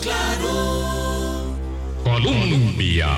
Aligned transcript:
claro. 0.00 1.56
Colombia. 2.04 3.08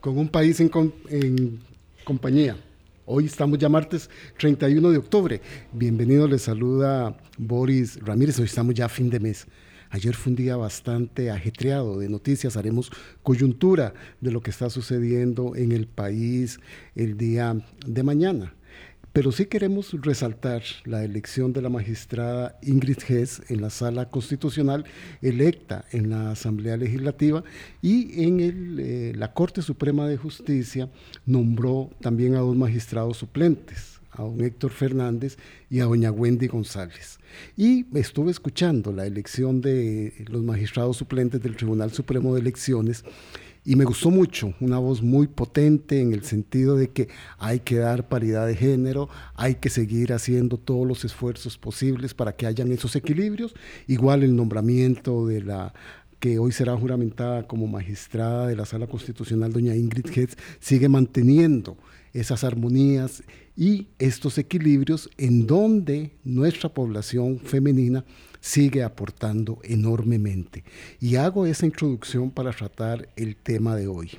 Con 0.00 0.18
un 0.18 0.28
país 0.28 0.60
en, 0.60 0.70
en 1.08 1.60
compañía. 2.04 2.56
Hoy 3.06 3.26
estamos 3.26 3.58
ya 3.58 3.68
martes 3.68 4.08
31 4.38 4.90
de 4.90 4.98
octubre. 4.98 5.40
Bienvenido, 5.72 6.28
les 6.28 6.42
saluda 6.42 7.16
Boris 7.36 7.98
Ramírez. 8.00 8.38
Hoy 8.38 8.46
estamos 8.46 8.74
ya 8.74 8.86
a 8.86 8.88
fin 8.88 9.10
de 9.10 9.20
mes. 9.20 9.46
Ayer 9.90 10.14
fue 10.14 10.30
un 10.30 10.36
día 10.36 10.56
bastante 10.56 11.30
ajetreado 11.30 11.98
de 11.98 12.08
noticias. 12.08 12.56
Haremos 12.56 12.90
coyuntura 13.22 13.92
de 14.20 14.30
lo 14.30 14.40
que 14.40 14.50
está 14.50 14.70
sucediendo 14.70 15.56
en 15.56 15.72
el 15.72 15.88
país 15.88 16.60
el 16.94 17.16
día 17.16 17.56
de 17.84 18.02
mañana. 18.04 18.54
Pero 19.12 19.32
sí 19.32 19.46
queremos 19.46 19.92
resaltar 20.02 20.62
la 20.84 21.02
elección 21.02 21.52
de 21.52 21.62
la 21.62 21.68
magistrada 21.68 22.56
Ingrid 22.62 22.98
Hess 23.08 23.42
en 23.48 23.60
la 23.60 23.70
sala 23.70 24.08
constitucional, 24.08 24.84
electa 25.20 25.84
en 25.90 26.10
la 26.10 26.30
Asamblea 26.30 26.76
Legislativa 26.76 27.42
y 27.82 28.24
en 28.24 28.76
eh, 28.78 29.12
la 29.16 29.32
Corte 29.32 29.62
Suprema 29.62 30.06
de 30.06 30.16
Justicia 30.16 30.88
nombró 31.26 31.90
también 32.00 32.36
a 32.36 32.40
dos 32.40 32.54
magistrados 32.54 33.16
suplentes 33.16 34.00
a 34.12 34.22
don 34.22 34.40
Héctor 34.40 34.70
Fernández 34.70 35.38
y 35.68 35.80
a 35.80 35.84
doña 35.84 36.10
Wendy 36.10 36.48
González. 36.48 37.18
Y 37.56 37.86
estuve 37.96 38.30
escuchando 38.30 38.92
la 38.92 39.06
elección 39.06 39.60
de 39.60 40.24
los 40.28 40.42
magistrados 40.42 40.96
suplentes 40.96 41.40
del 41.40 41.56
Tribunal 41.56 41.92
Supremo 41.92 42.34
de 42.34 42.40
Elecciones 42.40 43.04
y 43.70 43.76
me 43.76 43.84
gustó 43.84 44.10
mucho, 44.10 44.52
una 44.58 44.78
voz 44.78 45.00
muy 45.00 45.28
potente 45.28 46.00
en 46.00 46.12
el 46.12 46.24
sentido 46.24 46.74
de 46.74 46.90
que 46.90 47.06
hay 47.38 47.60
que 47.60 47.76
dar 47.76 48.08
paridad 48.08 48.48
de 48.48 48.56
género, 48.56 49.08
hay 49.36 49.54
que 49.54 49.70
seguir 49.70 50.12
haciendo 50.12 50.56
todos 50.56 50.84
los 50.84 51.04
esfuerzos 51.04 51.56
posibles 51.56 52.12
para 52.12 52.32
que 52.34 52.46
hayan 52.46 52.72
esos 52.72 52.96
equilibrios, 52.96 53.54
igual 53.86 54.24
el 54.24 54.34
nombramiento 54.34 55.24
de 55.24 55.42
la 55.42 55.72
que 56.18 56.40
hoy 56.40 56.50
será 56.50 56.76
juramentada 56.76 57.46
como 57.46 57.68
magistrada 57.68 58.48
de 58.48 58.56
la 58.56 58.66
Sala 58.66 58.88
Constitucional, 58.88 59.52
doña 59.52 59.76
Ingrid 59.76 60.18
Hetz, 60.18 60.36
sigue 60.58 60.88
manteniendo 60.88 61.76
esas 62.12 62.42
armonías 62.42 63.22
y 63.56 63.86
estos 64.00 64.36
equilibrios 64.38 65.08
en 65.16 65.46
donde 65.46 66.10
nuestra 66.24 66.70
población 66.70 67.38
femenina 67.38 68.04
sigue 68.40 68.82
aportando 68.82 69.58
enormemente. 69.62 70.64
Y 71.00 71.16
hago 71.16 71.46
esa 71.46 71.66
introducción 71.66 72.30
para 72.30 72.52
tratar 72.52 73.08
el 73.16 73.36
tema 73.36 73.76
de 73.76 73.86
hoy. 73.86 74.10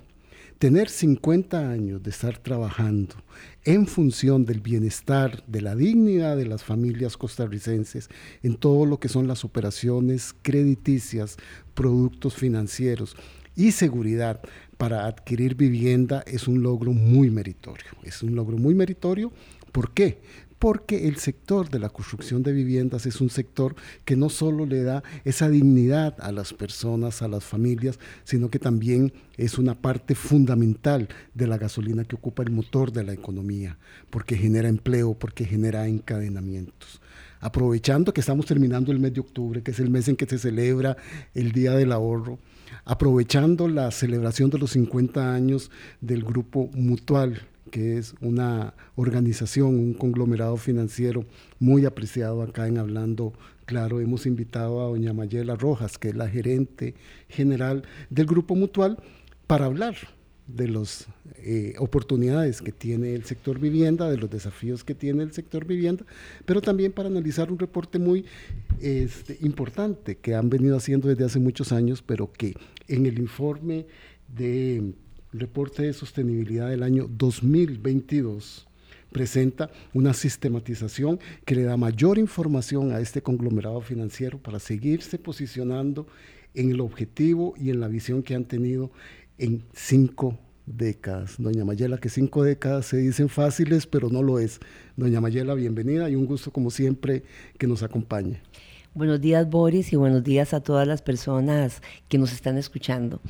Tener 0.59 0.89
50 0.89 1.71
años 1.71 2.03
de 2.03 2.11
estar 2.11 2.37
trabajando 2.37 3.15
en 3.63 3.87
función 3.87 4.45
del 4.45 4.59
bienestar, 4.59 5.43
de 5.47 5.61
la 5.61 5.75
dignidad 5.75 6.37
de 6.37 6.45
las 6.45 6.63
familias 6.63 7.17
costarricenses, 7.17 8.09
en 8.43 8.57
todo 8.57 8.85
lo 8.85 8.99
que 8.99 9.09
son 9.09 9.27
las 9.27 9.43
operaciones 9.43 10.35
crediticias, 10.43 11.37
productos 11.73 12.35
financieros 12.35 13.15
y 13.55 13.71
seguridad 13.71 14.39
para 14.77 15.05
adquirir 15.05 15.55
vivienda 15.55 16.23
es 16.25 16.47
un 16.47 16.63
logro 16.63 16.91
muy 16.91 17.29
meritorio. 17.29 17.91
Es 18.03 18.23
un 18.23 18.35
logro 18.35 18.57
muy 18.57 18.73
meritorio. 18.73 19.31
¿Por 19.71 19.93
qué? 19.93 20.19
Porque 20.61 21.07
el 21.07 21.15
sector 21.15 21.71
de 21.71 21.79
la 21.79 21.89
construcción 21.89 22.43
de 22.43 22.53
viviendas 22.53 23.07
es 23.07 23.19
un 23.19 23.31
sector 23.31 23.73
que 24.05 24.15
no 24.15 24.29
solo 24.29 24.67
le 24.67 24.83
da 24.83 25.01
esa 25.25 25.49
dignidad 25.49 26.13
a 26.19 26.31
las 26.31 26.53
personas, 26.53 27.23
a 27.23 27.27
las 27.27 27.43
familias, 27.43 27.97
sino 28.25 28.51
que 28.51 28.59
también 28.59 29.11
es 29.37 29.57
una 29.57 29.73
parte 29.73 30.13
fundamental 30.13 31.09
de 31.33 31.47
la 31.47 31.57
gasolina 31.57 32.03
que 32.03 32.15
ocupa 32.15 32.43
el 32.43 32.51
motor 32.51 32.91
de 32.91 33.03
la 33.03 33.11
economía, 33.11 33.79
porque 34.11 34.37
genera 34.37 34.69
empleo, 34.69 35.15
porque 35.15 35.45
genera 35.45 35.87
encadenamientos. 35.87 37.01
Aprovechando 37.39 38.13
que 38.13 38.21
estamos 38.21 38.45
terminando 38.45 38.91
el 38.91 38.99
mes 38.99 39.15
de 39.15 39.21
octubre, 39.21 39.63
que 39.63 39.71
es 39.71 39.79
el 39.79 39.89
mes 39.89 40.09
en 40.09 40.15
que 40.15 40.27
se 40.27 40.37
celebra 40.37 40.95
el 41.33 41.53
Día 41.53 41.71
del 41.71 41.91
Ahorro, 41.91 42.37
aprovechando 42.85 43.67
la 43.67 43.89
celebración 43.89 44.51
de 44.51 44.59
los 44.59 44.69
50 44.73 45.33
años 45.33 45.71
del 46.01 46.23
grupo 46.23 46.69
Mutual, 46.75 47.47
que 47.71 47.97
es 47.97 48.13
una 48.21 48.75
organización, 48.95 49.79
un 49.79 49.93
conglomerado 49.93 50.57
financiero 50.57 51.25
muy 51.59 51.85
apreciado 51.85 52.43
acá 52.43 52.67
en 52.67 52.77
Hablando 52.77 53.33
Claro. 53.65 54.01
Hemos 54.01 54.25
invitado 54.25 54.81
a 54.81 54.89
doña 54.89 55.13
Mayela 55.13 55.55
Rojas, 55.55 55.97
que 55.97 56.09
es 56.09 56.15
la 56.15 56.27
gerente 56.27 56.93
general 57.29 57.83
del 58.09 58.25
grupo 58.25 58.53
Mutual, 58.53 58.97
para 59.47 59.65
hablar 59.65 59.95
de 60.45 60.67
las 60.67 61.07
eh, 61.37 61.75
oportunidades 61.79 62.61
que 62.61 62.73
tiene 62.73 63.15
el 63.15 63.23
sector 63.23 63.59
vivienda, 63.59 64.09
de 64.09 64.17
los 64.17 64.29
desafíos 64.29 64.83
que 64.83 64.93
tiene 64.93 65.23
el 65.23 65.31
sector 65.31 65.65
vivienda, 65.65 66.05
pero 66.45 66.61
también 66.61 66.91
para 66.91 67.07
analizar 67.07 67.51
un 67.51 67.59
reporte 67.59 67.97
muy 67.97 68.25
este, 68.81 69.37
importante 69.41 70.17
que 70.17 70.35
han 70.35 70.49
venido 70.49 70.75
haciendo 70.75 71.07
desde 71.07 71.23
hace 71.23 71.39
muchos 71.39 71.71
años, 71.71 72.01
pero 72.01 72.31
que 72.31 72.53
en 72.87 73.05
el 73.05 73.19
informe 73.19 73.85
de 74.27 74.93
reporte 75.33 75.83
de 75.83 75.93
sostenibilidad 75.93 76.69
del 76.69 76.83
año 76.83 77.07
2022 77.09 78.67
presenta 79.11 79.69
una 79.93 80.13
sistematización 80.13 81.19
que 81.45 81.55
le 81.55 81.63
da 81.63 81.77
mayor 81.77 82.17
información 82.17 82.93
a 82.93 82.99
este 82.99 83.21
conglomerado 83.21 83.81
financiero 83.81 84.37
para 84.37 84.59
seguirse 84.59 85.19
posicionando 85.19 86.07
en 86.53 86.71
el 86.71 86.81
objetivo 86.81 87.53
y 87.57 87.69
en 87.69 87.79
la 87.79 87.87
visión 87.87 88.23
que 88.23 88.35
han 88.35 88.45
tenido 88.45 88.91
en 89.37 89.63
cinco 89.73 90.39
décadas. 90.65 91.35
Doña 91.37 91.65
Mayela, 91.65 91.97
que 91.97 92.09
cinco 92.09 92.43
décadas 92.43 92.85
se 92.85 92.97
dicen 92.97 93.29
fáciles, 93.29 93.87
pero 93.87 94.09
no 94.09 94.23
lo 94.23 94.39
es. 94.39 94.59
Doña 94.95 95.21
Mayela, 95.21 95.53
bienvenida 95.55 96.09
y 96.09 96.15
un 96.15 96.25
gusto 96.25 96.51
como 96.51 96.71
siempre 96.71 97.23
que 97.57 97.67
nos 97.67 97.83
acompañe. 97.83 98.41
Buenos 98.93 99.21
días 99.21 99.49
Boris 99.49 99.93
y 99.93 99.95
buenos 99.95 100.21
días 100.21 100.53
a 100.53 100.59
todas 100.59 100.85
las 100.85 101.01
personas 101.01 101.81
que 102.09 102.17
nos 102.17 102.33
están 102.33 102.57
escuchando. 102.57 103.21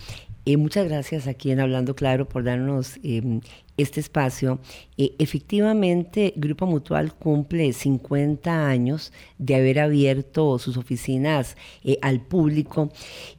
Eh, 0.44 0.58
muchas 0.58 0.90
gracias 0.90 1.28
aquí 1.28 1.52
en 1.52 1.60
Hablando 1.60 1.96
Claro 1.96 2.28
por 2.28 2.44
darnos 2.44 3.00
em, 3.04 3.42
este 3.78 4.00
espacio. 4.00 4.60
Eh, 4.98 5.14
efectivamente, 5.20 6.34
Grupo 6.36 6.66
Mutual 6.66 7.14
cumple 7.14 7.74
50 7.74 8.68
años 8.68 9.14
de 9.38 9.54
haber 9.54 9.80
abierto 9.80 10.58
sus 10.58 10.78
oficinas 10.78 11.56
eh, 11.84 12.00
al 12.02 12.22
público 12.22 12.90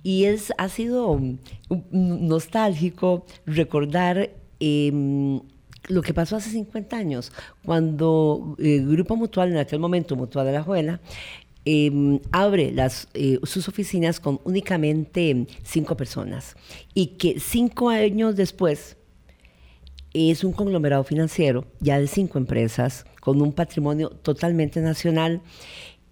y 0.05 0.27
es, 0.27 0.53
ha 0.59 0.69
sido 0.69 1.21
nostálgico 1.91 3.27
recordar 3.47 4.31
em, 4.61 5.41
lo 5.89 6.03
que 6.03 6.15
pasó 6.15 6.37
hace 6.37 6.51
50 6.51 6.97
años, 6.97 7.33
cuando 7.65 8.55
Grupo 8.57 9.17
Mutual, 9.17 9.51
en 9.51 9.59
aquel 9.59 9.81
momento 9.81 10.15
Mutual 10.15 10.47
de 10.47 10.53
la 10.53 10.63
Juela, 10.63 11.01
Em, 11.65 12.19
abre 12.33 12.73
las, 12.73 13.07
eh, 13.15 13.39
sus 13.45 13.69
oficinas 13.69 14.19
con 14.19 14.41
únicamente 14.43 15.47
cinco 15.63 15.97
personas 15.97 16.57
y 16.93 17.19
que 17.19 17.39
cinco 17.39 17.89
años 17.89 18.35
después 18.35 18.97
es 20.13 20.43
un 20.43 20.53
conglomerado 20.53 21.05
financiero 21.05 21.65
ya 21.79 22.01
de 22.01 22.09
cinco 22.09 22.39
empresas 22.39 23.07
con 23.21 23.41
un 23.41 23.53
patrimonio 23.53 24.11
totalmente 24.11 24.81
nacional. 24.81 25.41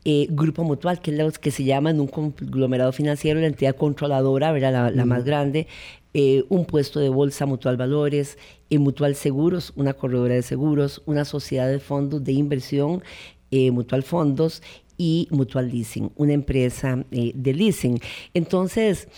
Eh, 0.05 0.29
grupo 0.31 0.63
Mutual, 0.63 1.01
que 1.01 1.11
es 1.11 1.19
lo 1.19 1.31
que 1.33 1.51
se 1.51 1.65
llama 1.65 1.91
en 1.91 2.01
un 2.01 2.07
conglomerado 2.07 2.93
financiero, 2.93 3.41
la 3.41 3.49
entidad 3.49 3.75
controladora, 3.75 4.53
¿verdad? 4.53 4.93
la, 4.95 5.05
más 5.05 5.25
grande, 5.25 5.67
eh, 6.15 6.45
un 6.49 6.65
puesto 6.65 7.01
de 7.01 7.09
bolsa 7.09 7.45
Mutual 7.45 7.77
Valores, 7.77 8.39
Mutual 8.71 9.17
Seguros, 9.17 9.73
una 9.75 9.95
corredora 9.95 10.35
de 10.35 10.43
seguros, 10.43 11.03
una 11.07 11.25
sociedad 11.25 11.69
de 11.69 11.81
fondos 11.81 12.23
de 12.23 12.33
inversión, 12.33 13.03
Mutual 13.73 14.05
Fondos 14.05 14.63
y 15.01 15.29
Mutual 15.31 15.71
Leasing, 15.71 16.13
una 16.17 16.35
empresa 16.35 17.07
eh, 17.11 17.33
de 17.35 17.55
leasing. 17.55 17.99
Entonces, 18.35 19.09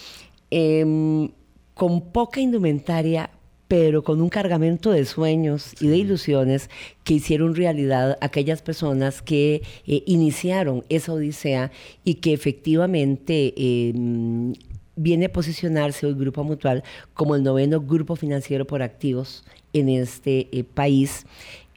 em, 0.49 1.29
con 1.75 2.13
poca 2.13 2.41
indumentaria, 2.41 3.31
pero 3.67 4.05
con 4.05 4.21
un 4.21 4.29
cargamento 4.29 4.93
de 4.93 5.05
sueños 5.05 5.75
y 5.81 5.89
de 5.89 5.97
ilusiones 5.97 6.71
que 7.03 7.15
hicieron 7.15 7.57
realidad 7.57 8.17
aquellas 8.21 8.63
personas 8.63 9.23
que 9.23 9.63
eh, 9.85 10.05
iniciaron 10.07 10.85
esa 10.89 11.15
odisea 11.15 11.73
y 12.05 12.15
que 12.15 12.33
efectivamente 12.33 13.53
em, 13.57 14.53
viene 14.95 15.27
a 15.27 15.33
posicionarse 15.33 16.07
el 16.07 16.15
Grupo 16.15 16.45
Mutual 16.45 16.85
como 17.13 17.35
el 17.35 17.43
noveno 17.43 17.81
grupo 17.81 18.15
financiero 18.15 18.69
por 18.69 18.83
activos 18.83 19.43
en 19.73 19.89
este 19.89 20.49
eh, 20.53 20.63
país. 20.63 21.27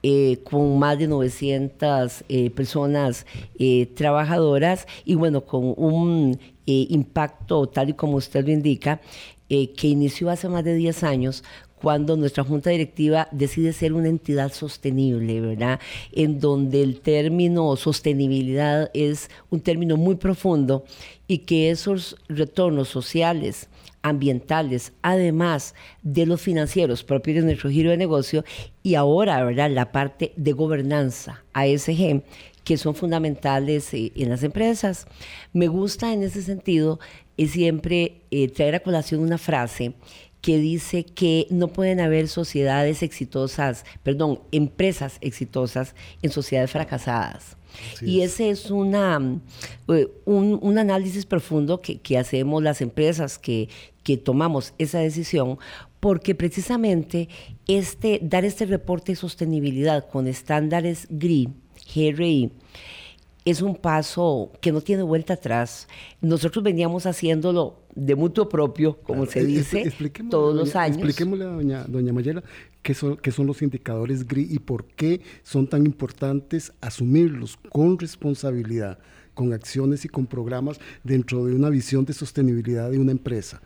Eh, 0.08 0.38
con 0.44 0.78
más 0.78 1.00
de 1.00 1.08
900 1.08 2.26
eh, 2.30 2.52
personas 2.52 3.26
eh, 3.58 3.88
trabajadoras 3.96 4.86
y 5.04 5.16
bueno, 5.16 5.44
con 5.46 5.74
un 5.78 6.40
impacto 6.68 7.68
tal 7.68 7.90
y 7.90 7.94
como 7.94 8.18
usted 8.18 8.46
lo 8.46 8.52
indica, 8.52 9.02
que 9.50 9.88
inició 9.88 10.30
hace 10.30 10.48
más 10.48 10.64
de 10.64 10.76
10 10.76 11.04
años 11.04 11.44
cuando 11.82 12.18
nuestra 12.18 12.44
junta 12.44 12.70
directiva 12.70 13.28
decide 13.32 13.74
ser 13.74 13.94
una 13.94 14.10
entidad 14.10 14.54
sostenible, 14.54 15.42
¿verdad? 15.42 15.80
En 16.12 16.40
donde 16.40 16.84
el 16.84 17.00
término 17.00 17.76
sostenibilidad 17.76 18.92
es 18.94 19.32
un 19.50 19.60
término 19.60 19.98
muy 19.98 20.16
profundo 20.16 20.86
y 21.28 21.40
que 21.40 21.72
esos 21.72 22.16
retornos 22.30 22.90
sociales, 22.90 23.70
ambientales, 24.06 24.94
además 25.02 25.74
de 26.04 26.28
los 26.28 26.40
financieros 26.40 27.04
propios 27.04 27.38
de 27.38 27.42
nuestro 27.42 27.72
giro 27.72 27.90
de 27.90 27.98
negocio 27.98 28.46
y 28.84 28.94
ahora, 28.94 29.44
¿verdad? 29.44 29.72
La 29.72 29.92
parte 29.92 30.32
de 30.36 30.52
gobernanza, 30.52 31.44
ASG, 31.54 32.22
que 32.64 32.78
son 32.78 32.94
fundamentales 32.94 33.92
eh, 33.96 34.12
en 34.16 34.30
las 34.30 34.44
empresas. 34.44 35.08
Me 35.54 35.68
gusta 35.68 36.14
en 36.14 36.22
ese 36.22 36.44
sentido 36.44 37.00
es 37.36 37.52
siempre 37.52 38.22
eh, 38.30 38.48
traer 38.48 38.76
a 38.76 38.80
colación 38.82 39.22
una 39.22 39.40
frase 39.40 39.96
que 40.40 40.60
dice 40.60 41.04
que 41.04 41.48
no 41.50 41.70
pueden 41.70 42.00
haber 42.00 42.28
sociedades 42.28 43.02
exitosas, 43.02 43.86
perdón, 44.04 44.42
empresas 44.52 45.18
exitosas 45.22 45.96
en 46.22 46.30
sociedades 46.30 46.70
fracasadas. 46.70 47.58
Y 48.02 48.22
ese 48.22 48.50
es 48.50 48.72
una, 48.72 49.40
eh, 49.88 50.08
un, 50.26 50.78
análisis 50.78 51.26
profundo 51.26 51.82
que, 51.82 52.00
que, 52.00 52.18
hacemos 52.18 52.62
las 52.62 52.82
empresas 52.82 53.38
que, 53.38 53.70
que 54.04 54.18
tomamos 54.18 54.74
esa 54.78 55.00
decisión, 55.00 55.58
porque 56.00 56.36
precisamente 56.36 57.30
este, 57.68 58.20
dar 58.22 58.46
este 58.46 58.66
reporte 58.66 59.14
de 59.14 59.16
sostenibilidad 59.16 60.08
con 60.08 60.28
estándares 60.28 61.08
GRI, 61.10 61.50
GRI, 61.94 62.52
es 63.46 63.62
un 63.62 63.76
paso 63.76 64.52
que 64.62 64.72
no 64.72 64.82
tiene 64.82 65.04
vuelta 65.04 65.34
atrás. 65.34 65.88
Nosotros 66.22 66.64
veníamos 66.64 67.06
haciéndolo 67.06 67.85
de 67.96 68.16
mutuo 68.16 68.50
propio, 68.50 68.98
como 69.02 69.26
se 69.26 69.44
dice, 69.46 69.92
todos 70.30 70.54
los 70.54 70.76
años. 70.76 70.98
Expliquémosle 70.98 71.46
a 71.46 71.48
doña, 71.48 71.84
doña 71.86 72.14
Mayela 72.14 72.44
qué 72.82 72.94
son, 72.94 73.18
qué 73.18 73.32
son 73.32 73.48
los 73.48 73.62
indicadores 73.62 74.28
GRI 74.28 74.48
y 74.52 74.60
por 74.60 74.86
qué 74.86 75.22
son 75.44 75.68
tan 75.68 75.86
importantes 75.86 76.74
asumirlos 76.82 77.58
con 77.70 77.98
responsabilidad, 77.98 79.00
con 79.34 79.54
acciones 79.54 80.06
y 80.06 80.10
con 80.10 80.28
programas 80.28 80.80
dentro 81.04 81.46
de 81.46 81.56
una 81.56 81.70
visión 81.70 82.06
de 82.06 82.14
sostenibilidad 82.14 82.92
de 82.92 83.00
una 83.00 83.12
empresa. 83.12 83.62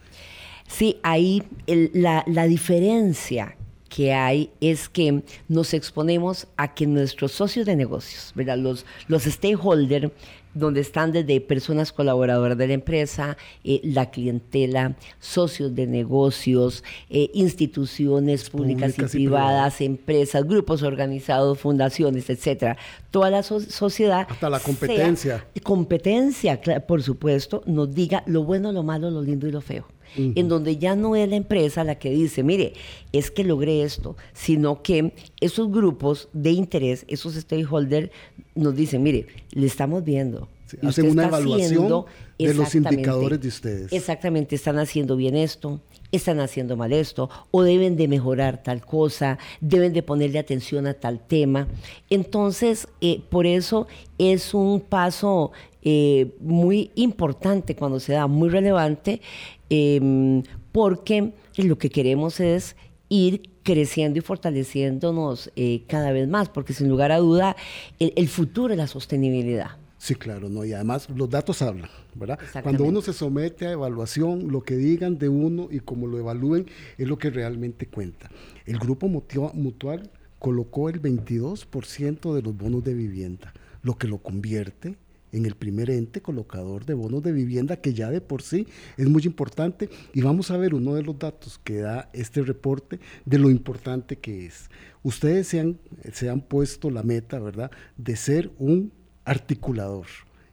Sí, 0.68 0.98
ahí 1.02 1.44
la, 1.66 2.24
la 2.28 2.46
diferencia 2.46 3.56
que 3.90 4.14
hay 4.14 4.52
es 4.62 4.88
que 4.88 5.24
nos 5.48 5.74
exponemos 5.74 6.48
a 6.56 6.74
que 6.74 6.86
nuestros 6.86 7.32
socios 7.32 7.66
de 7.66 7.76
negocios, 7.76 8.32
¿verdad? 8.36 8.58
Los, 8.58 8.86
los 9.08 9.24
stakeholders, 9.24 10.12
donde 10.54 10.82
están 10.82 11.12
desde 11.12 11.42
personas 11.42 11.92
colaboradoras 11.92 12.58
de 12.58 12.68
la 12.68 12.74
empresa, 12.74 13.38
eh, 13.64 13.82
la 13.84 14.12
clientela, 14.12 14.96
socios 15.20 15.76
de 15.76 15.88
negocios, 15.88 16.84
eh, 17.10 17.30
instituciones 17.34 18.50
públicas, 18.50 18.98
y, 18.98 19.04
privadas, 19.04 19.82
empresas, 19.82 20.46
grupos 20.46 20.84
organizados, 20.84 21.60
fundaciones, 21.60 22.30
etcétera. 22.30 22.78
Toda 23.12 23.30
la 23.30 23.44
sociedad. 23.44 24.28
Hasta 24.30 24.50
la 24.50 24.60
competencia. 24.60 25.46
competencia, 25.64 26.62
por 26.88 27.04
supuesto, 27.04 27.64
nos 27.66 27.94
diga 27.94 28.24
lo 28.26 28.44
bueno, 28.44 28.72
lo 28.72 28.84
malo, 28.84 29.10
lo 29.10 29.22
lindo 29.22 29.48
y 29.48 29.52
lo 29.52 29.62
feo 29.62 29.86
en 30.16 30.48
donde 30.48 30.78
ya 30.78 30.96
no 30.96 31.16
es 31.16 31.30
la 31.30 31.36
empresa 31.36 31.84
la 31.84 31.96
que 31.96 32.10
dice, 32.10 32.44
mire, 32.44 32.74
es 33.12 33.32
que 33.32 33.44
logré 33.44 33.84
esto, 33.84 34.16
sino 34.34 34.82
que 34.82 35.14
esos 35.40 35.72
grupos 35.72 36.30
de 36.34 36.52
interés, 36.52 37.06
esos 37.08 37.36
stakeholders, 37.36 38.10
nos 38.56 38.76
dicen, 38.76 39.04
mire, 39.04 39.28
le 39.52 39.66
estamos 39.66 40.04
viendo. 40.04 40.48
hacen 40.82 41.10
una 41.10 41.28
evaluación 41.28 42.06
de 42.48 42.54
los 42.54 42.74
indicadores 42.74 43.40
de 43.40 43.48
ustedes. 43.48 43.94
Exactamente, 43.94 44.56
están 44.56 44.80
haciendo 44.80 45.16
bien 45.16 45.36
esto, 45.36 45.82
están 46.12 46.40
haciendo 46.40 46.76
mal 46.76 46.94
esto, 46.94 47.30
o 47.52 47.62
deben 47.62 47.96
de 47.98 48.08
mejorar 48.08 48.64
tal 48.64 48.84
cosa, 48.84 49.38
deben 49.62 49.94
de 49.94 50.02
ponerle 50.02 50.40
atención 50.40 50.88
a 50.88 50.94
tal 50.96 51.20
tema. 51.20 51.68
Entonces, 52.10 52.88
eh, 53.02 53.22
por 53.30 53.46
eso 53.46 53.88
es 54.18 54.54
un 54.54 54.82
paso 54.82 55.52
eh, 55.82 56.34
muy 56.40 56.92
importante 56.96 57.76
cuando 57.76 58.00
se 58.00 58.14
da, 58.14 58.28
muy 58.28 58.50
relevante, 58.50 59.22
Em, 59.70 60.44
porque 60.72 61.32
lo 61.58 61.78
que 61.78 61.90
queremos 61.90 62.40
es 62.40 62.76
ir 63.08 63.50
creciendo 63.64 64.18
y 64.20 64.22
fortaleciéndonos 64.22 65.52
eh, 65.56 65.84
cada 65.88 66.12
vez 66.12 66.28
más, 66.28 66.50
porque 66.50 66.74
sin 66.74 66.90
lugar 66.90 67.12
a 67.12 67.18
duda 67.18 67.56
el, 68.00 68.28
futuro 68.28 68.74
es 68.74 68.78
la 68.78 68.88
sostenibilidad. 68.88 69.72
Sí, 70.00 70.16
claro, 70.16 70.48
¿no? 70.48 70.64
y 70.64 70.72
además 70.72 71.10
los 71.14 71.30
datos 71.30 71.62
hablan, 71.62 71.90
¿verdad? 72.16 72.40
Cuando 72.64 72.86
uno 72.86 73.02
se 73.02 73.12
somete 73.12 73.68
a 73.68 73.74
evaluación, 73.74 74.50
lo 74.50 74.62
que 74.62 74.78
digan 74.78 75.18
de 75.18 75.28
uno 75.28 75.68
y 75.70 75.82
cómo 75.82 76.08
lo 76.08 76.18
evalúen 76.18 76.68
es 76.98 77.06
lo 77.06 77.18
que 77.18 77.30
realmente 77.30 77.86
cuenta. 77.86 78.32
El 78.66 78.80
grupo 78.80 79.10
mutual 79.10 80.10
colocó 80.40 80.88
el 80.88 81.02
22% 81.02 82.34
de 82.34 82.42
los 82.42 82.56
bonos 82.56 82.82
de 82.86 82.94
vivienda, 82.94 83.54
lo 83.84 83.98
que 83.98 84.08
lo 84.08 84.20
convierte 84.20 84.96
en 85.34 85.46
el 85.46 85.56
primer 85.56 85.90
ente 85.90 86.22
colocador 86.22 86.86
de 86.86 86.94
bonos 86.94 87.22
de 87.22 87.34
vivienda, 87.34 87.78
que 87.78 87.94
ya 87.94 88.10
de 88.10 88.22
por 88.22 88.42
sí 88.42 88.68
es 88.98 89.08
muy 89.08 89.24
importante. 89.24 89.90
Y 90.14 90.22
vamos 90.22 90.50
a 90.50 90.58
ver 90.58 90.74
uno 90.74 90.96
de 90.96 91.04
los 91.04 91.20
datos 91.20 91.60
que 91.64 91.80
da 91.80 92.10
este 92.14 92.42
reporte 92.42 93.02
de 93.26 93.38
lo 93.38 93.50
importante 93.50 94.18
que 94.18 94.46
es. 94.46 94.70
Ustedes 95.04 95.48
se 95.48 95.60
han, 95.60 95.78
se 96.14 96.30
han 96.30 96.42
puesto 96.42 96.90
la 96.90 97.04
meta, 97.04 97.38
¿verdad?, 97.40 97.70
de 97.98 98.16
ser 98.16 98.52
un 98.58 98.92
articulador 99.30 100.08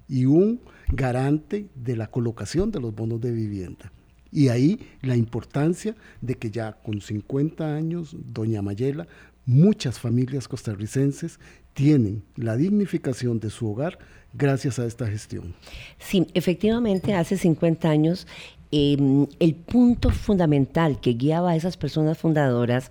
y 0.08 0.26
un 0.26 0.60
garante 0.88 1.68
de 1.74 1.96
la 1.96 2.08
colocación 2.08 2.70
de 2.70 2.80
los 2.80 2.94
bonos 2.94 3.20
de 3.20 3.32
vivienda. 3.32 3.90
Y 4.30 4.48
ahí 4.48 4.78
la 5.00 5.16
importancia 5.16 5.96
de 6.20 6.34
que 6.34 6.50
ya 6.50 6.72
con 6.72 7.00
50 7.00 7.74
años, 7.74 8.14
doña 8.14 8.60
Mayela, 8.60 9.06
muchas 9.46 9.98
familias 9.98 10.46
costarricenses 10.46 11.40
tienen 11.72 12.22
la 12.34 12.56
dignificación 12.56 13.40
de 13.40 13.50
su 13.50 13.70
hogar 13.70 13.98
gracias 14.34 14.78
a 14.78 14.84
esta 14.84 15.06
gestión. 15.06 15.54
Sí, 15.98 16.26
efectivamente, 16.34 17.14
hace 17.14 17.38
50 17.38 17.88
años 17.88 18.26
em, 18.72 19.26
el 19.40 19.54
punto 19.54 20.10
fundamental 20.10 21.00
que 21.00 21.14
guiaba 21.14 21.52
a 21.52 21.56
esas 21.56 21.78
personas 21.78 22.18
fundadoras 22.18 22.90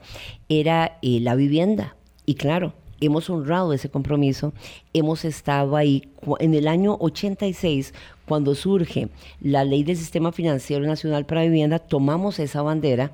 era 0.50 0.98
eh, 1.04 1.20
la 1.20 1.36
vivienda. 1.36 1.96
Y 2.26 2.36
claro, 2.36 2.74
hemos 3.01 3.30
honrado 3.30 3.74
ese 3.74 3.89
compromiso, 3.89 4.53
hemos 4.94 5.25
estado 5.25 5.75
ahí. 5.75 6.03
En 6.39 6.53
el 6.53 6.68
año 6.68 6.97
86, 7.00 7.94
cuando 8.25 8.56
surge 8.56 9.09
la 9.42 9.63
ley 9.63 9.83
del 9.83 9.97
Sistema 9.97 10.31
Financiero 10.31 10.86
Nacional 10.86 11.25
para 11.25 11.44
Vivienda, 11.44 11.80
tomamos 11.80 12.39
esa 12.39 12.62
bandera, 12.62 13.12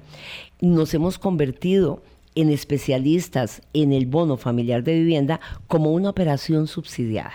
nos 0.62 0.94
hemos 0.94 1.18
convertido 1.18 2.01
en 2.36 2.50
especialistas 2.50 3.62
en 3.74 3.92
el 3.92 4.06
bono 4.06 4.38
familiar 4.38 4.83
de 4.83 4.94
vivienda 4.94 5.42
como 5.68 5.92
una 5.92 6.10
operación 6.10 6.68
subsidiada. 6.68 7.34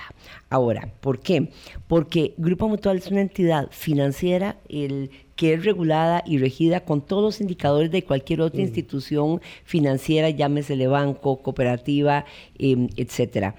Ahora, 0.49 0.91
¿por 1.01 1.21
qué? 1.21 1.51
Porque 1.87 2.35
Grupo 2.39 2.69
Mutual 2.69 2.97
es 2.97 3.09
una 3.09 3.21
entidad 3.21 3.69
financiera 3.71 4.57
el, 4.69 5.11
que 5.37 5.55
es 5.55 5.65
regulada 5.65 6.23
y 6.27 6.39
regida 6.39 6.81
con 6.81 7.01
todos 7.03 7.23
los 7.23 7.41
indicadores 7.41 7.91
de 7.91 8.03
cualquier 8.03 8.41
otra 8.41 8.61
mm. 8.61 8.65
institución 8.65 9.41
financiera, 9.65 10.31
llámesele 10.31 10.89
banco, 10.89 11.43
cooperativa, 11.43 12.25
eh, 12.59 12.89
etcétera 12.97 13.55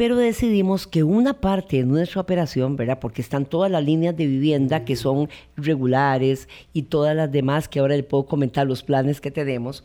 pero 0.00 0.16
decidimos 0.16 0.86
que 0.86 1.02
una 1.02 1.42
parte 1.42 1.76
de 1.76 1.84
nuestra 1.84 2.22
operación, 2.22 2.74
¿verdad? 2.74 3.00
Porque 3.00 3.20
están 3.20 3.44
todas 3.44 3.70
las 3.70 3.84
líneas 3.84 4.16
de 4.16 4.26
vivienda 4.26 4.86
que 4.86 4.96
son 4.96 5.28
regulares 5.58 6.48
y 6.72 6.84
todas 6.84 7.14
las 7.14 7.30
demás 7.30 7.68
que 7.68 7.80
ahora 7.80 7.96
le 7.96 8.02
puedo 8.02 8.24
comentar 8.24 8.66
los 8.66 8.82
planes 8.82 9.20
que 9.20 9.30
tenemos, 9.30 9.84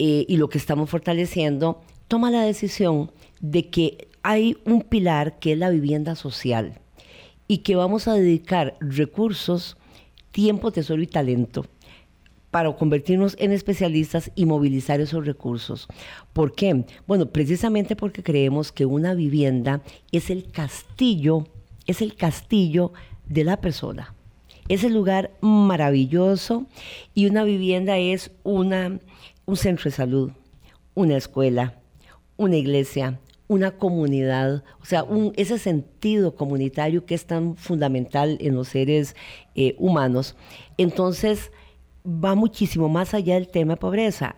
eh, 0.00 0.24
y 0.26 0.36
lo 0.36 0.48
que 0.48 0.58
estamos 0.58 0.90
fortaleciendo, 0.90 1.80
toma 2.08 2.32
la 2.32 2.42
decisión 2.42 3.12
de 3.40 3.68
que 3.68 4.08
hay 4.24 4.56
un 4.64 4.82
pilar 4.82 5.38
que 5.38 5.52
es 5.52 5.58
la 5.58 5.70
vivienda 5.70 6.16
social 6.16 6.80
y 7.46 7.58
que 7.58 7.76
vamos 7.76 8.08
a 8.08 8.14
dedicar 8.14 8.76
recursos, 8.80 9.76
tiempo, 10.30 10.70
tesoro 10.70 11.02
y 11.02 11.06
talento 11.06 11.66
para 12.50 12.74
convertirnos 12.74 13.36
en 13.38 13.52
especialistas 13.52 14.32
y 14.34 14.44
movilizar 14.44 15.00
esos 15.00 15.24
recursos. 15.24 15.86
¿Por 16.32 16.52
qué? 16.52 16.84
Bueno, 17.06 17.26
precisamente 17.26 17.94
porque 17.94 18.24
creemos 18.24 18.72
que 18.72 18.86
una 18.86 19.14
vivienda 19.14 19.82
es 20.10 20.30
el 20.30 20.50
castillo, 20.50 21.46
es 21.86 22.02
el 22.02 22.16
castillo 22.16 22.92
de 23.28 23.44
la 23.44 23.60
persona. 23.60 24.14
Es 24.68 24.84
el 24.84 24.94
lugar 24.94 25.32
maravilloso 25.40 26.66
y 27.14 27.26
una 27.26 27.44
vivienda 27.44 27.98
es 27.98 28.32
una 28.42 28.98
un 29.50 29.56
centro 29.56 29.90
de 29.90 29.96
salud, 29.96 30.30
una 30.94 31.16
escuela, 31.16 31.74
una 32.36 32.56
iglesia, 32.56 33.18
una 33.50 33.72
comunidad, 33.72 34.62
o 34.80 34.84
sea, 34.84 35.04
ese 35.34 35.58
sentido 35.58 36.36
comunitario 36.36 37.04
que 37.04 37.16
es 37.16 37.26
tan 37.26 37.56
fundamental 37.56 38.38
en 38.40 38.54
los 38.54 38.68
seres 38.68 39.16
eh, 39.56 39.74
humanos. 39.76 40.36
Entonces, 40.76 41.50
va 42.06 42.36
muchísimo 42.36 42.88
más 42.88 43.12
allá 43.12 43.34
del 43.34 43.48
tema 43.48 43.72
de 43.72 43.80
pobreza. 43.80 44.36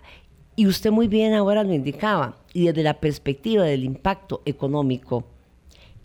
Y 0.56 0.66
usted 0.66 0.90
muy 0.90 1.08
bien 1.08 1.34
ahora 1.34 1.62
lo 1.62 1.74
indicaba, 1.74 2.36
y 2.54 2.64
desde 2.64 2.82
la 2.82 3.00
perspectiva 3.00 3.64
del 3.64 3.84
impacto 3.84 4.40
económico, 4.46 5.24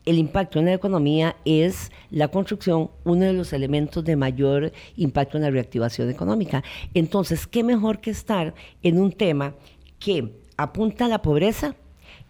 el 0.03 0.17
impacto 0.17 0.59
en 0.59 0.65
la 0.65 0.73
economía 0.73 1.37
es 1.45 1.93
la 2.11 2.27
construcción 2.27 2.91
uno 3.05 3.23
de 3.23 3.31
los 3.31 3.53
elementos 3.53 4.03
de 4.03 4.17
mayor 4.17 4.73
impacto 4.97 5.37
en 5.37 5.43
la 5.43 5.49
reactivación 5.49 6.09
económica. 6.09 6.61
Entonces, 6.93 7.47
¿qué 7.47 7.63
mejor 7.63 8.01
que 8.01 8.11
estar 8.11 8.53
en 8.83 8.99
un 8.99 9.13
tema 9.13 9.55
que 9.97 10.41
apunta 10.57 11.05
a 11.05 11.07
la 11.07 11.21
pobreza? 11.21 11.77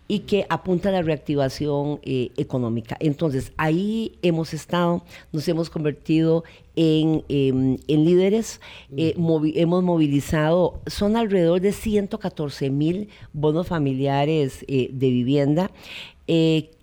Y 0.07 0.19
que 0.19 0.45
apunta 0.49 0.89
a 0.89 0.91
la 0.91 1.01
reactivación 1.01 1.99
eh, 2.03 2.31
económica. 2.37 2.95
Entonces, 2.99 3.51
ahí 3.57 4.17
hemos 4.21 4.53
estado, 4.53 5.03
nos 5.31 5.47
hemos 5.47 5.69
convertido 5.69 6.43
en, 6.75 7.23
em, 7.27 7.77
líderes, 7.87 8.61
eh, 8.95 9.15
hemos 9.55 9.83
movilizado, 9.83 10.79
son 10.87 11.17
alrededor 11.17 11.59
de 11.59 11.71
114 11.71 12.69
mil 12.69 13.09
bonos 13.33 13.67
familiares 13.67 14.63
eh, 14.67 14.89
de 14.91 15.09
vivienda 15.09 15.71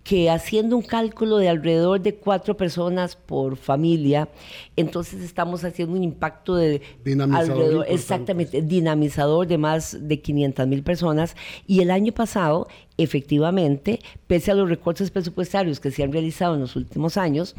que 0.04 0.28
haciendo 0.28 0.76
un 0.76 0.82
cálculo 0.82 1.38
de 1.38 1.49
alrededor 1.49 2.00
de 2.00 2.14
cuatro 2.14 2.56
personas 2.56 3.16
por 3.16 3.56
familia, 3.56 4.28
entonces 4.76 5.23
estamos 5.23 5.64
haciendo 5.64 5.96
un 5.96 6.04
impacto 6.04 6.54
de 6.54 6.82
dinamizador 7.02 7.87
exactamente, 7.88 8.61
dinamizador 8.61 9.46
de 9.46 9.56
más 9.56 9.96
de 9.99 10.20
500 10.20 10.68
mil 10.68 10.82
personas. 10.82 11.34
Y 11.66 11.80
el 11.80 11.90
año 11.90 12.12
pasado, 12.12 12.68
efectivamente, 12.99 14.00
pese 14.26 14.50
a 14.50 14.54
los 14.54 14.68
recortes 14.68 15.11
presupuestarios 15.11 15.80
que 15.80 15.90
se 15.90 16.02
han 16.02 16.12
realizado 16.12 16.54
en 16.54 16.61
los 16.61 16.76
últimos 16.76 17.16
años, 17.16 17.56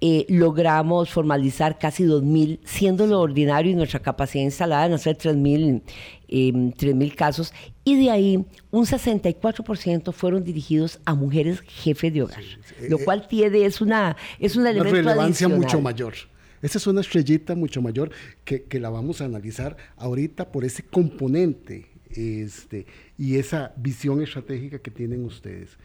eh, 0.00 0.26
logramos 0.28 1.10
formalizar 1.10 1.78
casi 1.78 2.04
2.000, 2.04 2.60
siendo 2.64 3.06
lo 3.06 3.20
ordinario 3.20 3.72
y 3.72 3.74
nuestra 3.74 4.00
capacidad 4.00 4.44
instalada 4.44 4.86
en 4.86 4.92
hacer 4.92 5.18
3.000 5.18 5.82
eh, 6.28 7.14
casos. 7.16 7.52
Y 7.82 8.04
de 8.04 8.10
ahí, 8.10 8.44
un 8.70 8.86
64% 8.86 10.12
fueron 10.12 10.44
dirigidos 10.44 11.00
a 11.04 11.14
mujeres 11.14 11.60
jefes 11.66 12.12
de 12.12 12.22
hogar, 12.22 12.42
lo 12.88 12.98
eh, 12.98 13.04
cual 13.04 13.26
tiene, 13.26 13.64
es 13.64 13.80
una, 13.80 14.16
es 14.38 14.54
un 14.54 14.66
elemento 14.66 14.90
una 14.90 15.10
relevancia 15.10 15.48
mucho 15.48 15.80
mayor. 15.80 16.14
Esa 16.62 16.78
es 16.78 16.86
una 16.86 17.00
estrellita 17.00 17.54
mucho 17.54 17.82
mayor 17.82 18.10
que, 18.44 18.64
que, 18.64 18.80
la 18.80 18.90
vamos 18.90 19.20
a 19.20 19.24
analizar 19.24 19.76
ahorita 19.96 20.50
por 20.50 20.64
ese 20.64 20.82
componente 20.82 21.86
este, 22.10 22.86
y 23.16 23.36
esa 23.36 23.72
visión 23.76 24.22
estratégica 24.22 24.78
que 24.78 24.90
tienen 24.90 25.24
ustedes. 25.24 25.76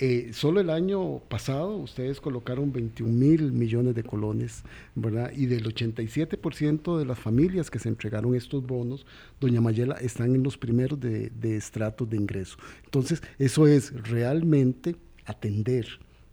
Eh, 0.00 0.30
solo 0.32 0.60
el 0.60 0.70
año 0.70 1.18
pasado 1.28 1.76
ustedes 1.76 2.20
colocaron 2.20 2.72
21 2.72 3.12
mil 3.12 3.50
millones 3.50 3.96
de 3.96 4.04
colones, 4.04 4.62
¿verdad? 4.94 5.32
Y 5.34 5.46
del 5.46 5.64
87% 5.64 6.98
de 6.98 7.04
las 7.04 7.18
familias 7.18 7.68
que 7.68 7.80
se 7.80 7.88
entregaron 7.88 8.36
estos 8.36 8.64
bonos, 8.64 9.06
doña 9.40 9.60
Mayela, 9.60 9.96
están 9.96 10.36
en 10.36 10.44
los 10.44 10.56
primeros 10.56 11.00
de, 11.00 11.30
de 11.30 11.56
estratos 11.56 12.08
de 12.08 12.16
ingreso. 12.16 12.58
Entonces, 12.84 13.22
eso 13.40 13.66
es 13.66 13.92
realmente 14.04 14.94
atender, 15.24 15.86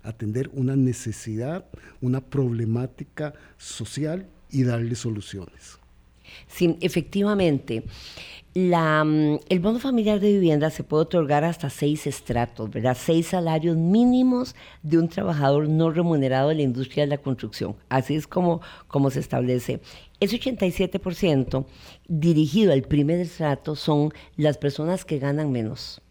atender 0.04 0.52
una 0.54 0.76
necesidad, 0.76 1.66
una 2.02 2.22
problemática 2.22 3.34
social 3.58 4.28
y 4.52 4.64
darle 4.64 4.94
soluciones. 4.94 5.80
Sí, 6.48 6.78
efectivamente. 6.82 7.84
La, 8.58 9.04
mm, 9.04 9.40
el 9.50 9.60
bono 9.60 9.80
familiar 9.80 10.22
de 10.22 10.32
vivienda 10.32 10.70
se 10.70 10.86
puede 10.86 11.04
otorgar 11.04 11.44
hasta 11.44 11.70
seis 11.70 12.08
estratos, 12.08 12.70
¿verdad? 12.72 12.96
Seis 12.98 13.28
salarios 13.28 13.76
mínimos 13.76 14.56
de 14.82 14.98
un 14.98 15.10
trabajador 15.10 15.68
no 15.68 15.92
remunerado 15.92 16.48
de 16.48 16.56
la 16.56 16.62
industria 16.62 17.04
de 17.04 17.10
la 17.10 17.18
construcción. 17.18 17.76
Así 17.90 18.16
es 18.16 18.28
como, 18.28 18.62
como 18.88 19.10
se 19.10 19.20
establece. 19.20 19.82
Ese 20.22 20.40
87% 20.40 21.66
dirigido 22.08 22.72
al 22.72 22.84
primer 22.84 23.20
estrato 23.20 23.76
son 23.76 24.14
las 24.38 24.58
personas 24.58 25.04
que 25.04 25.20
ganan 25.20 25.52
menos. 25.52 26.02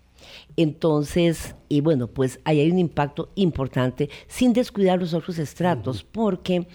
Entonces, 0.57 1.55
y 1.71 1.81
bueno, 1.81 2.09
pues 2.09 2.41
ahí 2.45 2.61
hay 2.61 2.71
un 2.71 2.79
impacto 2.79 3.31
importante 3.37 4.11
sin 4.27 4.53
descuidar 4.53 4.99
los 4.99 5.15
otros 5.15 5.39
estratos, 5.39 6.05
porque 6.05 6.67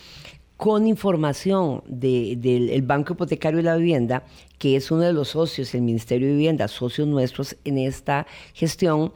con 0.60 0.88
información 0.88 1.82
del 1.88 2.82
Banco 2.82 3.14
Hipotecario 3.14 3.60
de 3.60 3.64
la 3.64 3.78
Vivienda, 3.78 4.26
que 4.58 4.76
es 4.76 4.92
uno 4.92 5.04
de 5.04 5.14
los 5.14 5.30
socios 5.30 5.72
del 5.72 5.84
Ministerio 5.84 6.28
de 6.28 6.34
Vivienda, 6.34 6.68
socios 6.68 7.08
nuestros 7.08 7.56
en 7.64 7.78
esta 7.78 8.28
gestión, 8.54 9.14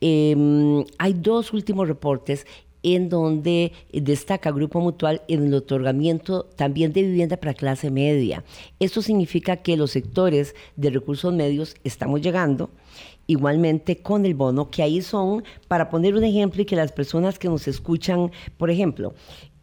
em, 0.00 0.84
hay 0.98 1.12
dos 1.12 1.52
últimos 1.52 1.86
reportes 1.86 2.44
en 2.82 3.08
donde 3.08 3.70
destaca 3.92 4.50
Grupo 4.50 4.80
Mutual 4.80 5.22
en 5.28 5.46
el 5.46 5.54
otorgamiento 5.54 6.42
también 6.56 6.92
de 6.92 7.02
vivienda 7.02 7.36
para 7.36 7.54
clase 7.54 7.92
media. 7.92 8.42
Esto 8.80 9.00
significa 9.00 9.58
que 9.58 9.76
los 9.76 9.92
sectores 9.92 10.56
de 10.74 10.90
recursos 10.90 11.32
medios 11.32 11.76
estamos 11.84 12.20
llegando 12.20 12.68
igualmente 13.28 13.98
con 13.98 14.26
el 14.26 14.34
bono, 14.34 14.72
que 14.72 14.82
ahí 14.82 15.02
son, 15.02 15.44
para 15.68 15.88
poner 15.88 16.16
un 16.16 16.24
ejemplo 16.24 16.62
y 16.62 16.64
que 16.64 16.74
las 16.74 16.90
personas 16.90 17.38
que 17.38 17.46
nos 17.46 17.68
escuchan, 17.68 18.32
por 18.58 18.70
ejemplo, 18.70 19.14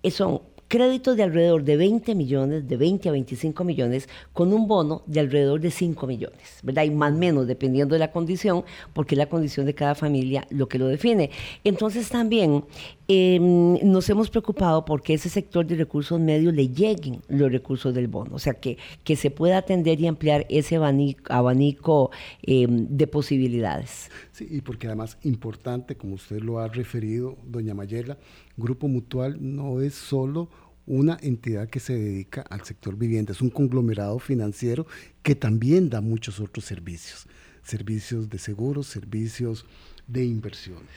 son 0.10 0.40
créditos 0.68 1.16
de 1.16 1.24
alrededor 1.24 1.64
de 1.64 1.78
20 1.78 2.16
millones, 2.16 2.68
de 2.68 2.78
20 2.78 3.10
a 3.10 3.12
25 3.12 3.64
millones, 3.64 4.10
con 4.34 4.54
un 4.54 4.68
bono 4.68 5.04
de 5.06 5.20
alrededor 5.20 5.62
de 5.62 5.72
5 5.72 6.08
millones, 6.08 6.60
¿verdad? 6.64 6.84
Y 6.84 6.92
más 6.92 7.14
o 7.14 7.18
menos, 7.18 7.48
dependiendo 7.48 7.96
de 7.96 8.00
la 8.00 8.12
condición, 8.12 8.64
porque 8.94 9.16
es 9.16 9.20
la 9.20 9.30
condición 9.30 9.66
de 9.66 9.74
cada 9.74 9.96
familia 9.96 10.46
lo 10.50 10.68
que 10.68 10.78
lo 10.78 10.88
define. 10.88 11.32
Entonces 11.64 12.10
también 12.10 12.66
em, 13.08 13.80
nos 13.84 14.10
hemos 14.10 14.30
preocupado 14.30 14.84
porque 14.84 15.14
ese 15.14 15.30
sector 15.30 15.66
de 15.66 15.76
recursos 15.76 16.20
medios 16.20 16.54
le 16.54 16.70
lleguen 16.70 17.22
los 17.30 17.52
recursos 17.52 17.94
del 17.94 18.08
bono, 18.08 18.36
o 18.36 18.40
sea, 18.40 18.54
que, 18.54 18.78
que 19.04 19.16
se 19.16 19.32
pueda 19.32 19.58
atender 19.58 20.00
y 20.02 20.08
ampliar 20.08 20.46
ese 20.50 20.76
abanico, 20.76 22.12
em, 22.44 22.88
de 22.90 23.08
posibilidades. 23.08 24.10
Sí, 24.32 24.48
y 24.50 24.62
porque 24.62 24.88
además 24.88 25.18
importante, 25.24 25.96
como 25.96 26.16
usted 26.16 26.42
lo 26.42 26.60
ha 26.60 26.68
referido, 26.68 27.38
doña 27.46 27.74
Mayela, 27.74 28.18
Grupo 28.58 28.88
Mutual 28.88 29.38
no 29.40 29.82
es 29.82 29.94
solo 29.94 30.50
una 30.88 31.18
entidad 31.22 31.70
que 31.70 31.80
se 31.80 31.94
dedica 31.94 32.42
al 32.42 32.64
sector 32.64 32.98
vivienda, 32.98 33.34
es 33.34 33.42
un 33.42 33.50
conglomerado 33.50 34.18
financiero 34.20 34.88
que 35.22 35.36
también 35.36 35.90
da 35.90 36.02
muchos 36.02 36.40
otros 36.40 36.66
servicios, 36.66 37.28
servicios 37.62 38.30
de 38.30 38.40
seguros, 38.40 38.88
servicios 38.88 39.66
de 40.08 40.26
inversiones. 40.26 40.90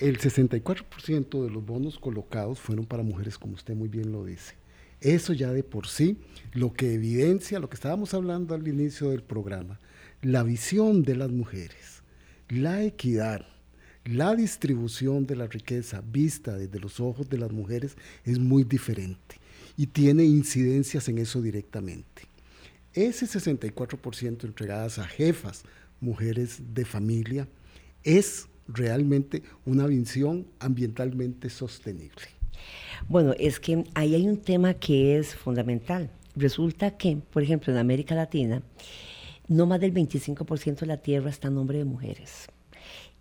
El 0.00 0.18
64% 0.18 1.44
de 1.44 1.50
los 1.50 1.64
bonos 1.64 1.98
colocados 1.98 2.58
fueron 2.58 2.84
para 2.84 3.04
mujeres, 3.04 3.38
como 3.38 3.54
usted 3.54 3.74
muy 3.74 3.88
bien 3.88 4.10
lo 4.10 4.24
dice. 4.24 4.54
Eso 5.00 5.32
ya 5.32 5.52
de 5.52 5.62
por 5.62 5.86
sí, 5.86 6.18
lo 6.52 6.72
que 6.72 6.94
evidencia, 6.94 7.60
lo 7.60 7.68
que 7.68 7.76
estábamos 7.76 8.12
hablando 8.14 8.54
al 8.54 8.66
inicio 8.66 9.10
del 9.10 9.22
programa, 9.22 9.78
la 10.22 10.42
visión 10.42 11.02
de 11.02 11.14
las 11.14 11.30
mujeres, 11.30 12.02
la 12.48 12.82
equidad, 12.82 13.46
la 14.04 14.34
distribución 14.34 15.26
de 15.26 15.36
la 15.36 15.46
riqueza 15.46 16.02
vista 16.02 16.56
desde 16.56 16.78
los 16.78 17.00
ojos 17.00 17.28
de 17.30 17.38
las 17.38 17.52
mujeres 17.52 17.96
es 18.24 18.38
muy 18.38 18.64
diferente 18.64 19.36
y 19.76 19.86
tiene 19.86 20.24
incidencias 20.24 21.08
en 21.08 21.18
eso 21.18 21.40
directamente. 21.40 22.22
Ese 22.92 23.26
64% 23.26 24.44
entregadas 24.44 24.98
a 24.98 25.04
jefas, 25.04 25.64
mujeres 26.00 26.60
de 26.74 26.84
familia, 26.84 27.48
es 28.04 28.46
realmente 28.68 29.42
una 29.64 29.86
visión 29.86 30.46
ambientalmente 30.60 31.50
sostenible. 31.50 32.26
Bueno, 33.08 33.34
es 33.38 33.58
que 33.58 33.84
ahí 33.94 34.14
hay 34.14 34.28
un 34.28 34.36
tema 34.36 34.74
que 34.74 35.18
es 35.18 35.34
fundamental. 35.34 36.10
Resulta 36.36 36.96
que, 36.96 37.16
por 37.16 37.42
ejemplo, 37.42 37.72
en 37.72 37.78
América 37.78 38.14
Latina, 38.14 38.62
no 39.48 39.66
más 39.66 39.80
del 39.80 39.92
25% 39.92 40.80
de 40.80 40.86
la 40.86 40.98
tierra 40.98 41.30
está 41.30 41.48
en 41.48 41.54
nombre 41.54 41.78
de 41.78 41.84
mujeres. 41.84 42.48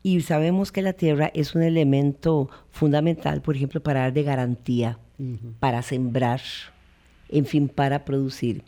Y 0.03 0.19
sabemos 0.21 0.73
que 0.73 0.81
la 0.81 0.91
tierra 0.91 1.31
es 1.33 1.55
un 1.55 1.63
elemento 1.63 2.49
fundamental, 2.71 3.41
por 3.41 3.55
ejemplo, 3.55 3.81
para 3.81 4.01
dar 4.01 4.13
de 4.13 4.23
garantía, 4.23 4.99
para 5.61 5.81
sembrar, 5.81 6.41
en 7.29 7.45
fin, 7.45 7.69
para 7.69 8.03
producir. 8.03 8.63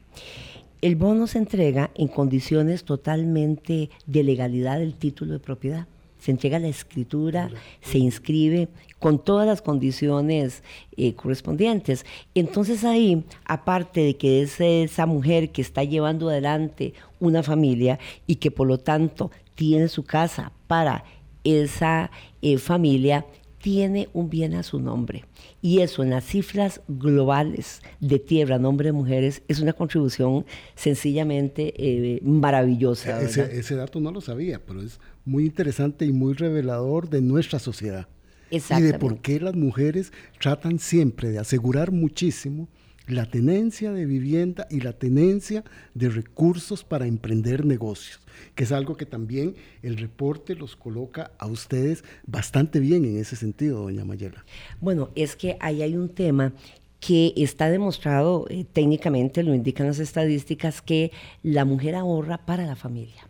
El 0.82 0.96
bono 0.96 1.28
se 1.28 1.40
entrega 1.40 1.92
en 1.96 2.08
condiciones 2.08 2.86
totalmente 2.86 3.90
de 4.06 4.24
legalidad 4.24 4.80
del 4.80 4.94
título 4.94 5.34
de 5.34 5.40
propiedad. 5.40 5.88
Se 6.20 6.32
entrega 6.32 6.58
la 6.58 6.70
escritura, 6.70 7.50
se 7.82 7.98
inscribe 7.98 8.70
con 8.98 9.24
todas 9.24 9.46
las 9.46 9.62
condiciones 9.62 10.64
eh, 10.96 11.14
correspondientes. 11.14 12.06
Entonces 12.34 12.84
ahí, 12.84 13.24
aparte 13.46 14.02
de 14.02 14.16
que 14.16 14.42
es 14.42 14.60
esa 14.62 15.06
mujer 15.06 15.50
que 15.50 15.62
está 15.62 15.84
llevando 15.84 16.30
adelante 16.30 16.94
una 17.20 17.44
familia 17.44 18.00
y 18.26 18.36
que 18.36 18.52
por 18.52 18.68
lo 18.68 18.78
tanto 18.78 19.32
tiene 19.56 19.88
su 19.88 20.04
casa 20.04 20.52
para 20.68 21.04
esa 21.46 22.12
eh, 22.42 22.58
familia 22.58 23.26
tiene 23.62 24.10
un 24.14 24.30
bien 24.30 24.54
a 24.54 24.64
su 24.64 24.80
nombre. 24.80 25.24
Y 25.62 25.80
eso 25.80 26.04
en 26.04 26.12
las 26.12 26.26
cifras 26.26 26.82
globales 26.88 27.82
de 28.00 28.20
tierra, 28.20 28.60
nombre 28.60 28.90
de 28.90 28.92
mujeres, 28.92 29.42
es 29.48 29.60
una 29.60 29.74
contribución 29.74 30.46
sencillamente 30.76 31.74
eh, 31.78 32.20
maravillosa. 32.22 33.22
Ese, 33.22 33.58
ese, 33.58 33.76
dato 33.76 34.00
no 34.00 34.12
lo 34.12 34.22
sabía, 34.22 34.62
pero 34.64 34.84
es 34.84 35.00
muy 35.24 35.46
interesante 35.46 36.06
y 36.06 36.12
muy 36.12 36.34
revelador 36.34 37.10
de 37.10 37.22
nuestra 37.22 37.58
sociedad. 37.58 38.08
Y 38.52 38.82
de 38.82 39.00
por 39.00 39.20
qué 39.20 39.40
las 39.40 39.56
mujeres 39.56 40.14
tratan 40.40 40.78
siempre 40.78 41.32
de 41.32 41.40
asegurar 41.40 41.92
muchísimo 41.92 42.68
la 43.08 43.26
tenencia 43.26 43.92
de 43.92 44.06
vivienda 44.06 44.68
y 44.70 44.82
la 44.82 44.94
tenencia 44.94 45.64
de 45.94 46.10
recursos 46.10 46.84
para 46.84 47.08
emprender 47.08 47.66
negocios, 47.66 48.20
que 48.56 48.64
es 48.64 48.72
algo 48.72 48.98
que 48.98 49.06
también 49.06 49.56
el 49.84 49.98
reporte 49.98 50.56
los 50.56 50.76
coloca 50.76 51.32
a 51.38 51.48
ustedes 51.48 52.04
bastante 52.26 52.80
bien 52.80 53.06
en 53.06 53.18
ese 53.18 53.36
sentido, 53.36 53.84
doña 53.84 54.06
Mayela. 54.06 54.44
Bueno, 54.82 55.10
es 55.16 55.36
que 55.36 55.58
ahí 55.60 55.82
hay 55.82 55.96
un 55.96 56.10
tema 56.10 56.54
que 57.00 57.34
está 57.36 57.70
demostrado 57.70 58.48
eh, 58.50 58.66
técnicamente, 58.72 59.44
lo 59.44 59.54
indican 59.54 59.88
las 59.88 60.00
estadísticas, 60.00 60.82
que 60.82 61.12
la 61.44 61.64
mujer 61.66 61.96
ahorra 61.96 62.46
para 62.46 62.66
la 62.66 62.76
familia. 62.76 63.28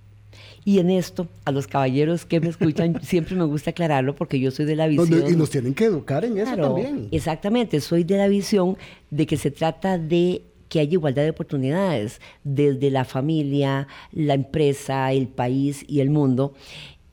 Y 0.68 0.80
en 0.80 0.90
esto, 0.90 1.28
a 1.46 1.52
los 1.52 1.68
caballeros 1.68 2.26
que 2.26 2.42
me 2.42 2.50
escuchan, 2.50 3.00
siempre 3.04 3.36
me 3.36 3.44
gusta 3.46 3.70
aclararlo 3.70 4.16
porque 4.16 4.40
yo 4.40 4.50
soy 4.50 4.66
de 4.66 4.76
la 4.76 4.88
visión. 4.88 5.32
Y 5.32 5.36
nos 5.36 5.52
tienen 5.52 5.76
que 5.76 5.86
educar 5.86 6.26
en 6.26 6.40
eso 6.40 6.58
también. 6.58 7.08
Exactamente, 7.12 7.80
soy 7.80 8.04
de 8.04 8.18
la 8.18 8.28
visión 8.28 8.76
de 9.12 9.28
que 9.28 9.38
se 9.38 9.52
trata 9.52 10.00
de 10.00 10.42
que 10.68 10.80
haya 10.80 10.94
igualdad 10.94 11.22
de 11.22 11.30
oportunidades 11.30 12.20
desde 12.44 12.90
la 12.90 13.06
familia, 13.06 13.88
la 14.12 14.34
empresa, 14.34 15.14
el 15.14 15.28
país 15.28 15.86
y 15.88 16.00
el 16.00 16.10
mundo. 16.10 16.54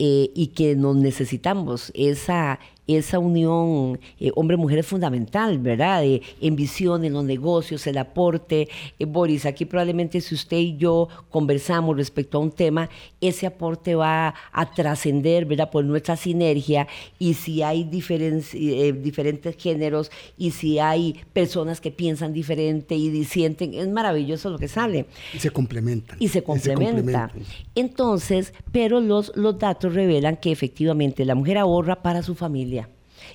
eh, 0.05 0.33
y 0.35 0.49
que 0.49 0.75
nos 0.75 0.97
necesitamos. 0.97 1.93
Esa, 1.95 2.59
esa 2.97 3.19
unión 3.19 3.99
eh, 4.19 4.31
hombre-mujer 4.35 4.79
es 4.79 4.87
fundamental, 4.87 5.59
¿verdad? 5.59 6.03
en 6.05 6.57
visión, 6.57 7.05
en 7.05 7.13
los 7.13 7.25
negocios, 7.25 7.87
el 7.87 7.99
aporte. 7.99 8.69
Eh, 8.99 9.05
Boris, 9.05 9.47
aquí 9.47 9.65
probablemente 9.65 10.21
si 10.21 10.35
usted 10.35 10.59
y 10.59 10.77
yo 10.77 11.09
conversamos 11.31 11.97
respecto 11.97 12.39
a 12.39 12.41
un 12.41 12.51
tema, 12.51 12.89
ese 13.21 13.47
aporte 13.47 13.95
va 13.95 14.35
a 14.53 14.75
trascender, 14.75 15.45
¿verdad? 15.45 15.71
Por 15.71 15.85
nuestra 15.85 16.17
sinergia 16.17 16.87
y 17.19 17.35
si 17.35 17.63
hay 17.63 17.83
eh, 17.83 18.93
diferentes 18.93 19.57
géneros 19.57 20.11
y 20.37 20.51
si 20.51 20.79
hay 20.79 21.21
personas 21.33 21.81
que 21.81 21.91
piensan 21.91 22.33
diferente 22.33 22.95
y 22.95 23.11
disienten, 23.11 23.75
es 23.75 23.89
maravilloso 23.89 24.51
lo 24.51 24.59
que 24.59 24.69
sale. 24.69 25.07
Y 25.35 25.39
se 25.39 25.51
complementan. 25.51 26.17
Y 26.21 26.29
se 26.29 26.43
complementa. 26.43 27.31
Entonces, 27.75 28.53
pero 28.71 29.01
los, 29.01 29.33
los 29.37 29.59
datos 29.59 29.95
revelan 29.95 30.37
que 30.37 30.53
efectivamente 30.53 31.25
la 31.25 31.35
mujer 31.35 31.59
ahorra 31.59 32.03
para 32.03 32.23
su 32.23 32.35
familia 32.35 32.82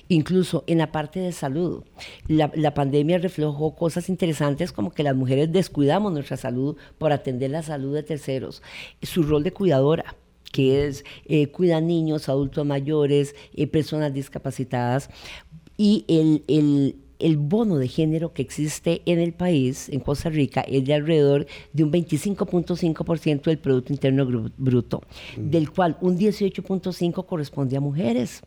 incluso 0.08 0.64
en 0.66 0.78
la 0.78 0.92
parte 0.92 1.20
de 1.20 1.32
salud. 1.32 1.84
La, 2.26 2.74
pandemia 2.74 3.18
reflejó 3.18 3.74
cosas 3.74 4.08
interesantes 4.08 4.72
como 4.72 4.90
que 4.90 5.02
las 5.02 5.14
mujeres 5.14 5.52
descuidamos 5.52 6.12
nuestra 6.12 6.36
salud 6.36 6.76
por 6.98 7.12
atender 7.12 7.50
la 7.50 7.62
salud 7.62 7.94
de 7.94 8.02
terceros. 8.02 8.62
Su 9.02 9.22
rol 9.22 9.42
de 9.42 9.52
cuidadora 9.52 10.16
que 10.52 10.86
es 10.86 11.04
eh, 11.26 11.48
cuidar 11.48 11.82
niños, 11.82 12.30
adultos 12.30 12.64
mayores, 12.64 13.34
eh, 13.54 13.66
personas 13.66 14.14
discapacitadas, 14.14 15.10
y 15.76 16.06
el, 16.08 16.42
el 16.48 16.96
el 17.18 17.36
bono 17.36 17.78
de 17.78 17.88
género 17.88 18.32
que 18.32 18.42
existe 18.42 19.02
en 19.06 19.18
el 19.18 19.32
país, 19.32 19.88
en 19.88 20.00
Costa 20.00 20.30
Rica, 20.30 20.60
es 20.62 20.84
de 20.84 20.94
alrededor 20.94 21.46
de 21.72 21.84
un 21.84 21.92
25.5% 21.92 23.42
del 23.42 23.58
Producto 23.58 23.92
Interno 23.92 24.26
Bruto, 24.56 25.02
mm. 25.36 25.50
del 25.50 25.70
cual 25.70 25.96
un 26.00 26.18
18.5% 26.18 27.26
corresponde 27.26 27.76
a 27.76 27.80
mujeres. 27.80 28.42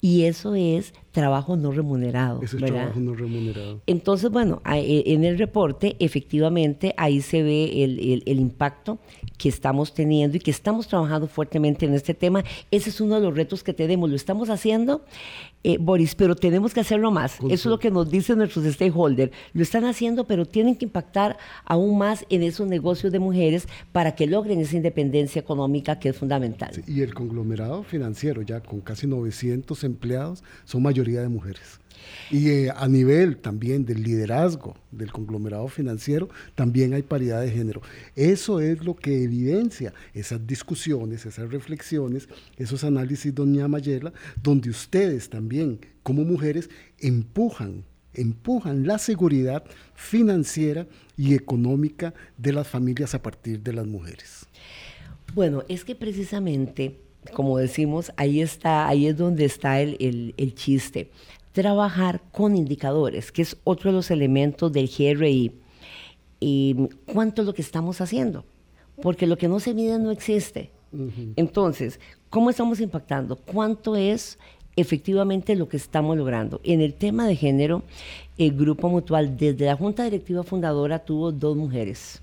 Y 0.00 0.24
eso 0.24 0.54
es 0.54 0.92
trabajo 1.10 1.56
no 1.56 1.72
remunerado. 1.72 2.42
Eso 2.42 2.56
es 2.56 2.64
trabajo 2.64 3.00
no 3.00 3.14
remunerado. 3.14 3.80
Entonces, 3.86 4.30
bueno, 4.30 4.60
e, 4.70 5.04
en 5.06 5.24
el 5.24 5.38
reporte, 5.38 5.96
efectivamente, 6.00 6.94
ahí 6.96 7.20
se 7.20 7.42
ve 7.42 7.84
el, 7.84 8.22
el, 8.26 8.40
impacto 8.40 8.98
que 9.38 9.48
estamos 9.48 9.94
teniendo 9.94 10.36
y 10.36 10.40
que 10.40 10.50
estamos 10.50 10.88
trabajando 10.88 11.26
fuertemente 11.28 11.86
en 11.86 11.94
este 11.94 12.14
tema. 12.14 12.44
Ese 12.70 12.90
es 12.90 13.00
uno 13.00 13.16
de 13.16 13.22
los 13.22 13.34
retos 13.34 13.62
que 13.62 13.72
tenemos. 13.72 14.10
Lo 14.10 14.16
estamos 14.16 14.50
haciendo, 14.50 15.04
eh, 15.64 15.78
Boris, 15.80 16.14
pero 16.14 16.36
tenemos 16.36 16.74
que 16.74 16.80
hacerlo 16.80 17.10
más. 17.10 17.38
Eso 17.40 17.52
es 17.54 17.64
lo 17.66 17.78
que 17.78 17.90
nos 17.90 18.10
dicen 18.10 18.38
nuestros 18.38 18.64
stakeholders. 18.66 19.32
Lo 19.54 19.62
están 19.62 19.84
haciendo, 19.84 20.26
pero 20.26 20.44
tienen 20.44 20.76
que 20.76 20.84
impactar 20.84 21.38
aún 21.64 21.98
más 21.98 22.24
en 22.28 22.42
esos 22.42 22.68
negocios 22.68 23.12
de 23.12 23.18
mujeres 23.18 23.66
para 23.90 24.14
que 24.14 24.26
logren 24.26 24.60
esa 24.60 24.76
independencia 24.76 25.40
económica 25.40 25.98
que 25.98 26.10
es 26.10 26.16
fundamental. 26.16 26.70
y 26.86 27.00
el 27.00 27.14
conglomerado 27.14 27.82
financiero, 27.82 28.42
ya 28.42 28.60
con 28.60 28.80
casi 28.80 29.06
900 29.06 29.82
empleados, 29.84 30.44
son 30.64 30.82
mayoría 30.82 31.22
de 31.22 31.28
mujeres. 31.28 31.80
Y 32.30 32.48
eh, 32.48 32.70
a 32.74 32.88
nivel 32.88 33.36
también 33.36 33.84
del 33.84 34.02
liderazgo 34.02 34.76
del 34.90 35.12
conglomerado 35.12 35.68
financiero, 35.68 36.28
también 36.54 36.94
hay 36.94 37.02
paridad 37.02 37.40
de 37.40 37.50
género. 37.50 37.82
Eso 38.16 38.60
es 38.60 38.84
lo 38.84 38.96
que 38.96 39.24
evidencia 39.24 39.92
esas 40.14 40.46
discusiones, 40.46 41.26
esas 41.26 41.50
reflexiones, 41.50 42.28
esos 42.56 42.84
análisis, 42.84 43.34
doña 43.34 43.68
Mayela, 43.68 44.12
donde 44.42 44.70
ustedes 44.70 45.28
también, 45.28 45.53
como 46.02 46.24
mujeres, 46.24 46.70
empujan, 46.98 47.84
empujan 48.12 48.86
la 48.86 48.98
seguridad 48.98 49.64
financiera 49.94 50.86
y 51.16 51.34
económica 51.34 52.14
de 52.36 52.52
las 52.52 52.68
familias 52.68 53.14
a 53.14 53.22
partir 53.22 53.60
de 53.60 53.72
las 53.72 53.86
mujeres. 53.86 54.46
Bueno, 55.34 55.64
es 55.68 55.84
que 55.84 55.94
precisamente 55.94 56.98
como 57.32 57.58
decimos, 57.58 58.12
ahí 58.16 58.40
está, 58.40 58.86
ahí 58.86 59.06
es 59.06 59.16
donde 59.16 59.44
está 59.44 59.80
el, 59.80 60.54
chiste. 60.54 61.10
Trabajar 61.52 62.20
con 62.32 62.56
indicadores, 62.56 63.32
que 63.32 63.42
es 63.42 63.56
otro 63.64 63.90
de 63.90 63.96
los 63.96 64.10
elementos 64.10 64.72
del 64.72 64.88
GRI. 64.88 65.52
Y 66.40 66.88
cuánto 67.06 67.42
es 67.42 67.46
lo 67.46 67.54
que 67.54 67.62
estamos 67.62 68.00
haciendo, 68.00 68.44
porque 69.00 69.26
lo 69.26 69.38
que 69.38 69.48
no 69.48 69.60
se 69.60 69.72
mide 69.72 69.98
no 69.98 70.10
existe. 70.10 70.70
Entonces, 71.34 71.98
¿cómo 72.30 72.50
estamos 72.50 72.80
impactando? 72.80 73.36
¿Cuánto 73.36 73.96
es 73.96 74.38
efectivamente 74.76 75.56
lo 75.56 75.68
que 75.68 75.76
estamos 75.76 76.16
logrando? 76.16 76.60
En 76.64 76.80
el 76.80 76.94
tema 76.94 77.26
de 77.26 77.36
género, 77.36 77.82
el 78.38 78.56
Grupo 78.56 78.88
Mutual, 78.88 79.36
desde 79.36 79.66
la 79.66 79.76
Junta 79.76 80.04
Directiva 80.04 80.42
Fundadora, 80.42 80.98
tuvo 81.00 81.32
dos 81.32 81.56
mujeres 81.56 82.20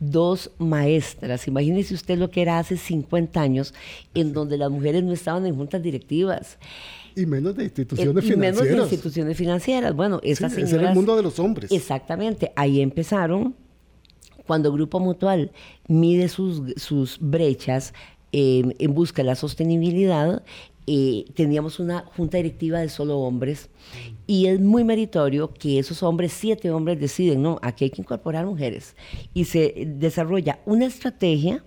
dos 0.00 0.50
maestras. 0.58 1.46
Imagínese 1.48 1.94
usted 1.94 2.18
lo 2.18 2.30
que 2.30 2.42
era 2.42 2.58
hace 2.58 2.76
50 2.76 3.40
años, 3.40 3.74
en 4.14 4.32
donde 4.32 4.58
las 4.58 4.70
mujeres 4.70 5.02
no 5.02 5.12
estaban 5.12 5.46
en 5.46 5.56
juntas 5.56 5.82
directivas. 5.82 6.58
Y 7.16 7.26
menos 7.26 7.56
de 7.56 7.64
instituciones 7.64 8.24
financieras. 8.24 8.36
Y 8.36 8.70
menos 8.70 8.88
de 8.88 8.94
instituciones 8.94 9.36
financieras. 9.36 9.94
Bueno, 9.94 10.20
esas 10.22 10.52
sí, 10.52 10.62
Ese 10.62 10.76
era 10.76 10.88
el 10.88 10.94
mundo 10.94 11.16
de 11.16 11.22
los 11.22 11.38
hombres. 11.38 11.70
Exactamente. 11.70 12.52
Ahí 12.56 12.80
empezaron. 12.80 13.54
Cuando 14.46 14.72
Grupo 14.72 15.00
Mutual 15.00 15.52
mide 15.88 16.28
sus, 16.28 16.74
sus 16.76 17.18
brechas 17.18 17.94
eh, 18.32 18.74
en 18.78 18.94
busca 18.94 19.22
de 19.22 19.28
la 19.28 19.36
sostenibilidad, 19.36 20.42
eh, 20.86 21.24
teníamos 21.34 21.80
una 21.80 22.04
junta 22.16 22.36
directiva 22.36 22.80
de 22.80 22.88
solo 22.88 23.18
hombres 23.18 23.70
y 24.26 24.46
es 24.46 24.60
muy 24.60 24.84
meritorio 24.84 25.52
que 25.52 25.78
esos 25.78 26.02
hombres, 26.02 26.32
siete 26.32 26.70
hombres, 26.70 27.00
deciden, 27.00 27.42
no, 27.42 27.58
aquí 27.62 27.84
hay 27.84 27.90
que 27.90 28.02
incorporar 28.02 28.44
mujeres. 28.44 28.94
Y 29.32 29.44
se 29.44 29.84
desarrolla 29.86 30.58
una 30.66 30.86
estrategia 30.86 31.64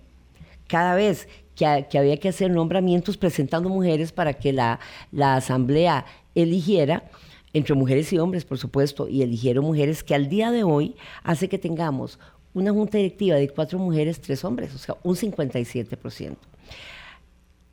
cada 0.68 0.96
vez 0.96 1.28
que, 1.56 1.66
había 1.98 2.18
que 2.18 2.30
hacer 2.30 2.52
nombramientos 2.52 3.18
presentando 3.18 3.70
mujeres 3.70 4.12
para 4.12 4.34
que 4.34 4.54
la, 4.54 4.80
la 5.12 5.36
asamblea 5.36 6.06
eligiera 6.36 7.10
entre 7.54 7.74
mujeres 7.74 8.14
y 8.14 8.20
hombres, 8.20 8.46
por 8.46 8.60
supuesto, 8.60 9.08
y 9.08 9.24
eligieron 9.24 9.66
mujeres 9.66 10.04
que 10.04 10.14
al 10.14 10.30
día 10.30 10.52
de 10.52 10.64
hoy 10.64 10.96
hace 11.24 11.50
que 11.50 11.58
tengamos 11.58 12.20
una 12.54 12.72
junta 12.72 12.98
directiva 12.98 13.36
de 13.36 13.50
cuatro 13.50 13.80
mujeres, 13.80 14.22
tres 14.22 14.44
hombres, 14.44 14.76
o 14.76 14.78
sea, 14.78 14.96
un 15.04 15.16
57%. 15.16 16.36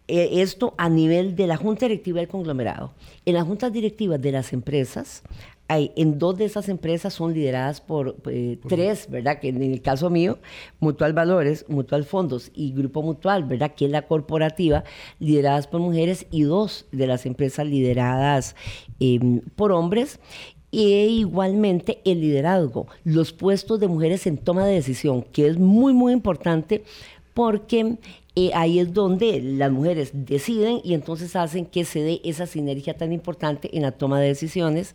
Eh, 0.06 0.42
esto 0.42 0.74
a 0.76 0.90
nivel 0.90 1.34
de 1.34 1.46
la 1.46 1.56
junta 1.56 1.86
directiva 1.86 2.20
del 2.20 2.28
conglomerado. 2.28 2.92
En 3.24 3.34
las 3.34 3.44
juntas 3.44 3.72
directivas 3.72 4.20
de 4.20 4.32
las 4.32 4.52
empresas, 4.52 5.22
hay, 5.66 5.92
en 5.96 6.18
dos 6.18 6.36
de 6.36 6.44
esas 6.44 6.68
empresas 6.68 7.14
son 7.14 7.32
lideradas 7.32 7.80
por, 7.80 8.16
eh, 8.26 8.58
tres, 8.68 9.08
¿verdad? 9.08 9.40
Que 9.40 9.48
en 9.48 9.62
el 9.62 9.80
caso 9.80 10.10
mío, 10.10 10.38
Mutual 10.78 11.14
Valores, 11.14 11.64
Mutual 11.68 12.04
Fondos 12.04 12.50
y 12.54 12.72
Grupo 12.72 13.02
Mutual, 13.02 13.44
¿verdad? 13.44 13.74
Que 13.74 13.86
es 13.86 13.90
la 13.90 14.02
corporativa, 14.02 14.84
lideradas 15.20 15.66
por 15.66 15.80
mujeres 15.80 16.26
y 16.30 16.42
dos 16.42 16.84
de 16.92 17.06
las 17.06 17.24
empresas 17.24 17.66
lideradas 17.66 18.56
em, 19.00 19.40
por 19.56 19.72
hombres. 19.72 20.20
E 20.70 21.06
igualmente 21.06 22.00
el 22.04 22.20
liderazgo, 22.20 22.88
los 23.04 23.32
puestos 23.32 23.78
de 23.80 23.86
mujeres 23.86 24.26
en 24.26 24.36
toma 24.36 24.66
de 24.66 24.74
decisión, 24.74 25.22
que 25.22 25.46
es 25.46 25.56
muy, 25.56 25.94
muy 25.94 26.12
importante 26.12 26.82
porque 27.32 27.96
ahí 28.54 28.80
es 28.80 28.92
donde 28.92 29.40
las 29.40 29.70
mujeres 29.70 30.10
deciden 30.12 30.80
y 30.82 30.94
entonces 30.94 31.36
hacen 31.36 31.66
que 31.66 31.84
se 31.84 32.00
dé 32.00 32.20
esa 32.24 32.46
sinergia 32.46 32.96
tan 32.96 33.12
importante 33.12 33.76
en 33.76 33.82
la 33.82 33.92
toma 33.92 34.20
de 34.20 34.28
decisiones. 34.28 34.94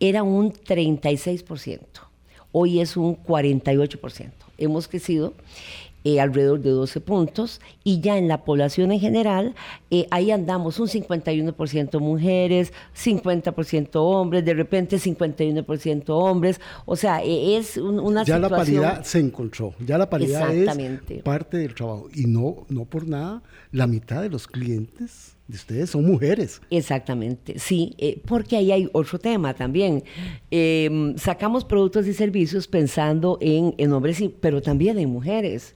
Era 0.00 0.22
un 0.22 0.52
36%, 0.52 1.80
hoy 2.52 2.80
es 2.80 2.96
un 2.96 3.16
48%. 3.22 4.30
Hemos 4.56 4.88
crecido 4.88 5.34
eh, 6.04 6.20
alrededor 6.20 6.60
de 6.60 6.70
12 6.70 7.00
puntos 7.00 7.60
y 7.84 8.00
ya 8.00 8.18
en 8.18 8.28
la 8.28 8.44
población 8.44 8.92
en 8.92 9.00
general, 9.00 9.54
eh, 9.90 10.06
ahí 10.10 10.30
andamos 10.30 10.78
un 10.78 10.88
51% 10.88 12.00
mujeres, 12.00 12.72
50% 12.96 13.90
hombres, 13.94 14.44
de 14.44 14.54
repente 14.54 14.96
51% 14.96 16.04
hombres, 16.08 16.60
o 16.86 16.96
sea, 16.96 17.22
e, 17.22 17.56
es 17.56 17.76
una 17.76 18.24
ya 18.24 18.38
la 18.38 18.48
paridad 18.48 19.02
se 19.04 19.18
encontró, 19.18 19.74
ya 19.84 19.98
la 19.98 20.08
paridad 20.08 20.54
es 20.54 21.22
parte 21.22 21.58
del 21.58 21.74
trabajo 21.74 22.08
y 22.14 22.26
no, 22.26 22.66
no 22.68 22.84
por 22.84 23.06
nada 23.06 23.42
la 23.72 23.86
mitad 23.86 24.22
de 24.22 24.30
los 24.30 24.46
clientes 24.46 25.37
de 25.48 25.56
ustedes 25.56 25.90
son 25.90 26.04
mujeres. 26.04 26.60
Exactamente, 26.70 27.58
sí, 27.58 27.94
eh, 27.96 28.20
porque 28.26 28.56
ahí 28.56 28.70
hay 28.70 28.88
otro 28.92 29.18
tema 29.18 29.54
también. 29.54 30.04
Em, 30.50 31.16
sacamos 31.16 31.64
productos 31.64 32.06
y 32.06 32.12
servicios 32.12 32.68
pensando 32.68 33.38
en, 33.40 33.92
hombres, 33.92 34.22
pero 34.40 34.60
también 34.60 34.98
en 34.98 35.08
mujeres. 35.08 35.74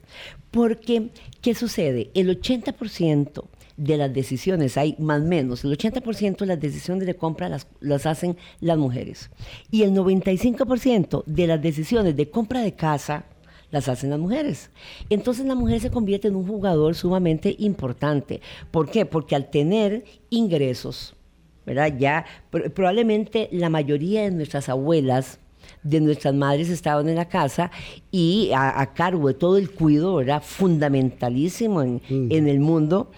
Porque, 0.51 1.09
¿qué 1.41 1.55
sucede? 1.55 2.11
El 2.13 2.29
80% 2.29 3.49
de 3.79 3.97
las 3.97 4.13
decisiones, 4.13 4.77
hay 4.77 4.95
más 4.99 5.23
o 5.23 5.25
menos, 5.25 5.65
el 5.65 5.77
80% 5.77 6.37
de 6.41 6.47
las 6.47 6.61
decisiones 6.61 7.07
de 7.07 7.17
compra 7.17 7.49
las, 7.49 7.67
las 7.81 8.05
hacen 8.05 8.37
las 8.61 8.77
mujeres. 8.77 9.31
Y 9.71 9.85
el 9.85 9.93
95% 9.93 11.25
de 11.25 11.47
las 11.47 11.63
decisiones 11.63 12.15
de 12.15 12.29
compra 12.29 12.61
de 12.61 12.75
casa, 12.75 13.25
las 13.73 13.89
hacen 13.89 14.11
las 14.11 14.21
mujeres. 14.21 14.71
Entonces 15.11 15.45
la 15.45 15.57
mujer 15.57 15.81
se 15.81 15.91
convierte 15.91 16.29
en 16.29 16.37
un 16.37 16.47
jugador 16.47 16.95
sumamente 16.95 17.57
importante. 17.59 18.41
¿Por 18.71 18.89
qué? 18.89 19.05
Porque 19.05 19.35
al 19.35 19.51
tener 19.51 20.05
ingresos, 20.31 21.17
¿verdad? 21.67 21.93
Ya 21.99 22.25
probablemente 22.51 23.49
la 23.51 23.69
mayoría 23.69 24.23
de 24.23 24.31
nuestras 24.31 24.69
abuelas 24.69 25.41
de 25.83 26.01
nuestras 26.01 26.35
madres 26.35 26.69
estaban 26.69 27.09
en 27.09 27.17
la 27.17 27.29
casa 27.29 27.71
y 28.11 28.51
a, 28.55 28.93
cargo 28.95 29.29
de 29.29 29.35
todo 29.35 29.57
el 29.59 29.71
cuidado, 29.71 30.21
era 30.21 30.41
fundamentalísimo 30.41 31.83
en, 31.83 32.01
en 32.09 32.49
el 32.49 32.59
mundo, 32.59 33.11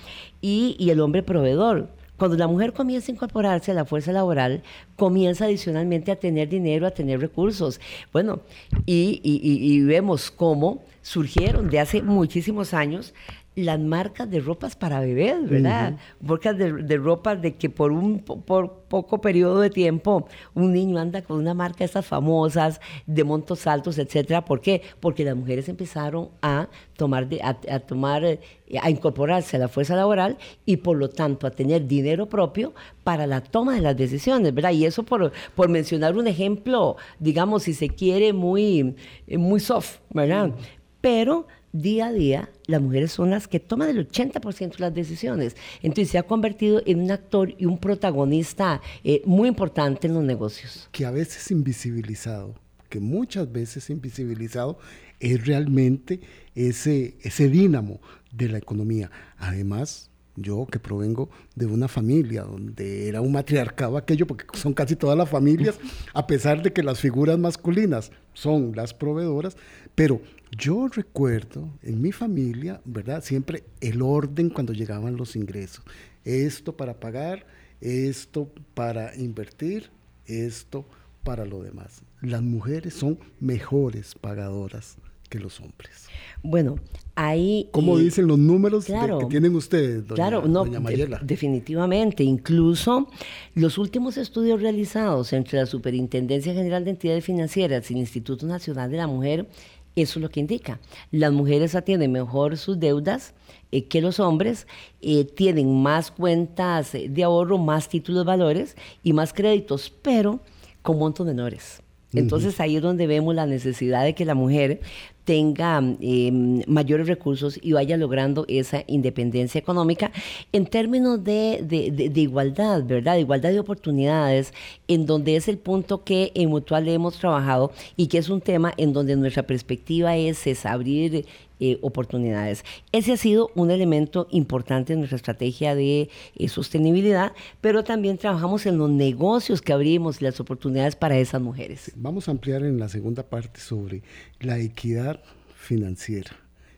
y, 0.44 0.76
y 0.78 0.90
el 0.90 1.00
hombre 1.00 1.22
proveedor. 1.22 1.88
Cuando 2.24 2.38
la 2.38 2.48
mujer 2.48 2.72
comienza 2.72 3.12
a 3.12 3.14
incorporarse 3.14 3.70
a 3.70 3.74
la 3.74 3.84
fuerza 3.84 4.10
laboral, 4.10 4.62
comienza 4.96 5.44
adicionalmente 5.44 6.10
a 6.10 6.16
tener 6.16 6.48
dinero, 6.48 6.87
a 6.87 6.90
tener 6.90 7.20
recursos. 7.20 7.82
Bueno, 8.14 8.40
y, 8.87 9.20
y, 9.22 9.80
vemos 9.82 10.30
cómo 10.30 10.82
surgieron 11.02 11.68
de 11.68 11.80
hace 11.80 12.00
muchísimos 12.00 12.72
años 12.72 13.12
las 13.56 13.78
marcas 13.78 14.28
de 14.30 14.40
ropas 14.40 14.74
para 14.74 15.00
bebés, 15.00 15.48
¿verdad? 15.48 15.96
Marcas 16.20 16.58
de, 16.58 16.72
de 16.72 16.96
ropa 16.96 17.36
de 17.36 17.54
que 17.54 17.70
por 17.70 17.92
un 17.92 18.18
por 18.18 18.84
poco 18.88 19.20
periodo 19.20 19.60
de 19.60 19.70
tiempo 19.70 20.26
un 20.54 20.72
niño 20.72 20.98
anda 20.98 21.22
con 21.22 21.38
una 21.38 21.54
marca 21.54 21.78
de 21.78 21.86
estas 21.86 22.06
famosas, 22.06 22.80
de 23.06 23.24
montos 23.24 23.66
altos, 23.66 23.98
etcétera. 23.98 24.44
¿Por 24.44 24.60
qué? 24.60 24.82
Porque 25.00 25.24
las 25.24 25.36
mujeres 25.36 25.68
empezaron 25.68 26.30
a 26.42 26.68
tomar, 26.96 27.28
a, 27.42 27.80
tomar, 27.80 28.24
eh, 28.24 28.40
a 28.80 28.90
incorporarse 28.90 29.56
a 29.56 29.60
la 29.60 29.68
fuerza 29.68 29.96
laboral 29.96 30.36
y 30.66 30.78
por 30.78 30.96
lo 30.96 31.08
tanto 31.08 31.46
a 31.46 31.50
tener 31.50 31.86
dinero 31.86 32.28
propio 32.28 32.74
para 33.04 33.26
la 33.26 33.40
toma 33.40 33.74
de 33.74 33.80
las 33.80 33.96
decisiones, 33.96 34.54
¿verdad? 34.54 34.72
Y 34.72 34.84
eso 34.84 35.02
por, 35.04 35.32
por 35.54 35.68
mencionar 35.68 36.16
un 36.16 36.26
ejemplo, 36.26 36.96
digamos, 37.18 37.64
si 37.64 37.74
se 37.74 37.88
quiere, 37.88 38.32
muy, 38.32 38.96
muy 39.28 39.60
soft, 39.60 39.98
¿verdad? 40.10 40.52
Pero 41.00 41.46
día 41.72 42.06
a 42.06 42.12
día 42.12 42.48
las 42.66 42.81
mujeres 42.81 43.12
son 43.12 43.31
las 43.31 43.48
que 43.48 43.61
toman 43.61 43.90
el 43.90 44.09
80% 44.09 44.77
de 44.77 44.79
las 44.79 44.94
decisiones. 44.94 45.57
Entonces 45.83 46.11
se 46.11 46.18
ha 46.18 46.22
convertido 46.22 46.83
en 46.87 47.00
un 47.00 47.11
actor 47.11 47.55
y 47.59 47.66
un 47.66 47.79
protagonista 47.79 48.81
eh, 49.03 49.22
muy 49.24 49.48
importante 49.48 50.07
en 50.07 50.14
los 50.14 50.24
negocios. 50.24 50.88
Que 50.92 51.05
a 51.05 51.11
veces 51.11 51.50
invisibilizado, 51.50 52.55
que 52.88 53.00
muchas 53.00 53.50
veces 53.50 53.90
invisibilizado, 53.90 54.79
es 55.20 55.46
realmente 55.46 56.20
ese, 56.55 57.16
ese 57.22 57.48
dínamo 57.48 58.00
de 58.33 58.48
la 58.48 58.59
economía. 58.59 59.11
Además, 59.38 60.11
yo 60.37 60.66
que 60.66 60.79
provengo 60.79 61.31
de 61.55 61.66
una 61.66 61.88
familia 61.88 62.42
donde 62.42 63.09
era 63.09 63.20
un 63.20 63.33
matriarcado 63.33 63.97
aquello, 63.97 64.27
porque 64.27 64.44
son 64.59 64.75
casi 64.75 64.97
todas 64.97 65.16
las 65.16 65.29
familias, 65.29 65.79
a 66.12 66.27
pesar 66.27 66.62
de 66.62 66.73
que 66.73 66.83
las 66.83 67.01
figuras 67.01 67.38
masculinas 67.38 68.11
son 68.33 68.73
las 68.75 68.94
proveedoras, 68.94 69.57
pero 69.94 70.20
yo 70.57 70.88
recuerdo 70.88 71.68
en 71.83 72.01
mi 72.01 72.12
familia, 72.12 72.81
¿verdad? 72.85 73.23
Siempre 73.23 73.64
el 73.81 74.03
orden 74.03 74.51
cuando 74.51 74.73
llegaban 74.73 75.16
los 75.16 75.37
ingresos. 75.37 75.85
Esto 76.25 76.77
para 76.77 76.99
pagar, 77.01 77.47
esto 77.81 78.51
para 78.75 79.14
invertir, 79.16 79.90
esto 80.27 80.85
para 81.23 81.44
lo 81.44 81.62
demás. 81.62 82.03
Las 82.20 82.42
mujeres 82.42 82.94
son 82.94 83.18
mejores 83.40 84.14
pagadoras 84.14 84.97
que 85.29 85.38
los 85.38 85.61
hombres. 85.61 86.09
Bueno, 86.42 86.77
ahí... 87.14 87.68
¿Cómo 87.72 87.98
dicen 87.98 88.27
los 88.27 88.38
números 88.38 88.87
que 88.87 89.27
tienen 89.29 89.55
ustedes, 89.55 90.07
doña, 90.07 90.14
claro, 90.14 90.46
no, 90.46 90.64
Mayela? 90.64 91.20
definitivamente. 91.22 92.24
Incluso 92.24 93.09
los 93.55 93.79
últimos 93.79 94.16
estudios 94.16 94.61
realizados 94.61 95.33
entre 95.33 95.59
la 95.59 95.66
Superintendencia 95.66 96.55
General 96.55 96.85
de 96.85 96.90
Entidades 96.90 97.24
Financieras 97.24 97.90
y 97.90 97.94
el 97.94 98.00
Instituto 98.00 98.46
Nacional 98.46 98.90
de 98.90 98.96
la 98.96 99.07
Mujer 99.07 99.48
eso 99.96 100.18
es 100.18 100.22
lo 100.22 100.29
que 100.29 100.40
indica. 100.40 100.81
Las 101.12 101.33
mujeres 101.33 101.77
atienden 101.77 102.11
mejor 102.11 102.57
sus 102.57 102.81
deudas 102.81 103.33
eh, 103.70 103.85
que 103.85 104.00
los 104.00 104.18
hombres, 104.18 104.66
eh, 105.03 105.24
tienen 105.24 105.83
más 105.83 106.11
cuentas 106.11 106.92
de 106.92 107.24
ahorro, 107.24 107.59
más 107.59 107.88
títulos 107.88 108.24
de 108.24 108.27
valores 108.27 108.77
y 109.03 109.12
más 109.12 109.33
créditos, 109.33 109.92
pero 110.03 110.40
con 110.83 110.98
montos 110.98 111.27
menores. 111.27 111.84
Entonces 112.14 112.61
ahí 112.61 112.77
es 112.77 112.83
donde 112.83 113.07
vemos 113.07 113.35
la 113.35 113.46
necesidad 113.46 114.05
de 114.05 114.14
que 114.14 114.24
la 114.24 114.35
mujer 114.35 114.81
tenga 115.24 115.83
em, 116.00 116.62
mayores 116.66 117.07
recursos 117.07 117.59
y 117.61 117.72
vaya 117.72 117.96
logrando 117.96 118.44
esa 118.46 118.85
independencia 118.87 119.59
económica 119.59 120.12
en 120.53 120.66
términos 120.66 121.24
de, 121.24 121.61
de, 121.62 122.20
igualdad, 122.20 122.85
¿verdad? 122.85 123.14
De 123.14 123.20
igualdad 123.20 123.50
de 123.50 123.61
oportunidades, 123.61 124.53
en 124.87 125.07
donde 125.07 125.37
es 125.37 125.48
el 125.48 125.59
punto 125.59 126.05
que 126.05 126.31
en 126.35 126.50
Mutual 126.50 126.87
hemos 126.88 127.18
trabajado 127.18 127.72
y 127.96 128.09
que 128.09 128.18
es 128.18 128.29
un 128.29 128.40
tema 128.40 128.74
en 128.77 128.92
donde 128.92 129.16
nuestra 129.16 129.44
perspectiva 129.44 130.16
es, 130.16 130.46
es 130.46 130.66
abrir 130.66 131.24
eh, 131.60 131.78
oportunidades. 131.82 132.64
Ese 132.92 133.12
ha 133.12 133.16
sido 133.16 133.50
un 133.54 133.70
elemento 133.70 134.26
importante 134.30 134.92
en 134.92 135.00
nuestra 135.00 135.16
estrategia 135.16 135.74
de 135.74 136.08
eh, 136.36 136.48
sostenibilidad, 136.48 137.32
pero 137.60 137.84
también 137.84 138.18
trabajamos 138.18 138.66
en 138.66 138.78
los 138.78 138.90
negocios 138.90 139.62
que 139.62 139.72
abrimos 139.72 140.20
las 140.20 140.40
oportunidades 140.40 140.96
para 140.96 141.18
esas 141.18 141.40
mujeres. 141.40 141.92
Vamos 141.96 142.28
a 142.28 142.32
ampliar 142.32 142.64
en 142.64 142.78
la 142.78 142.88
segunda 142.88 143.22
parte 143.22 143.60
sobre 143.60 144.02
la 144.40 144.58
equidad 144.58 145.20
financiera 145.54 146.32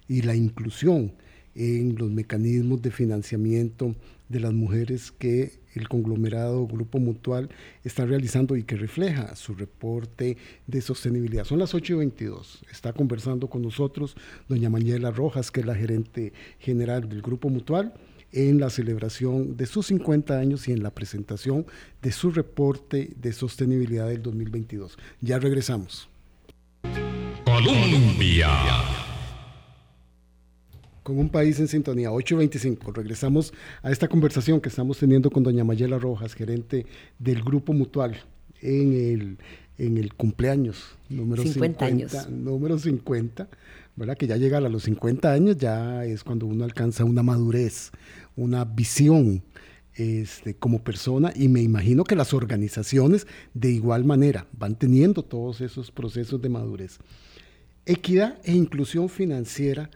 y 0.08 0.22
la 0.22 0.34
inclusión 0.34 1.12
en 1.54 1.96
los 1.96 2.10
mecanismos 2.10 2.82
de 2.82 2.90
financiamiento 2.90 3.94
de 4.28 4.40
las 4.40 4.52
mujeres 4.52 5.12
que 5.12 5.60
el 5.74 5.88
conglomerado 5.88 6.66
Grupo 6.66 6.98
Mutual 6.98 7.50
está 7.84 8.06
realizando 8.06 8.56
y 8.56 8.64
que 8.64 8.76
refleja 8.76 9.36
su 9.36 9.54
reporte 9.54 10.36
de 10.66 10.80
sostenibilidad. 10.80 11.44
Son 11.44 11.58
las 11.58 11.74
8 11.74 11.94
y 11.94 11.96
22. 11.96 12.64
Está 12.70 12.92
conversando 12.92 13.48
con 13.48 13.62
nosotros 13.62 14.16
doña 14.48 14.70
Mañela 14.70 15.10
Rojas, 15.10 15.50
que 15.50 15.60
es 15.60 15.66
la 15.66 15.74
gerente 15.74 16.32
general 16.58 17.08
del 17.08 17.22
Grupo 17.22 17.50
Mutual, 17.50 17.94
en 18.32 18.58
la 18.58 18.70
celebración 18.70 19.56
de 19.56 19.66
sus 19.66 19.86
50 19.86 20.38
años 20.38 20.66
y 20.68 20.72
en 20.72 20.82
la 20.82 20.90
presentación 20.90 21.66
de 22.02 22.12
su 22.12 22.30
reporte 22.30 23.12
de 23.16 23.32
sostenibilidad 23.32 24.08
del 24.08 24.22
2022. 24.22 24.98
Ya 25.20 25.38
regresamos. 25.38 26.08
Colombia 27.44 28.48
con 31.07 31.21
un 31.21 31.29
país 31.29 31.61
en 31.61 31.69
sintonía, 31.69 32.11
8.25. 32.11 32.92
Regresamos 32.92 33.55
a 33.81 33.92
esta 33.92 34.09
conversación 34.09 34.61
que 34.61 34.69
estamos 34.69 34.99
teniendo 34.99 35.31
con 35.31 35.45
doña 35.45 35.62
Mayela 35.62 36.01
Rojas, 36.01 36.35
gerente 36.35 36.85
del 37.21 37.45
Grupo 37.45 37.73
Mutual, 37.73 38.16
en 38.61 38.92
el, 38.92 39.38
en 39.79 39.99
el 39.99 40.14
cumpleaños 40.14 40.97
número 41.09 41.45
50, 41.45 41.85
años. 41.85 42.29
número 42.29 42.77
50, 42.77 43.49
¿verdad? 43.95 44.16
Que 44.16 44.27
ya 44.27 44.37
llega 44.37 44.59
a 44.59 44.62
los 44.62 44.83
50 44.83 45.33
años, 45.33 45.57
ya 45.59 46.05
es 46.05 46.25
cuando 46.25 46.45
uno 46.47 46.64
alcanza 46.64 47.05
una 47.05 47.23
madurez, 47.23 47.92
una 48.35 48.64
visión 48.64 49.45
este, 49.95 50.57
como 50.57 50.83
persona 50.83 51.33
y 51.37 51.47
me 51.47 51.62
imagino 51.62 52.03
que 52.03 52.16
las 52.16 52.35
organizaciones 52.35 53.29
de 53.55 53.71
igual 53.71 54.05
manera 54.05 54.49
van 54.59 54.75
teniendo 54.75 55.23
todos 55.23 55.61
esos 55.61 55.92
procesos 55.92 56.42
de 56.42 56.49
madurez. 56.49 56.99
Equidad 57.85 58.40
e 58.42 58.55
inclusión 58.55 59.09
financiera 59.09 59.88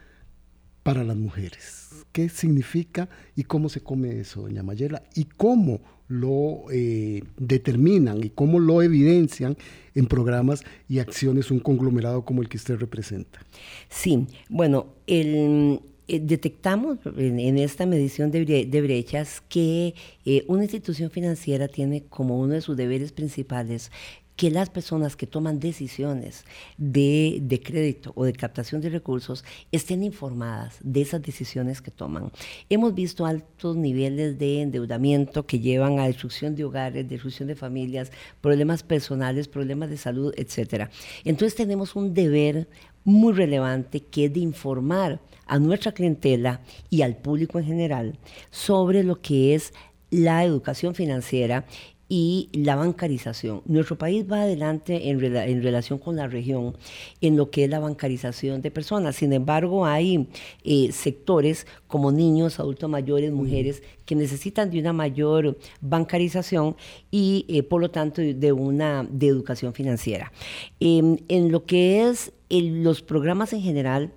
para 0.82 1.04
las 1.04 1.16
mujeres. 1.16 1.88
¿Qué 2.12 2.28
significa 2.28 3.08
y 3.36 3.44
cómo 3.44 3.68
se 3.68 3.80
come 3.80 4.20
eso, 4.20 4.42
doña 4.42 4.62
Mayela? 4.62 5.02
¿Y 5.14 5.24
cómo 5.24 5.80
lo 6.08 6.64
eh, 6.72 7.22
determinan 7.38 8.24
y 8.24 8.30
cómo 8.30 8.58
lo 8.58 8.82
evidencian 8.82 9.56
en 9.94 10.06
programas 10.06 10.64
y 10.88 10.98
acciones 10.98 11.52
un 11.52 11.60
conglomerado 11.60 12.24
como 12.24 12.42
el 12.42 12.48
que 12.48 12.56
usted 12.56 12.78
representa? 12.78 13.40
Sí, 13.88 14.26
bueno, 14.48 14.86
eh, 15.06 15.78
detectamos 16.08 16.98
en, 17.16 17.58
esta 17.58 17.86
medición 17.86 18.32
de, 18.32 18.82
brechas 18.82 19.42
que 19.48 19.94
eh, 20.24 20.44
una 20.48 20.64
institución 20.64 21.10
financiera 21.10 21.68
tiene 21.68 22.02
como 22.08 22.40
uno 22.40 22.54
de 22.54 22.60
sus 22.60 22.76
deberes 22.76 23.12
principales 23.12 23.92
que 24.40 24.50
las 24.50 24.70
personas 24.70 25.16
que 25.16 25.26
toman 25.26 25.60
decisiones 25.60 26.46
de, 26.78 27.40
de, 27.42 27.60
crédito 27.60 28.14
o 28.16 28.24
de 28.24 28.32
captación 28.32 28.80
de 28.80 28.88
recursos 28.88 29.44
estén 29.70 30.02
informadas 30.02 30.78
de 30.82 31.02
esas 31.02 31.20
decisiones 31.20 31.82
que 31.82 31.90
toman. 31.90 32.32
Hemos 32.70 32.94
visto 32.94 33.26
altos 33.26 33.76
niveles 33.76 34.38
de 34.38 34.62
endeudamiento 34.62 35.44
que 35.44 35.60
llevan 35.60 35.98
a 35.98 36.06
destrucción 36.06 36.56
de 36.56 36.64
hogares, 36.64 37.06
destrucción 37.06 37.48
de 37.48 37.54
familias, 37.54 38.12
problemas 38.40 38.82
personales, 38.82 39.46
problemas 39.46 39.90
de 39.90 39.98
salud, 39.98 40.32
etc. 40.38 40.88
Entonces 41.22 41.54
tenemos 41.54 41.94
un 41.94 42.14
deber 42.14 42.66
muy 43.04 43.34
relevante 43.34 44.00
que 44.00 44.24
es 44.24 44.32
de 44.32 44.40
informar 44.40 45.20
a 45.48 45.58
nuestra 45.58 45.92
clientela 45.92 46.62
y 46.88 47.02
al 47.02 47.18
público 47.18 47.58
en 47.58 47.66
general 47.66 48.18
sobre 48.50 49.02
lo 49.02 49.20
que 49.20 49.54
es 49.54 49.74
la 50.10 50.44
educación 50.44 50.94
financiera 50.94 51.66
y 52.12 52.48
la 52.52 52.74
bancarización. 52.74 53.62
Nuestro 53.66 53.96
país 53.96 54.26
va 54.30 54.42
adelante 54.42 55.10
en, 55.10 55.20
relación 55.62 56.00
con 56.00 56.16
la 56.16 56.26
región 56.26 56.76
en 57.20 57.36
lo 57.36 57.50
que 57.50 57.64
es 57.64 57.70
la 57.70 57.78
bancarización 57.78 58.62
de 58.62 58.72
personas. 58.72 59.14
Sin 59.14 59.32
embargo, 59.32 59.86
hay 59.86 60.28
eh, 60.64 60.90
sectores 60.90 61.68
como 61.86 62.10
niños, 62.10 62.58
adultos 62.58 62.90
mayores, 62.90 63.30
mujeres, 63.30 63.84
que 64.04 64.16
necesitan 64.16 64.72
de 64.72 64.80
una 64.80 64.92
mayor 64.92 65.56
bancarización 65.80 66.74
y, 67.12 67.46
eh, 67.48 67.62
por 67.62 67.80
lo 67.80 67.92
tanto, 67.92 68.20
de 68.20 68.52
una 68.52 69.06
de 69.08 69.28
educación 69.28 69.72
financiera. 69.72 70.32
Em, 70.80 71.16
en 71.28 71.52
lo 71.52 71.64
que 71.64 72.08
es 72.08 72.32
los 72.50 73.02
programas 73.02 73.52
en 73.52 73.62
general, 73.62 74.10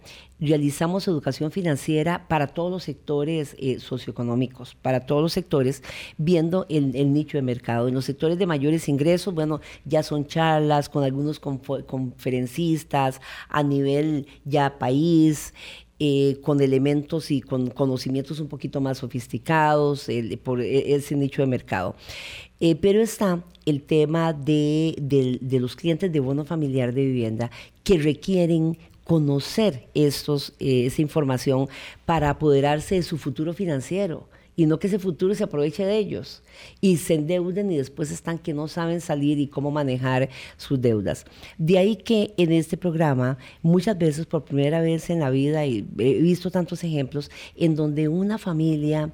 realizamos 0.44 1.08
educación 1.08 1.52
financiera 1.52 2.28
para 2.28 2.48
todos 2.48 2.72
los 2.72 2.84
sectores 2.84 3.56
eh, 3.60 3.80
socioeconómicos, 3.80 4.76
para 4.76 5.06
todos 5.06 5.22
los 5.22 5.34
sectores, 5.34 5.84
viendo 6.18 6.66
el, 6.70 7.14
nicho 7.14 7.38
de 7.38 7.42
mercado. 7.42 7.88
En 7.88 7.94
los 7.94 8.06
sectores 8.06 8.38
de 8.38 8.46
mayores 8.46 8.90
ingresos, 8.90 9.34
bueno, 9.34 9.62
ya 9.86 10.04
son 10.04 10.28
charlas 10.28 10.90
con 10.90 11.04
algunos 11.04 11.40
conferencistas 11.40 13.22
a 13.50 13.64
nivel 13.64 14.28
ya 14.46 14.78
país. 14.78 15.54
Eh, 16.00 16.40
con 16.42 16.60
elementos 16.60 17.32
y 17.32 17.40
con 17.40 17.70
conocimientos 17.70 18.42
un 18.42 18.50
poquito 18.50 18.82
más 18.82 18.98
sofisticados 18.98 20.08
por 20.44 20.60
e, 20.60 20.96
ese 20.96 21.16
nicho 21.16 21.44
de 21.44 21.48
mercado. 21.48 21.96
Eh, 22.60 22.76
pero 22.76 23.02
está 23.02 23.44
el 23.66 23.84
tema 23.84 24.34
de, 24.34 24.96
los 25.52 25.76
clientes 25.76 26.12
de 26.12 26.20
bono 26.20 26.46
familiar 26.46 26.94
de 26.94 27.06
vivienda 27.06 27.52
que 27.84 27.98
requieren 27.98 28.78
conocer 29.04 29.88
estos, 29.94 30.54
eh, 30.60 30.86
esa 30.86 31.02
información 31.02 31.68
para 32.06 32.30
apoderarse 32.30 32.96
de 32.96 33.04
su 33.04 33.18
futuro 33.18 33.54
financiero 33.54 34.28
y 34.56 34.66
no 34.66 34.80
que 34.80 34.88
ese 34.88 35.00
futuro 35.00 35.34
se 35.34 35.44
aproveche 35.44 35.86
de 35.86 35.98
ellos 35.98 36.44
y 36.80 36.98
se 36.98 37.16
endeuden 37.16 37.72
y 37.72 37.78
después 37.78 38.12
están 38.12 38.38
que 38.38 38.54
no 38.54 38.68
saben 38.68 39.02
salir 39.02 39.40
y 39.40 39.48
cómo 39.48 39.72
manejar 39.72 40.30
sus 40.58 40.80
deudas. 40.80 41.26
De 41.58 41.78
ahí 41.78 41.96
que 41.96 42.34
en 42.38 42.52
este 42.52 42.78
programa, 42.78 43.38
muchas 43.62 43.98
veces 43.98 44.26
por 44.26 44.46
primera 44.46 44.82
vez 44.82 45.10
en 45.10 45.20
la 45.20 45.30
vida, 45.30 45.66
y 45.66 45.88
he 45.98 46.22
visto 46.22 46.52
tantos 46.52 46.84
ejemplos, 46.84 47.32
en 47.56 47.76
donde 47.76 48.08
una 48.08 48.38
familia 48.38 49.12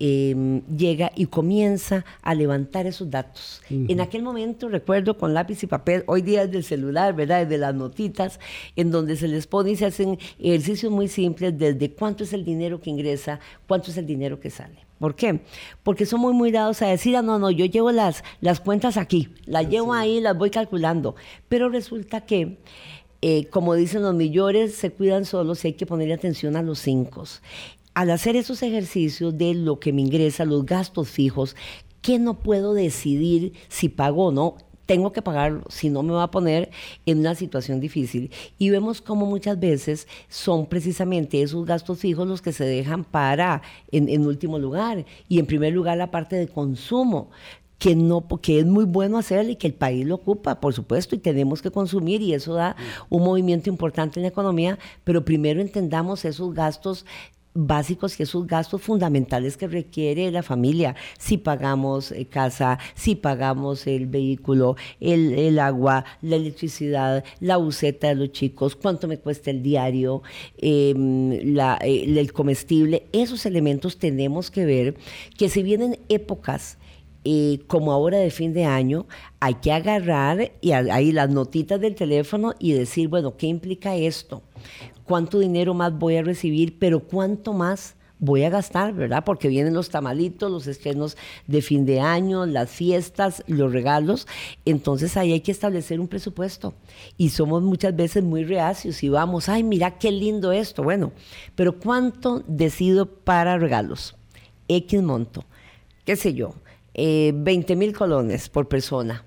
Em, 0.00 0.62
llega 0.76 1.10
y 1.16 1.26
comienza 1.26 2.04
a 2.22 2.32
levantar 2.32 2.86
esos 2.86 3.10
datos. 3.10 3.60
En 3.68 4.00
aquel 4.00 4.22
momento, 4.22 4.68
recuerdo, 4.68 5.18
con 5.18 5.34
lápiz 5.34 5.60
y 5.64 5.66
papel, 5.66 6.04
hoy 6.06 6.22
día 6.22 6.42
es 6.44 6.52
del 6.52 6.62
celular, 6.62 7.16
¿verdad? 7.16 7.48
De 7.48 7.58
las 7.58 7.74
notitas, 7.74 8.38
en 8.76 8.92
donde 8.92 9.16
se 9.16 9.26
les 9.26 9.48
pone 9.48 9.72
y 9.72 9.76
se 9.76 9.86
hacen 9.86 10.16
ejercicios 10.38 10.92
muy 10.92 11.08
simples 11.08 11.58
desde 11.58 11.90
cuánto 11.90 12.22
es 12.22 12.32
el 12.32 12.44
dinero 12.44 12.80
que 12.80 12.90
ingresa, 12.90 13.40
cuánto 13.66 13.90
es 13.90 13.96
el 13.96 14.06
dinero 14.06 14.38
que 14.38 14.50
sale. 14.50 14.86
¿Por 15.00 15.16
qué? 15.16 15.40
Porque 15.82 16.06
son 16.06 16.20
muy, 16.20 16.32
muy 16.32 16.52
dados 16.52 16.80
a 16.82 16.86
decir, 16.86 17.16
ah, 17.16 17.22
no, 17.22 17.40
no, 17.40 17.50
yo 17.50 17.64
llevo 17.64 17.90
las, 17.90 18.22
las 18.40 18.60
cuentas 18.60 18.96
aquí, 18.96 19.34
las 19.46 19.68
llevo 19.68 19.94
ahí, 19.94 20.20
las 20.20 20.38
voy 20.38 20.50
calculando. 20.50 21.16
Pero 21.48 21.68
resulta 21.68 22.20
que... 22.20 22.58
Eh, 23.20 23.46
como 23.46 23.74
dicen 23.74 24.02
los 24.02 24.14
millones, 24.14 24.76
se 24.76 24.92
cuidan 24.92 25.24
solos 25.24 25.64
y 25.64 25.68
hay 25.68 25.72
que 25.72 25.86
ponerle 25.86 26.14
atención 26.14 26.54
a 26.54 26.62
los 26.62 26.78
cinco 26.78 27.24
al 27.98 28.10
hacer 28.10 28.36
esos 28.36 28.62
ejercicios 28.62 29.36
de 29.36 29.54
lo 29.54 29.80
que 29.80 29.92
me 29.92 30.02
ingresa, 30.02 30.44
los 30.44 30.64
gastos 30.64 31.08
fijos, 31.08 31.56
que 32.00 32.20
no 32.20 32.38
puedo 32.38 32.72
decidir 32.72 33.54
si 33.66 33.88
pago 33.88 34.26
o 34.26 34.30
no, 34.30 34.54
tengo 34.86 35.12
que 35.12 35.20
pagarlo, 35.20 35.64
si 35.68 35.90
no 35.90 36.04
me 36.04 36.12
va 36.12 36.22
a 36.22 36.30
poner 36.30 36.70
en 37.06 37.18
una 37.18 37.34
situación 37.34 37.80
difícil. 37.80 38.30
Y 38.56 38.70
vemos 38.70 39.00
como 39.00 39.26
muchas 39.26 39.58
veces 39.58 40.06
son 40.28 40.66
precisamente 40.66 41.42
esos 41.42 41.66
gastos 41.66 41.98
fijos 41.98 42.28
los 42.28 42.40
que 42.40 42.52
se 42.52 42.64
dejan 42.64 43.02
para, 43.02 43.62
en, 43.90 44.24
último 44.24 44.60
lugar, 44.60 45.04
y 45.28 45.40
en 45.40 45.46
primer 45.46 45.72
lugar 45.72 45.98
la 45.98 46.12
parte 46.12 46.36
de 46.36 46.46
consumo 46.46 47.30
que 47.78 47.96
no 47.96 48.26
que 48.40 48.60
es 48.60 48.66
muy 48.66 48.84
bueno 48.84 49.18
hacerlo 49.18 49.52
y 49.52 49.56
que 49.56 49.66
el 49.66 49.74
país 49.74 50.06
lo 50.06 50.16
ocupa, 50.16 50.60
por 50.60 50.72
supuesto, 50.72 51.16
y 51.16 51.18
tenemos 51.18 51.62
que 51.62 51.72
consumir 51.72 52.22
y 52.22 52.32
eso 52.32 52.54
da 52.54 52.76
un 53.08 53.24
movimiento 53.24 53.70
importante 53.70 54.20
en 54.20 54.22
la 54.22 54.28
economía, 54.28 54.78
pero 55.02 55.24
primero 55.24 55.60
entendamos 55.60 56.24
esos 56.24 56.54
gastos 56.54 57.04
básicos 57.54 58.18
y 58.18 58.22
esos 58.22 58.46
gastos 58.46 58.82
fundamentales 58.82 59.56
que 59.56 59.66
requiere 59.66 60.30
la 60.30 60.42
familia. 60.42 60.94
Si 61.18 61.38
pagamos 61.38 62.12
eh, 62.12 62.26
casa, 62.26 62.78
si 62.94 63.14
pagamos 63.14 63.86
el 63.86 64.06
vehículo, 64.06 64.76
el, 65.00 65.58
agua, 65.58 66.04
la 66.22 66.36
electricidad, 66.36 67.24
la 67.40 67.56
buceta 67.56 68.08
de 68.08 68.14
los 68.14 68.32
chicos, 68.32 68.76
cuánto 68.76 69.08
me 69.08 69.18
cuesta 69.18 69.50
el 69.50 69.62
diario, 69.62 70.22
em, 70.58 71.32
el, 71.32 72.32
comestible, 72.32 73.06
esos 73.12 73.46
elementos 73.46 73.98
tenemos 73.98 74.50
que 74.50 74.64
ver 74.64 74.96
que 75.36 75.48
si 75.48 75.62
vienen 75.62 75.98
épocas 76.08 76.78
eh, 77.24 77.60
como 77.66 77.92
ahora 77.92 78.18
de 78.18 78.30
fin 78.30 78.54
de 78.54 78.64
año, 78.64 79.06
hay 79.40 79.54
que 79.54 79.72
agarrar 79.72 80.52
y 80.60 80.72
ahí 80.72 81.12
las 81.12 81.28
notitas 81.28 81.80
del 81.80 81.94
teléfono 81.94 82.54
y 82.58 82.72
decir, 82.72 83.08
bueno, 83.08 83.36
¿qué 83.36 83.46
implica 83.48 83.96
esto? 83.96 84.42
Cuánto 85.08 85.40
dinero 85.40 85.74
más 85.74 85.98
voy 85.98 86.16
a 86.16 86.22
recibir, 86.22 86.78
pero 86.78 87.00
cuánto 87.00 87.52
más 87.52 87.96
voy 88.20 88.44
a 88.44 88.50
gastar, 88.50 88.92
¿verdad? 88.94 89.24
Porque 89.24 89.48
vienen 89.48 89.74
los 89.74 89.90
tamalitos, 89.90 90.50
los 90.50 90.66
estrenos 90.66 91.16
de 91.46 91.62
fin 91.62 91.86
de 91.86 92.00
año, 92.00 92.46
las 92.46 92.70
fiestas, 92.70 93.42
los 93.46 93.72
regalos. 93.72 94.26
Entonces 94.64 95.16
ahí 95.16 95.32
hay 95.32 95.40
que 95.40 95.52
establecer 95.52 96.00
un 96.00 96.08
presupuesto. 96.08 96.74
Y 97.16 97.30
somos 97.30 97.62
muchas 97.62 97.94
veces 97.96 98.22
muy 98.22 98.44
reacios 98.44 99.02
y 99.02 99.08
vamos, 99.08 99.48
ay, 99.48 99.62
mira 99.62 99.98
qué 99.98 100.10
lindo 100.10 100.52
esto. 100.52 100.82
Bueno, 100.82 101.12
pero 101.54 101.78
¿cuánto 101.78 102.42
decido 102.46 103.06
para 103.06 103.58
regalos? 103.58 104.14
X 104.68 105.02
monto, 105.02 105.44
qué 106.04 106.14
sé 106.14 106.34
yo, 106.34 106.54
20 106.94 107.72
eh, 107.72 107.76
mil 107.76 107.96
colones 107.96 108.48
por 108.48 108.68
persona. 108.68 109.24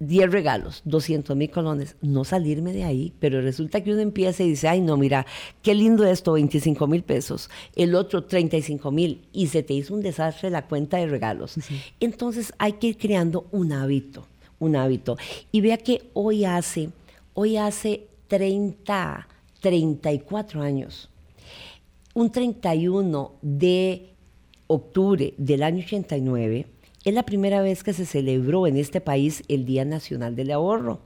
10 0.00 0.32
regalos, 0.32 0.80
200 0.86 1.36
mil 1.36 1.50
colones, 1.50 1.94
no 2.00 2.24
salirme 2.24 2.72
de 2.72 2.84
ahí, 2.84 3.12
pero 3.20 3.42
resulta 3.42 3.82
que 3.82 3.92
uno 3.92 4.00
empieza 4.00 4.42
y 4.42 4.48
dice, 4.48 4.66
ay 4.66 4.80
no, 4.80 4.96
mira, 4.96 5.26
qué 5.62 5.74
lindo 5.74 6.06
esto, 6.06 6.32
25 6.32 6.86
mil 6.86 7.02
pesos, 7.02 7.50
el 7.76 7.94
otro 7.94 8.24
35 8.24 8.90
mil, 8.90 9.20
y 9.32 9.48
se 9.48 9.62
te 9.62 9.74
hizo 9.74 9.94
un 9.94 10.00
desastre 10.00 10.48
la 10.48 10.66
cuenta 10.66 10.96
de 10.96 11.06
regalos. 11.06 11.56
Entonces 12.00 12.52
hay 12.56 12.72
que 12.74 12.88
ir 12.88 12.98
creando 12.98 13.46
un 13.52 13.72
hábito, 13.72 14.26
un 14.58 14.74
hábito. 14.74 15.18
Y 15.52 15.60
vea 15.60 15.76
que 15.76 16.02
hoy 16.14 16.46
hace, 16.46 16.88
hoy 17.34 17.58
hace 17.58 18.06
30, 18.28 19.28
34 19.60 20.62
años, 20.62 21.10
un 22.14 22.32
31 22.32 23.32
de 23.42 24.14
octubre 24.66 25.34
del 25.36 25.62
año 25.62 25.84
89, 25.84 26.66
es 27.04 27.14
la 27.14 27.24
primera 27.24 27.62
vez 27.62 27.82
que 27.82 27.92
se 27.92 28.04
celebró 28.04 28.66
en 28.66 28.76
este 28.76 29.00
país 29.00 29.42
el 29.48 29.64
Día 29.64 29.84
Nacional 29.84 30.36
del 30.36 30.50
Ahorro, 30.50 31.00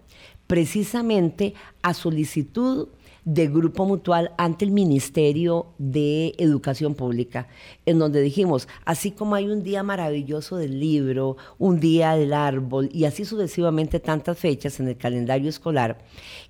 precisamente 0.47 1.55
a 1.83 1.95
solicitud 1.95 2.89
de 3.25 3.47
Grupo 3.49 3.87
Mutual 3.87 4.33
ante 4.37 4.65
el 4.65 4.71
Ministerio 4.71 5.67
de 5.79 6.35
Educación 6.39 6.95
Pública, 6.95 7.49
en 7.87 7.99
donde 7.99 8.21
dijimos, 8.21 8.69
así 8.85 9.11
como 9.11 9.35
hay 9.35 9.49
un 9.49 9.63
día 9.63 9.83
maravilloso 9.83 10.57
del 10.57 10.79
libro, 10.79 11.37
un 11.59 11.81
día 11.81 12.17
del 12.17 12.35
árbol 12.35 12.91
y 12.93 13.05
así 13.07 13.25
sucesivamente 13.25 14.01
tantas 14.01 14.39
fechas 14.39 14.79
en 14.81 14.89
el 14.89 14.97
calendario 14.97 15.49
escolar, 15.49 15.99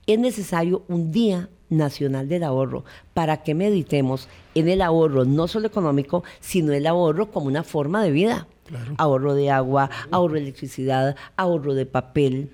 es 0.06 0.18
necesario 0.18 0.84
un 0.88 1.12
día 1.12 1.48
nacional 1.68 2.28
del 2.28 2.42
ahorro 2.42 2.84
para 3.14 3.42
que 3.42 3.54
meditemos 3.54 4.28
en 4.54 4.68
el 4.68 4.82
ahorro 4.82 5.24
no 5.24 5.48
solo 5.48 5.66
económico, 5.66 6.24
sino 6.40 6.72
el 6.72 6.86
ahorro 6.86 7.30
como 7.30 7.46
una 7.46 7.62
forma 7.62 8.02
de 8.02 8.10
vida. 8.10 8.48
Ahorro 8.96 9.34
de 9.34 9.50
agua, 9.50 9.90
ahorro 10.10 10.34
de 10.34 10.40
electricidad, 10.40 11.16
ahorro 11.36 11.74
de 11.74 11.84
papel. 11.84 12.50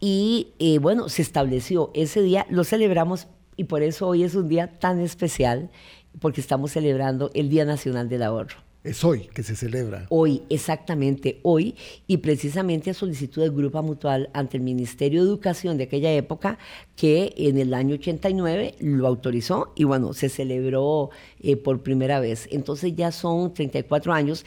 Y 0.00 0.48
eh, 0.58 0.78
bueno, 0.78 1.08
se 1.08 1.22
estableció 1.22 1.92
ese 1.94 2.20
día, 2.20 2.46
lo 2.50 2.64
celebramos 2.64 3.28
y 3.56 3.64
por 3.64 3.82
eso 3.82 4.08
hoy 4.08 4.24
es 4.24 4.34
un 4.34 4.48
día 4.48 4.78
tan 4.78 5.00
especial, 5.00 5.70
porque 6.20 6.40
estamos 6.40 6.72
celebrando 6.72 7.30
el 7.34 7.48
Día 7.48 7.64
Nacional 7.64 8.08
del 8.08 8.22
Ahorro. 8.22 8.56
Es 8.84 9.04
hoy 9.04 9.28
que 9.32 9.44
se 9.44 9.54
celebra. 9.54 10.06
Hoy, 10.08 10.42
exactamente, 10.48 11.38
hoy, 11.44 11.76
y 12.08 12.16
precisamente 12.16 12.90
a 12.90 12.94
solicitud 12.94 13.40
del 13.40 13.52
Grupo 13.52 13.80
Mutual 13.80 14.28
ante 14.34 14.56
el 14.56 14.64
Ministerio 14.64 15.22
de 15.22 15.28
Educación 15.28 15.76
de 15.76 15.84
aquella 15.84 16.12
época, 16.12 16.58
que 16.96 17.32
en 17.36 17.58
el 17.58 17.74
año 17.74 17.94
89 17.94 18.74
lo 18.80 19.06
autorizó 19.06 19.72
y 19.76 19.84
bueno, 19.84 20.14
se 20.14 20.28
celebró 20.28 21.10
eh, 21.40 21.56
por 21.56 21.84
primera 21.84 22.18
vez. 22.18 22.48
Entonces 22.50 22.96
ya 22.96 23.12
son 23.12 23.54
34 23.54 24.12
años 24.12 24.44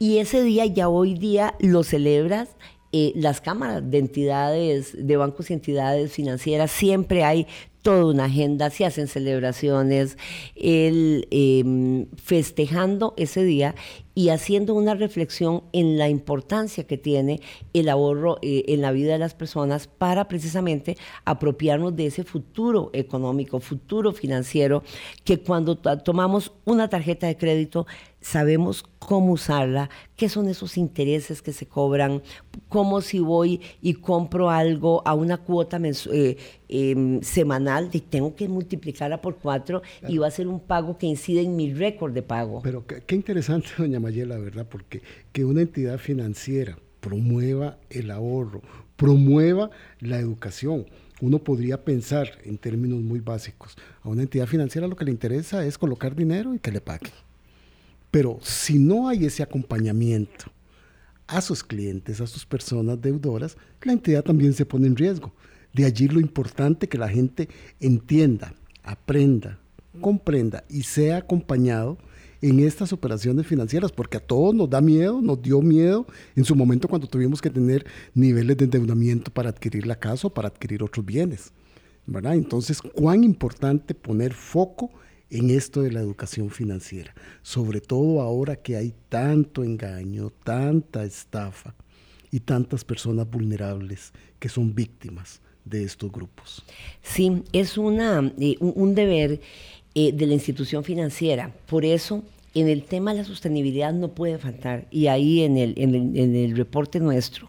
y 0.00 0.18
ese 0.18 0.42
día 0.42 0.66
ya 0.66 0.88
hoy 0.88 1.14
día 1.14 1.54
lo 1.60 1.84
celebras 1.84 2.48
eh, 2.92 3.12
las 3.14 3.40
cámaras 3.40 3.88
de 3.90 3.98
entidades, 3.98 4.96
de 4.98 5.16
bancos 5.16 5.50
y 5.50 5.52
entidades 5.52 6.12
financieras, 6.12 6.70
siempre 6.70 7.24
hay 7.24 7.46
toda 7.86 8.06
una 8.06 8.24
agenda, 8.24 8.68
se 8.70 8.84
hacen 8.84 9.06
celebraciones, 9.06 10.18
el, 10.56 11.28
em, 11.30 12.06
festejando 12.16 13.14
ese 13.16 13.44
día 13.44 13.76
y 14.16 14.30
haciendo 14.30 14.74
una 14.74 14.94
reflexión 14.94 15.64
en 15.72 15.98
la 15.98 16.08
importancia 16.08 16.84
que 16.86 16.96
tiene 16.96 17.42
el 17.74 17.90
ahorro 17.90 18.38
eh, 18.40 18.64
en 18.68 18.80
la 18.80 18.90
vida 18.90 19.12
de 19.12 19.18
las 19.18 19.34
personas 19.34 19.88
para 19.88 20.26
precisamente 20.26 20.96
apropiarnos 21.26 21.94
de 21.94 22.06
ese 22.06 22.24
futuro 22.24 22.88
económico, 22.94 23.60
futuro 23.60 24.12
financiero, 24.12 24.82
que 25.22 25.40
cuando 25.40 25.76
tomamos 25.76 26.52
una 26.64 26.88
tarjeta 26.88 27.26
de 27.26 27.36
crédito 27.36 27.86
sabemos 28.26 28.84
cómo 28.98 29.32
usarla, 29.32 29.88
qué 30.16 30.28
son 30.28 30.48
esos 30.48 30.76
intereses 30.76 31.42
que 31.42 31.52
se 31.52 31.66
cobran, 31.66 32.22
cómo 32.68 33.00
si 33.00 33.20
voy 33.20 33.60
y 33.80 33.94
compro 33.94 34.50
algo 34.50 35.02
a 35.06 35.14
una 35.14 35.36
cuota 35.36 35.78
eh, 35.80 36.36
em, 36.68 37.22
semanal, 37.22 37.88
y 37.92 38.00
tengo 38.00 38.34
que 38.34 38.48
multiplicarla 38.48 39.20
por 39.20 39.36
cuatro 39.36 39.82
y 40.08 40.18
va 40.18 40.26
a 40.26 40.30
ser 40.32 40.48
un 40.48 40.58
pago 40.58 40.98
que 40.98 41.06
incide 41.06 41.42
en 41.42 41.54
mi 41.54 41.72
récord 41.72 42.12
de 42.12 42.22
pago. 42.22 42.62
Pero 42.64 42.84
qué, 42.84 43.14
interesante, 43.14 43.68
doña 43.78 44.00
Mayela, 44.06 44.38
¿verdad? 44.38 44.66
Porque 44.68 45.02
que 45.32 45.44
una 45.44 45.62
entidad 45.62 45.98
financiera 45.98 46.78
promueva 47.00 47.78
el 47.90 48.10
ahorro 48.10 48.62
promueva 48.96 49.70
la 50.00 50.18
educación. 50.18 50.86
Uno 51.20 51.38
podría 51.38 51.84
pensar 51.84 52.38
en 52.44 52.58
términos 52.58 53.00
muy 53.00 53.20
básicos, 53.20 53.76
a 54.02 54.08
una 54.08 54.22
entidad 54.22 54.46
financiera 54.46 54.88
lo 54.88 54.96
que 54.96 55.04
le 55.04 55.10
interesa 55.10 55.64
es 55.64 55.78
colocar 55.78 56.14
dinero 56.14 56.54
y 56.54 56.58
que 56.58 56.72
le 56.72 56.80
paguen. 56.80 57.12
Pero 58.10 58.38
si 58.42 58.78
no 58.78 59.08
hay 59.08 59.24
ese 59.24 59.42
acompañamiento 59.42 60.46
a 61.26 61.40
sus 61.40 61.64
clientes, 61.64 62.20
a 62.20 62.26
sus 62.26 62.44
personas 62.44 63.00
deudoras, 63.00 63.56
la 63.82 63.92
entidad 63.92 64.24
también 64.24 64.52
se 64.52 64.66
pone 64.66 64.86
en 64.86 64.96
riesgo. 64.96 65.32
De 65.72 65.84
allí 65.84 66.08
lo 66.08 66.20
importante 66.20 66.88
que 66.88 66.98
la 66.98 67.08
gente 67.08 67.48
entienda, 67.80 68.54
aprenda, 68.82 69.58
comprenda 70.00 70.64
y 70.68 70.82
sea 70.82 71.18
acompañado 71.18 71.98
en 72.42 72.60
estas 72.60 72.92
operaciones 72.92 73.46
financieras, 73.46 73.92
porque 73.92 74.18
a 74.18 74.20
todos 74.20 74.54
nos 74.54 74.68
da 74.68 74.80
miedo, 74.80 75.20
nos 75.20 75.40
dio 75.40 75.62
miedo 75.62 76.06
en 76.34 76.44
su 76.44 76.54
momento 76.54 76.88
cuando 76.88 77.06
tuvimos 77.06 77.40
que 77.40 77.50
tener 77.50 77.86
niveles 78.14 78.56
de 78.56 78.64
endeudamiento 78.64 79.30
para 79.30 79.50
adquirir 79.50 79.86
la 79.86 79.96
casa 79.96 80.26
o 80.26 80.30
para 80.30 80.48
adquirir 80.48 80.82
otros 80.82 81.04
bienes. 81.04 81.52
¿verdad? 82.06 82.34
Entonces, 82.34 82.80
cuán 82.80 83.24
importante 83.24 83.94
poner 83.94 84.32
foco 84.32 84.90
en 85.28 85.50
esto 85.50 85.82
de 85.82 85.90
la 85.90 86.00
educación 86.00 86.50
financiera, 86.50 87.14
sobre 87.42 87.80
todo 87.80 88.20
ahora 88.20 88.56
que 88.56 88.76
hay 88.76 88.94
tanto 89.08 89.64
engaño, 89.64 90.30
tanta 90.44 91.04
estafa 91.04 91.74
y 92.30 92.40
tantas 92.40 92.84
personas 92.84 93.28
vulnerables 93.28 94.12
que 94.38 94.48
son 94.48 94.74
víctimas 94.74 95.40
de 95.64 95.82
estos 95.82 96.12
grupos. 96.12 96.64
Sí, 97.02 97.42
es 97.52 97.76
una, 97.76 98.32
eh, 98.38 98.56
un, 98.60 98.94
deber 98.94 99.40
eh, 99.98 100.12
de 100.12 100.26
la 100.26 100.34
institución 100.34 100.84
financiera. 100.84 101.54
Por 101.64 101.86
eso, 101.86 102.22
en 102.52 102.68
el 102.68 102.82
tema 102.82 103.12
de 103.12 103.20
la 103.20 103.24
sostenibilidad 103.24 103.94
no 103.94 104.08
puede 104.08 104.36
faltar. 104.36 104.86
Y 104.90 105.06
ahí 105.06 105.40
en 105.40 105.56
el, 105.56 105.72
en 105.78 106.36
el, 106.36 106.54
reporte 106.54 107.00
nuestro 107.00 107.48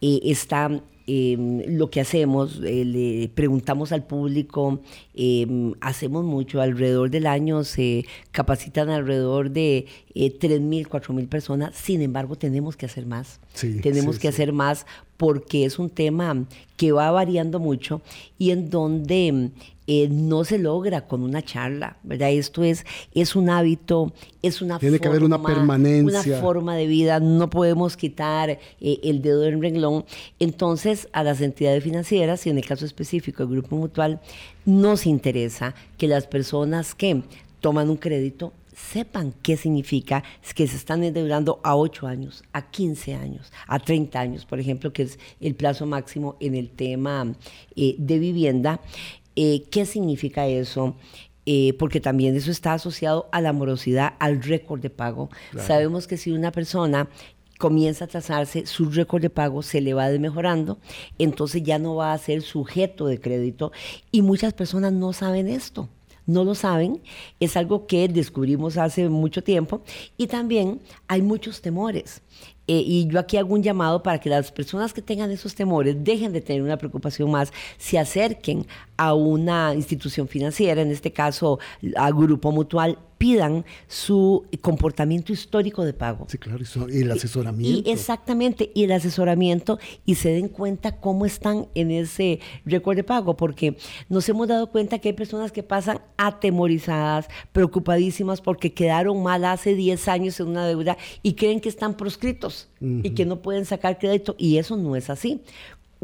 eh, 0.00 0.18
está 0.24 0.82
Em, 1.06 1.60
lo 1.76 1.90
que 1.90 2.00
hacemos, 2.00 2.60
eh, 2.64 2.82
le 2.82 3.28
preguntamos 3.28 3.92
al 3.92 4.06
público, 4.06 4.80
em, 5.14 5.74
hacemos 5.82 6.24
mucho, 6.24 6.62
alrededor 6.62 7.10
del 7.10 7.26
año 7.26 7.62
se 7.64 8.06
capacitan 8.30 8.88
alrededor 8.88 9.50
de 9.50 9.84
eh, 10.14 10.38
3.000, 10.38 10.88
4.000 10.88 11.28
personas, 11.28 11.76
sin 11.76 12.00
embargo 12.00 12.36
tenemos 12.36 12.78
que 12.78 12.86
hacer 12.86 13.04
más, 13.04 13.38
tenemos 13.82 14.18
que 14.18 14.28
hacer 14.28 14.54
más 14.54 14.86
porque 15.18 15.66
es 15.66 15.78
un 15.78 15.90
tema 15.90 16.46
que 16.78 16.92
va 16.92 17.10
variando 17.10 17.60
mucho 17.60 18.00
y 18.38 18.50
en 18.50 18.70
donde 18.70 19.50
eh, 19.86 20.08
no 20.10 20.44
se 20.44 20.58
logra 20.58 21.06
con 21.06 21.22
una 21.22 21.42
charla, 21.42 21.98
¿verdad? 22.02 22.30
Esto 22.30 22.64
es, 22.64 22.86
es 23.14 23.36
un 23.36 23.50
hábito, 23.50 24.12
es 24.42 24.62
una 24.62 24.78
Tiene 24.78 24.98
que 24.98 25.08
haber 25.08 25.24
una 25.24 25.42
permanencia. 25.42 26.22
Una 26.22 26.40
forma 26.40 26.76
de 26.76 26.86
vida, 26.86 27.20
no 27.20 27.50
podemos 27.50 27.96
quitar 27.96 28.50
eh, 28.50 28.58
el 29.02 29.20
dedo 29.20 29.40
del 29.40 29.60
renglón. 29.60 30.04
Entonces, 30.38 31.08
a 31.12 31.22
las 31.22 31.40
entidades 31.40 31.84
financieras, 31.84 32.46
y 32.46 32.50
en 32.50 32.58
el 32.58 32.64
caso 32.64 32.86
específico 32.86 33.42
el 33.42 33.50
Grupo 33.50 33.76
Mutual, 33.76 34.20
nos 34.64 35.06
interesa 35.06 35.74
que 35.98 36.08
las 36.08 36.26
personas 36.26 36.94
que 36.94 37.22
toman 37.60 37.90
un 37.90 37.96
crédito 37.96 38.52
sepan 38.74 39.34
qué 39.42 39.56
significa 39.56 40.24
que 40.54 40.66
se 40.66 40.76
están 40.76 41.04
endeudando 41.04 41.60
a 41.62 41.76
8 41.76 42.06
años, 42.06 42.44
a 42.52 42.70
15 42.70 43.14
años, 43.14 43.52
a 43.66 43.78
30 43.78 44.20
años, 44.20 44.46
por 44.46 44.60
ejemplo, 44.60 44.92
que 44.92 45.02
es 45.02 45.18
el 45.40 45.54
plazo 45.54 45.86
máximo 45.86 46.36
en 46.40 46.54
el 46.54 46.70
tema 46.70 47.32
eh, 47.76 47.94
de 47.98 48.18
vivienda. 48.18 48.80
Eh, 49.36 49.64
¿Qué 49.70 49.86
significa 49.86 50.46
eso? 50.46 50.96
Eh, 51.46 51.74
porque 51.78 52.00
también 52.00 52.34
eso 52.36 52.50
está 52.50 52.72
asociado 52.72 53.28
a 53.30 53.40
la 53.40 53.52
morosidad, 53.52 54.14
al 54.18 54.42
récord 54.42 54.80
de 54.80 54.90
pago. 54.90 55.28
Sabemos 55.58 56.06
que 56.06 56.16
si 56.16 56.32
una 56.32 56.52
persona 56.52 57.08
comienza 57.58 58.06
a 58.06 58.08
trazarse, 58.08 58.66
su 58.66 58.90
récord 58.90 59.22
de 59.22 59.30
pago 59.30 59.62
se 59.62 59.80
le 59.80 59.94
va 59.94 60.08
desmejorando, 60.08 60.78
entonces 61.18 61.62
ya 61.62 61.78
no 61.78 61.96
va 61.96 62.12
a 62.12 62.18
ser 62.18 62.42
sujeto 62.42 63.06
de 63.06 63.20
crédito 63.20 63.72
y 64.10 64.22
muchas 64.22 64.54
personas 64.54 64.92
no 64.92 65.12
saben 65.12 65.48
esto. 65.48 65.88
No 66.26 66.42
lo 66.42 66.54
saben, 66.54 67.02
es 67.38 67.54
algo 67.54 67.86
que 67.86 68.08
descubrimos 68.08 68.78
hace 68.78 69.10
mucho 69.10 69.44
tiempo 69.44 69.82
y 70.16 70.26
también 70.26 70.80
hay 71.06 71.20
muchos 71.20 71.60
temores. 71.60 72.22
Eh, 72.66 72.82
y 72.84 73.06
yo 73.08 73.18
aquí 73.18 73.36
hago 73.36 73.54
un 73.54 73.62
llamado 73.62 74.02
para 74.02 74.18
que 74.18 74.30
las 74.30 74.50
personas 74.50 74.92
que 74.92 75.02
tengan 75.02 75.30
esos 75.30 75.54
temores 75.54 75.96
dejen 76.02 76.32
de 76.32 76.40
tener 76.40 76.62
una 76.62 76.76
preocupación 76.76 77.30
más, 77.30 77.52
se 77.78 77.98
acerquen 77.98 78.66
a 78.96 79.14
una 79.14 79.74
institución 79.74 80.28
financiera, 80.28 80.80
en 80.82 80.90
este 80.90 81.12
caso 81.12 81.58
a 81.96 82.10
Grupo 82.10 82.52
Mutual, 82.52 82.98
pidan 83.18 83.64
su 83.88 84.44
comportamiento 84.60 85.32
histórico 85.32 85.84
de 85.84 85.92
pago. 85.92 86.26
Sí, 86.28 86.38
claro, 86.38 86.62
y 86.88 87.02
el 87.02 87.10
asesoramiento. 87.10 87.88
Y, 87.88 87.92
exactamente, 87.92 88.70
y 88.74 88.84
el 88.84 88.92
asesoramiento 88.92 89.78
y 90.04 90.16
se 90.16 90.30
den 90.30 90.48
cuenta 90.48 90.96
cómo 91.00 91.26
están 91.26 91.66
en 91.74 91.90
ese 91.90 92.40
récord 92.64 92.96
de 92.96 93.04
pago, 93.04 93.36
porque 93.36 93.76
nos 94.08 94.28
hemos 94.28 94.48
dado 94.48 94.70
cuenta 94.70 94.98
que 94.98 95.10
hay 95.10 95.14
personas 95.14 95.52
que 95.52 95.62
pasan 95.62 96.00
atemorizadas, 96.16 97.28
preocupadísimas 97.52 98.40
porque 98.40 98.72
quedaron 98.72 99.22
mal 99.22 99.44
hace 99.44 99.74
10 99.74 100.08
años 100.08 100.40
en 100.40 100.48
una 100.48 100.66
deuda 100.66 100.96
y 101.22 101.34
creen 101.34 101.60
que 101.60 101.68
están 101.68 101.96
proscritos 101.96 102.68
y 102.80 103.10
que 103.10 103.24
no 103.24 103.40
pueden 103.40 103.64
sacar 103.64 103.98
crédito 103.98 104.34
y 104.38 104.58
eso 104.58 104.76
no 104.76 104.94
es 104.94 105.08
así 105.08 105.40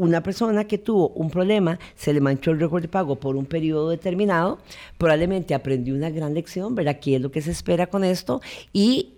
una 0.01 0.23
persona 0.23 0.65
que 0.65 0.79
tuvo 0.79 1.09
un 1.09 1.29
problema, 1.29 1.77
se 1.95 2.11
le 2.11 2.21
manchó 2.21 2.51
el 2.51 2.59
récord 2.59 2.81
de 2.81 2.87
pago 2.87 3.19
por 3.19 3.35
un 3.35 3.45
periodo 3.45 3.91
determinado, 3.91 4.57
probablemente 4.97 5.53
aprendió 5.53 5.93
una 5.93 6.09
gran 6.09 6.33
lección, 6.33 6.73
¿verdad? 6.73 6.99
¿Qué 6.99 7.17
es 7.17 7.21
lo 7.21 7.31
que 7.31 7.41
se 7.41 7.51
espera 7.51 7.85
con 7.85 8.03
esto? 8.03 8.41
Y 8.73 9.13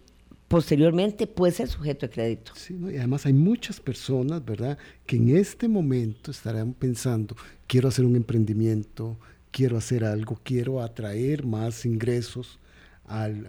posteriormente 0.50 1.26
puede 1.26 1.54
ser 1.54 1.70
sujeto 1.70 2.06
de 2.08 2.12
crédito. 2.12 2.52
Sí, 2.56 2.78
y 2.92 2.98
además 2.98 3.26
hay 3.26 3.32
muchas 3.32 3.80
personas, 3.80 4.44
¿verdad?, 4.44 4.78
que 5.06 5.16
en 5.16 5.38
este 5.38 5.70
momento 5.70 6.32
estarán 6.32 6.74
pensando, 6.74 7.36
quiero 7.66 7.88
hacer 7.88 8.04
un 8.04 8.18
emprendimiento, 8.18 9.18
quiero 9.52 9.78
hacer 9.78 10.04
algo, 10.04 10.38
quiero 10.44 10.82
atraer 10.82 11.46
más 11.46 11.86
ingresos 11.86 12.60
al, 13.06 13.48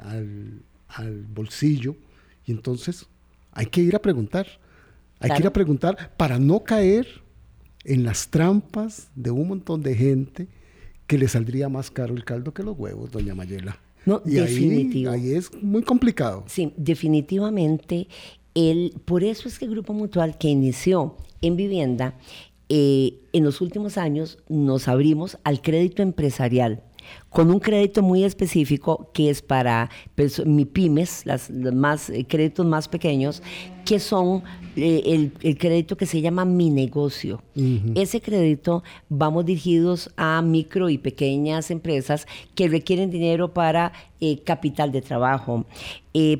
al 0.89 1.23
bolsillo, 1.35 1.97
y 2.47 2.53
entonces 2.53 3.07
hay 3.51 3.67
que 3.67 3.81
ir 3.81 3.97
a 3.97 3.99
preguntar. 3.99 4.47
Hay 5.21 5.31
que 5.31 5.39
ir 5.39 5.47
a 5.47 5.53
preguntar 5.53 6.13
para 6.19 6.39
no 6.39 6.65
caer 6.65 7.24
en 7.85 8.05
las 8.05 8.29
trampas 8.29 9.09
de 9.15 9.31
un 9.31 9.49
montón 9.49 9.83
de 9.83 9.95
gente 9.95 10.49
que 11.07 11.19
le 11.19 11.29
saldría 11.29 11.69
más 11.69 11.91
caro 11.91 12.15
el 12.15 12.25
caldo 12.25 12.55
que 12.55 12.63
los 12.63 12.79
huevos, 12.79 13.11
doña 13.11 13.35
Mayela. 13.35 13.79
No, 14.07 14.23
y 14.25 14.33
definitivo. 14.33 15.11
Ahí, 15.11 15.33
es 15.33 15.51
muy 15.63 15.83
complicado. 15.83 16.45
Sí, 16.47 16.73
definitivamente. 16.77 18.09
El, 18.55 18.95
por 19.05 19.25
eso 19.25 19.49
es 19.49 19.59
que 19.59 19.65
el 19.65 19.73
Grupo 19.73 19.93
Mutual 19.93 20.39
que 20.39 20.49
inició 20.49 21.17
en 21.41 21.57
vivienda, 21.57 22.15
eh, 22.69 23.15
en 23.33 23.45
los 23.45 23.61
últimos 23.61 23.99
años 23.99 24.39
nos 24.49 24.89
abrimos 24.89 25.39
al 25.45 25.61
crédito 25.61 26.03
empresarial 26.03 26.83
con 27.31 27.51
un 27.51 27.59
crédito 27.59 28.03
muy 28.03 28.25
específico 28.25 29.11
que 29.13 29.29
es 29.31 29.43
para 29.43 29.91
mi 30.47 30.65
pymes, 30.65 31.27
las, 31.27 31.51
más, 31.51 32.11
eh, 32.11 32.25
créditos 32.29 32.65
más 32.65 32.89
pequeños, 32.89 33.43
que 33.85 33.99
son 33.99 34.43
eh, 34.77 35.31
el, 35.43 35.59
crédito 35.59 35.97
que 35.97 36.07
se 36.07 36.21
llama 36.21 36.45
Mi 36.45 36.71
Negocio. 36.71 37.43
Ese 37.95 38.21
crédito 38.21 38.83
vamos 39.09 39.45
dirigidos 39.45 40.11
a 40.17 40.41
micro 40.43 40.89
y 40.89 40.99
pequeñas 40.99 41.71
empresas 41.71 42.27
que 42.55 42.69
requieren 42.69 43.11
dinero 43.11 43.53
para 43.53 43.93
eh, 44.21 44.39
capital 44.43 44.93
de 44.93 45.03
trabajo, 45.03 45.67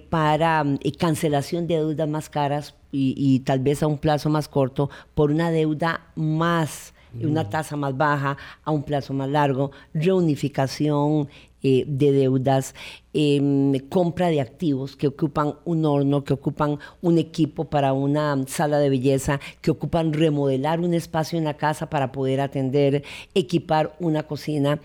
para 0.09 0.65
cancelación 0.99 1.67
de 1.67 1.77
deudas 1.77 2.09
más 2.09 2.31
caras 2.31 2.75
y 2.93 3.41
tal 3.41 3.59
vez 3.59 3.83
a 3.83 3.89
un 3.89 3.99
plazo 3.99 4.31
más 4.31 4.49
corto 4.49 4.89
por 5.15 5.33
una 5.33 5.51
deuda 5.51 6.07
más 6.15 6.94
una 7.23 7.49
tasa 7.49 7.77
más 7.77 7.97
baja 7.97 8.37
a 8.65 8.71
un 8.71 8.83
plazo 8.83 9.13
más 9.13 9.29
largo, 9.29 9.71
reunificación 9.93 11.29
eh, 11.67 11.85
de 11.87 12.13
deudas, 12.13 12.75
em, 13.15 13.79
compra 13.89 14.29
de 14.29 14.43
activos 14.43 14.97
que 14.97 15.07
ocupan 15.07 15.55
un 15.65 15.87
horno, 15.87 16.23
que 16.23 16.35
ocupan 16.35 16.79
un 17.01 17.17
equipo 17.17 17.65
para 17.65 17.95
una 17.95 18.37
sala 18.47 18.79
de 18.79 18.91
belleza, 18.91 19.41
que 19.63 19.71
ocupan 19.71 20.13
remodelar 20.13 20.81
un 20.81 20.93
espacio 20.93 21.39
en 21.39 21.45
la 21.45 21.57
casa 21.57 21.89
para 21.89 22.13
poder 22.13 22.43
atender, 22.43 23.03
equipar 23.35 23.97
una 23.99 24.25
cocina 24.25 24.79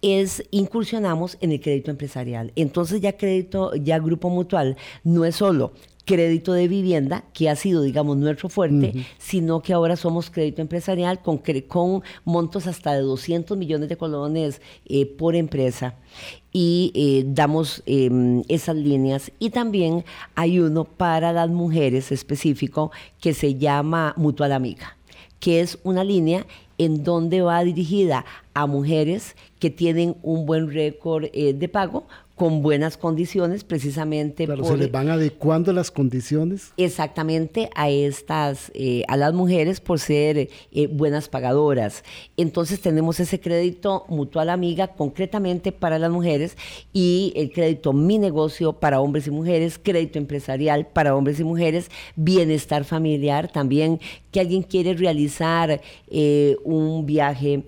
es 0.00 0.42
incursionamos 0.50 1.36
en 1.42 1.52
el 1.52 1.60
crédito 1.60 1.90
empresarial. 1.90 2.50
Entonces 2.56 3.02
ya 3.02 3.16
crédito, 3.16 3.74
ya 3.74 3.98
grupo 3.98 4.30
mutual 4.30 4.76
no 5.04 5.26
es 5.26 5.36
solo 5.36 5.72
crédito 6.04 6.52
de 6.52 6.68
vivienda, 6.68 7.24
que 7.32 7.48
ha 7.48 7.56
sido, 7.56 7.82
digamos, 7.82 8.16
nuestro 8.16 8.48
fuerte, 8.48 9.06
sino 9.18 9.62
que 9.62 9.72
ahora 9.72 9.96
somos 9.96 10.30
crédito 10.30 10.60
empresarial 10.60 11.20
con, 11.22 11.40
con 11.68 12.02
montos 12.24 12.66
hasta 12.66 12.94
de 12.94 13.00
200 13.00 13.56
millones 13.56 13.88
de 13.88 13.96
colones 13.96 14.60
eh, 14.86 15.06
por 15.06 15.36
empresa. 15.36 15.94
Y 16.52 16.92
eh, 16.94 17.24
damos 17.26 17.82
em, 17.86 18.42
esas 18.48 18.76
líneas. 18.76 19.32
Y 19.38 19.50
también 19.50 20.04
hay 20.34 20.58
uno 20.58 20.84
para 20.84 21.32
las 21.32 21.48
mujeres 21.48 22.12
específico 22.12 22.90
que 23.20 23.32
se 23.32 23.54
llama 23.54 24.14
Mutual 24.16 24.52
Amiga 24.52 24.96
que 25.42 25.60
es 25.60 25.76
una 25.82 26.04
línea 26.04 26.46
en 26.78 27.02
donde 27.02 27.42
va 27.42 27.64
dirigida 27.64 28.24
a 28.54 28.66
mujeres 28.66 29.34
que 29.58 29.70
tienen 29.70 30.16
un 30.22 30.46
buen 30.46 30.70
récord 30.70 31.24
eh, 31.32 31.52
de 31.52 31.68
pago 31.68 32.06
con 32.34 32.62
buenas 32.62 32.96
condiciones, 32.96 33.64
precisamente. 33.64 34.46
Claro, 34.46 34.64
se 34.64 34.76
les 34.76 34.90
van 34.90 35.10
adecuando 35.10 35.72
las 35.72 35.90
condiciones. 35.90 36.72
Exactamente 36.76 37.70
a 37.74 37.90
estas, 37.90 38.70
eh, 38.74 39.02
a 39.08 39.16
las 39.16 39.34
mujeres 39.34 39.80
por 39.80 39.98
ser 39.98 40.48
eh, 40.72 40.86
buenas 40.86 41.28
pagadoras. 41.28 42.04
Entonces 42.36 42.80
tenemos 42.80 43.20
ese 43.20 43.40
crédito 43.40 44.04
mutual 44.08 44.50
amiga 44.50 44.88
concretamente 44.88 45.72
para 45.72 45.98
las 45.98 46.10
mujeres 46.10 46.56
y 46.92 47.32
el 47.36 47.52
crédito 47.52 47.92
Mi 47.92 48.18
Negocio 48.18 48.72
para 48.72 49.00
hombres 49.00 49.26
y 49.26 49.30
mujeres, 49.30 49.78
crédito 49.82 50.18
empresarial 50.18 50.86
para 50.86 51.14
hombres 51.14 51.40
y 51.40 51.44
mujeres, 51.44 51.90
bienestar 52.16 52.84
familiar 52.84 53.50
también, 53.50 54.00
que 54.30 54.40
alguien 54.40 54.62
quiere 54.62 54.94
realizar 54.94 55.80
eh, 56.08 56.56
un 56.64 57.06
viaje 57.06 57.64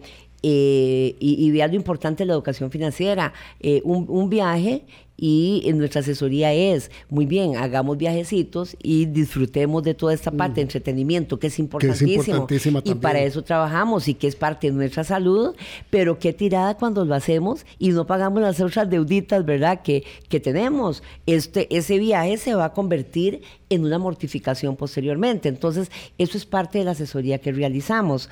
eh, 0.46 1.16
y, 1.20 1.46
y, 1.46 1.52
lo 1.52 1.74
importante 1.74 2.22
de 2.22 2.26
la 2.26 2.34
educación 2.34 2.70
financiera. 2.70 3.32
Eh, 3.60 3.80
un, 3.82 4.28
viaje 4.28 4.82
y 5.16 5.62
en 5.64 5.78
nuestra 5.78 6.02
asesoría 6.02 6.52
es, 6.52 6.90
muy 7.08 7.24
bien, 7.24 7.56
hagamos 7.56 7.96
viajecitos 7.96 8.76
y 8.82 9.06
disfrutemos 9.06 9.82
de 9.82 9.94
toda 9.94 10.12
esta 10.12 10.30
parte 10.30 10.56
de 10.56 10.62
entretenimiento, 10.62 11.38
que 11.38 11.46
es 11.46 11.58
importantísimo. 11.58 12.46
y 12.84 12.94
para 12.96 13.20
eso 13.20 13.42
trabajamos 13.42 14.06
y 14.06 14.12
que 14.12 14.26
es 14.26 14.36
parte 14.36 14.66
de 14.66 14.74
nuestra 14.74 15.02
salud, 15.02 15.54
pero 15.88 16.18
qué 16.18 16.34
tirada 16.34 16.74
cuando 16.74 17.06
lo 17.06 17.14
hacemos 17.14 17.64
y 17.78 17.92
no 17.92 18.06
pagamos 18.06 18.42
las 18.42 18.60
otras 18.60 18.90
deuditas, 18.90 19.46
¿verdad? 19.46 19.80
Que, 19.80 20.04
que 20.28 20.40
tenemos. 20.40 21.02
Este, 21.24 21.74
ese 21.74 21.98
viaje 21.98 22.36
se 22.36 22.54
va 22.54 22.66
a 22.66 22.72
convertir 22.74 23.40
en 23.70 23.86
una 23.86 23.98
mortificación 23.98 24.76
posteriormente. 24.76 25.48
Entonces, 25.48 25.90
eso 26.18 26.36
es 26.36 26.44
parte 26.44 26.80
de 26.80 26.84
la 26.84 26.90
asesoría 26.90 27.38
que 27.38 27.50
realizamos. 27.50 28.28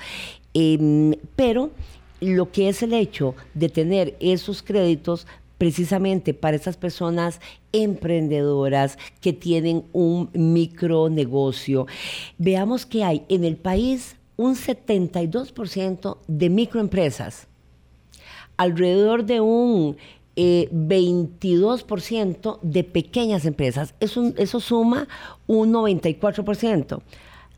Em, 0.53 1.15
pero 1.35 1.71
lo 2.23 2.51
que 2.51 2.69
es 2.69 2.83
el 2.83 2.93
hecho 2.93 3.35
de 3.53 3.69
tener 3.69 4.15
esos 4.19 4.63
créditos 4.63 5.27
precisamente 5.57 6.33
para 6.33 6.57
esas 6.57 6.77
personas 6.77 7.39
emprendedoras 7.71 8.97
que 9.21 9.33
tienen 9.33 9.85
un 9.93 10.29
micronegocio. 10.33 11.87
Veamos 12.37 12.85
que 12.85 13.03
hay 13.03 13.23
en 13.29 13.43
el 13.43 13.57
país 13.57 14.17
un 14.35 14.55
72% 14.55 16.17
de 16.27 16.49
microempresas, 16.49 17.47
alrededor 18.57 19.25
de 19.25 19.39
un 19.39 19.97
22% 20.35 22.55
eh, 22.55 22.59
de 22.61 22.83
pequeñas 22.83 23.45
empresas. 23.45 23.93
Eso, 23.99 24.33
eso 24.37 24.59
suma 24.59 25.07
un 25.47 25.71
94%. 25.71 27.01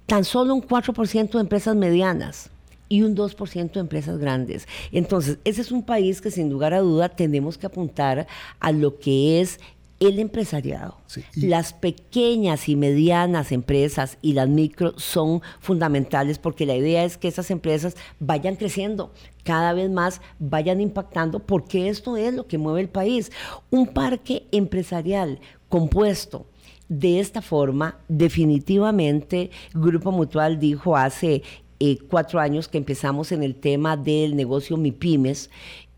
Tan 0.05 0.23
solo 0.23 0.53
un 0.53 0.61
4% 0.61 1.31
de 1.31 1.39
empresas 1.39 1.75
medianas 1.75 2.51
y 2.89 3.01
un 3.01 3.15
2% 3.15 3.71
de 3.71 3.79
empresas 3.79 4.17
grandes. 4.17 4.67
Entonces, 4.91 5.39
ese 5.43 5.61
es 5.61 5.71
un 5.71 5.83
país 5.83 6.21
que 6.21 6.31
sin 6.31 6.49
lugar 6.49 6.73
a 6.73 6.79
duda 6.79 7.09
tenemos 7.09 7.57
que 7.57 7.67
apuntar 7.67 8.27
a 8.59 8.71
lo 8.71 8.99
que 8.99 9.41
es 9.41 9.59
el 9.99 10.19
empresariado. 10.19 10.97
las 11.35 11.73
pequeñas 11.73 12.67
y 12.67 12.75
medianas 12.75 13.51
empresas 13.51 14.17
y 14.21 14.33
las 14.33 14.49
micro 14.49 14.93
son 14.97 15.41
fundamentales 15.59 16.37
porque 16.37 16.65
la 16.65 16.75
idea 16.75 17.05
es 17.05 17.17
que 17.17 17.29
esas 17.29 17.49
empresas 17.49 17.95
vayan 18.19 18.57
creciendo, 18.57 19.13
cada 19.43 19.71
vez 19.73 19.89
más 19.89 20.21
vayan 20.39 20.81
impactando, 20.81 21.39
porque 21.39 21.87
esto 21.87 22.17
es 22.17 22.33
lo 22.33 22.47
que 22.47 22.57
mueve 22.57 22.81
el 22.81 22.89
país. 22.89 23.31
Un 23.69 23.87
parque 23.87 24.47
empresarial 24.51 25.39
compuesto 25.69 26.45
de 26.87 27.19
esta 27.19 27.41
forma, 27.41 27.97
definitivamente 28.07 29.49
Grupo 29.73 30.11
Mutual 30.11 30.59
dijo 30.59 30.95
hace 30.95 31.41
eh, 31.79 31.97
cuatro 32.09 32.39
años 32.39 32.67
que 32.67 32.77
empezamos 32.77 33.31
en 33.31 33.43
el 33.43 33.55
tema 33.55 33.97
del 33.97 34.35
negocio 34.35 34.77
MIPIMES, 34.77 35.49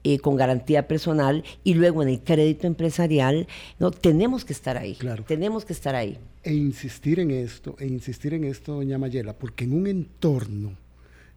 eh, 0.03 0.19
con 0.19 0.37
garantía 0.37 0.87
personal 0.87 1.43
y 1.65 1.73
luego 1.73 2.01
en 2.01 2.07
el 2.07 2.21
crédito 2.21 2.65
empresarial, 2.65 3.45
no 3.77 3.91
tenemos 3.91 4.45
que 4.45 4.53
estar 4.53 4.77
ahí. 4.77 4.95
Claro. 4.95 5.25
Tenemos 5.27 5.65
que 5.65 5.73
estar 5.73 5.95
ahí. 5.95 6.17
E 6.43 6.53
insistir 6.53 7.19
en 7.19 7.31
esto, 7.31 7.75
e 7.77 7.87
insistir 7.87 8.33
en 8.33 8.45
esto, 8.45 8.75
doña 8.75 8.97
Mayela, 8.97 9.33
porque 9.33 9.65
en 9.65 9.73
un 9.73 9.85
entorno 9.85 10.77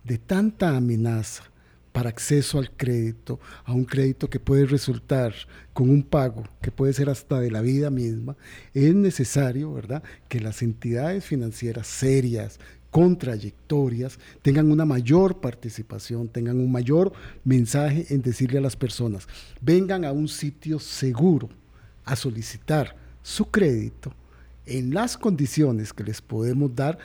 de 0.04 0.18
tanta 0.18 0.76
amenaza 0.76 1.50
para 1.90 2.10
acceso 2.10 2.58
al 2.58 2.70
crédito, 2.70 3.40
a 3.64 3.72
un 3.72 3.84
crédito 3.84 4.30
que 4.30 4.38
puede 4.38 4.66
resultar 4.66 5.34
con 5.72 5.90
un 5.90 6.04
pago 6.04 6.44
que 6.62 6.70
puede 6.70 6.92
ser 6.92 7.08
hasta 7.08 7.40
de 7.40 7.50
la 7.50 7.62
vida 7.62 7.90
misma, 7.90 8.36
es 8.72 8.94
necesario, 8.94 9.72
¿verdad?, 9.72 10.04
que 10.28 10.38
las 10.38 10.62
entidades 10.62 11.24
financieras 11.24 11.88
serias, 11.88 12.60
con 12.90 13.16
trayectorias 13.16 14.18
tengan 14.42 14.70
una 14.70 14.84
mayor 14.84 15.40
participación, 15.40 16.28
tengan 16.28 16.58
un 16.58 16.70
mayor 16.70 17.12
mensaje 17.44 18.06
en 18.10 18.22
decirle 18.22 18.58
a 18.58 18.62
las 18.62 18.76
personas, 18.76 19.28
vengan 19.60 20.04
a 20.04 20.12
un 20.12 20.28
sitio 20.28 20.78
seguro 20.78 21.48
a 22.04 22.16
solicitar 22.16 22.96
su 23.22 23.44
crédito 23.46 24.12
en 24.66 24.92
las 24.94 25.16
condiciones 25.16 25.92
que 25.92 26.04
les 26.04 26.20
podemos 26.20 26.74
dar 26.74 26.98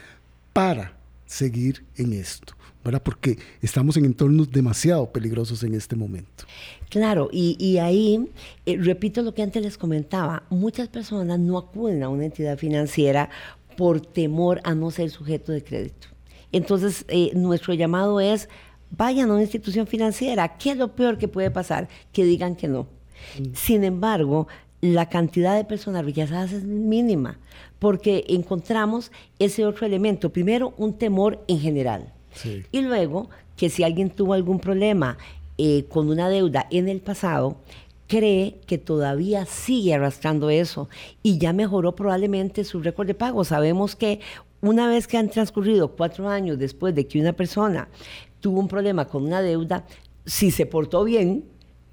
para 0.53 0.97
seguir 1.25 1.83
en 1.97 2.13
esto, 2.13 2.53
¿verdad? 2.83 3.01
Porque 3.03 3.37
estamos 3.61 3.97
en 3.97 4.05
entornos 4.05 4.51
demasiado 4.51 5.11
peligrosos 5.11 5.63
en 5.63 5.73
este 5.73 5.95
momento. 5.95 6.45
Claro, 6.89 7.29
y, 7.31 7.77
ahí, 7.79 8.29
eh, 8.65 8.77
repito 8.77 9.21
lo 9.21 9.33
que 9.33 9.41
antes 9.41 9.61
les 9.61 9.77
comentaba, 9.77 10.43
muchas 10.49 10.87
personas 10.87 11.39
no 11.39 11.57
acuden 11.57 12.03
a 12.03 12.09
una 12.09 12.25
entidad 12.25 12.57
financiera 12.57 13.29
por 13.75 14.01
temor 14.01 14.61
a 14.63 14.75
no 14.75 14.91
ser 14.91 15.09
sujeto 15.09 15.51
de 15.51 15.63
crédito. 15.63 16.07
Entonces, 16.51 17.05
eh, 17.07 17.31
nuestro 17.33 17.73
llamado 17.73 18.19
es, 18.19 18.49
vayan 18.89 19.29
a 19.29 19.33
una 19.33 19.41
institución 19.41 19.87
financiera. 19.87 20.57
¿Qué 20.57 20.71
es 20.71 20.77
lo 20.77 20.95
peor 20.95 21.17
que 21.17 21.27
puede 21.27 21.51
pasar? 21.51 21.89
Que 22.11 22.23
digan 22.23 22.55
que 22.55 22.67
no. 22.67 22.87
Mm. 23.39 23.53
Sin 23.53 23.83
embargo, 23.83 24.47
la 24.81 25.09
cantidad 25.09 25.55
de 25.55 25.65
personas 25.65 26.05
rechazadas 26.05 26.51
es 26.51 26.63
mínima, 26.63 27.39
porque 27.79 28.25
encontramos 28.29 29.11
ese 29.39 29.65
otro 29.65 29.85
elemento. 29.85 30.31
Primero, 30.31 30.73
un 30.77 30.93
temor 30.93 31.43
en 31.47 31.59
general. 31.59 32.13
Y 32.71 32.81
luego, 32.81 33.29
que 33.55 33.69
si 33.69 33.83
alguien 33.83 34.09
tuvo 34.09 34.33
algún 34.33 34.59
problema 34.59 35.17
eh, 35.57 35.85
con 35.87 36.09
una 36.09 36.27
deuda 36.27 36.67
en 36.69 36.89
el 36.89 36.99
pasado, 36.99 37.57
cree 38.07 38.59
que 38.67 38.77
todavía 38.77 39.45
sigue 39.45 39.93
arrastrando 39.93 40.49
eso 40.49 40.89
y 41.23 41.37
ya 41.37 41.53
mejoró 41.53 41.95
probablemente 41.95 42.63
su 42.63 42.81
récord 42.81 43.07
de 43.07 43.15
pago. 43.15 43.43
Sabemos 43.43 43.95
que 43.95 44.19
una 44.61 44.87
vez 44.87 45.07
que 45.07 45.17
han 45.17 45.29
transcurrido 45.29 45.95
cuatro 45.95 46.29
años 46.29 46.57
después 46.57 46.93
de 46.95 47.07
que 47.07 47.19
una 47.19 47.33
persona 47.33 47.87
tuvo 48.39 48.59
un 48.59 48.67
problema 48.67 49.07
con 49.07 49.23
una 49.23 49.41
deuda, 49.41 49.85
si 50.25 50.51
se 50.51 50.65
portó 50.65 51.03
bien, 51.03 51.45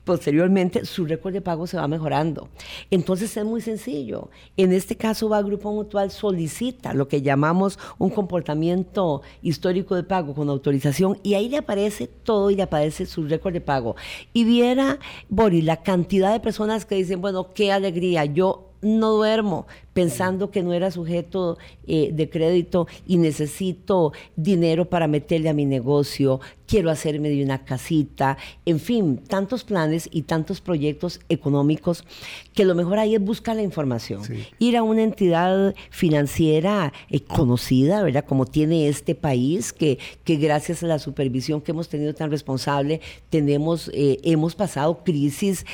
posteriormente 0.05 0.85
su 0.85 1.07
récord 1.07 1.33
de 1.33 1.41
pago 1.41 1.67
se 1.67 1.77
va 1.77 1.89
mejorando. 1.89 2.49
Entonces 2.91 3.37
es 3.37 3.45
muy 3.45 3.61
sencillo. 3.61 4.31
En 4.57 4.73
este 4.73 4.97
caso 4.97 5.29
va 5.29 5.43
Grupo 5.43 5.73
Mutual 5.73 6.11
solicita 6.11 6.95
lo 6.95 7.09
que 7.09 7.23
llamamos 7.23 7.79
un 7.99 8.11
comportamiento 8.11 9.23
histórico 9.43 9.95
de 9.95 10.03
pago 10.03 10.35
con 10.35 10.49
autorización 10.49 11.19
y 11.23 11.35
ahí 11.35 11.49
le 11.49 11.59
aparece 11.59 12.07
todo 12.07 12.51
y 12.51 12.57
le 12.57 12.63
aparece 12.63 13.07
su 13.07 13.25
récord 13.25 13.53
de 13.53 13.61
pago. 13.61 13.97
Y 14.33 14.45
viera, 14.45 14.99
Boris, 15.29 15.65
la 15.65 15.83
cantidad 15.83 16.33
de 16.33 16.41
personas 16.41 16.85
que 16.85 16.97
dicen, 16.97 17.21
bueno, 17.21 17.53
qué 17.55 17.73
alegría, 17.73 18.25
yo 18.25 18.69
no 18.83 19.13
duermo 19.13 19.67
pensando 19.93 20.51
que 20.51 20.63
no 20.63 20.73
era 20.73 20.91
sujeto 20.91 21.59
eh, 21.87 22.11
de 22.13 22.31
crédito 22.31 22.87
y 23.07 23.19
necesito 23.19 24.13
dinero 24.37 24.89
para 24.89 25.07
meterle 25.07 25.49
a 25.49 25.55
mi 25.55 25.67
negocio, 25.67 26.41
quiero 26.67 26.91
hacerme 26.91 27.29
de 27.29 27.45
una 27.45 27.65
casita, 27.65 28.39
en 28.65 28.81
fin, 28.81 29.19
tantos 29.19 29.65
planes 29.65 30.09
y 30.11 30.23
tantos 30.23 30.61
proyectos 30.61 31.21
económicos 31.29 32.05
que 32.55 32.65
lo 32.65 32.75
mejor 32.75 32.99
ahí 32.99 33.15
es 33.15 33.21
buscar 33.21 33.57
la 33.57 33.63
información. 33.63 34.23
Ir 34.59 34.77
a 34.77 34.83
una 34.83 35.03
entidad 35.03 35.75
financiera 35.91 36.93
eh, 37.11 37.21
conocida, 37.21 38.03
¿verdad? 38.03 38.25
Como 38.25 38.47
tiene 38.47 38.89
este 38.89 39.15
país, 39.15 39.73
que, 39.73 39.99
que 40.25 40.37
gracias 40.37 40.83
a 40.83 40.87
la 40.87 40.99
supervisión 40.99 41.61
que 41.61 41.73
hemos 41.73 41.89
tenido 41.89 42.15
tan 42.15 42.31
responsable, 42.31 43.01
tenemos, 43.29 43.91
eh, 43.93 44.19
hemos 44.23 44.55
pasado 44.55 45.05
crisis 45.05 45.67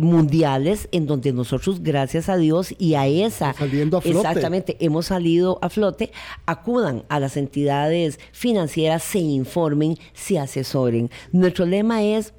mundiales 0.00 0.88
en 0.92 1.06
donde 1.06 1.30
nosotros, 1.34 1.82
gracias 1.82 2.30
a 2.30 2.38
Dios 2.38 2.74
y 2.78 2.94
a 2.94 3.06
Saliendo 3.38 3.96
a 3.98 4.00
flote. 4.00 4.18
Exactamente, 4.18 4.76
hemos 4.80 5.06
salido 5.06 5.58
a 5.62 5.70
flote. 5.70 6.10
Acudan 6.46 7.04
a 7.08 7.20
las 7.20 7.36
entidades 7.36 8.18
financieras, 8.32 9.02
se 9.02 9.18
informen, 9.18 9.96
se 10.12 10.38
asesoren. 10.38 11.10
Nuestro 11.32 11.66
lema 11.66 12.02
es 12.02 12.32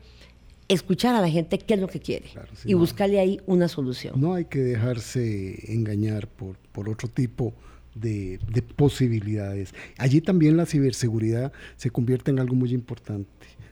escuchar 0.67 1.15
a 1.15 1.21
la 1.21 1.29
gente 1.29 1.57
qué 1.57 1.73
es 1.73 1.79
lo 1.79 1.87
que 1.87 1.99
quiere 1.99 2.29
y 2.63 2.73
buscarle 2.75 3.19
ahí 3.19 3.41
una 3.45 3.67
solución. 3.67 4.19
No 4.21 4.35
hay 4.35 4.45
que 4.45 4.59
dejarse 4.59 5.73
engañar 5.73 6.27
por, 6.27 6.57
por 6.71 6.89
otro 6.89 7.09
tipo 7.09 7.53
de, 7.95 8.39
de, 8.51 8.61
posibilidades. 8.61 9.73
Allí 9.97 10.21
también 10.21 10.57
la 10.57 10.65
ciberseguridad 10.65 11.51
se 11.75 11.89
convierte 11.89 12.31
en 12.31 12.39
algo 12.39 12.55
muy 12.55 12.71
importante. 12.71 13.29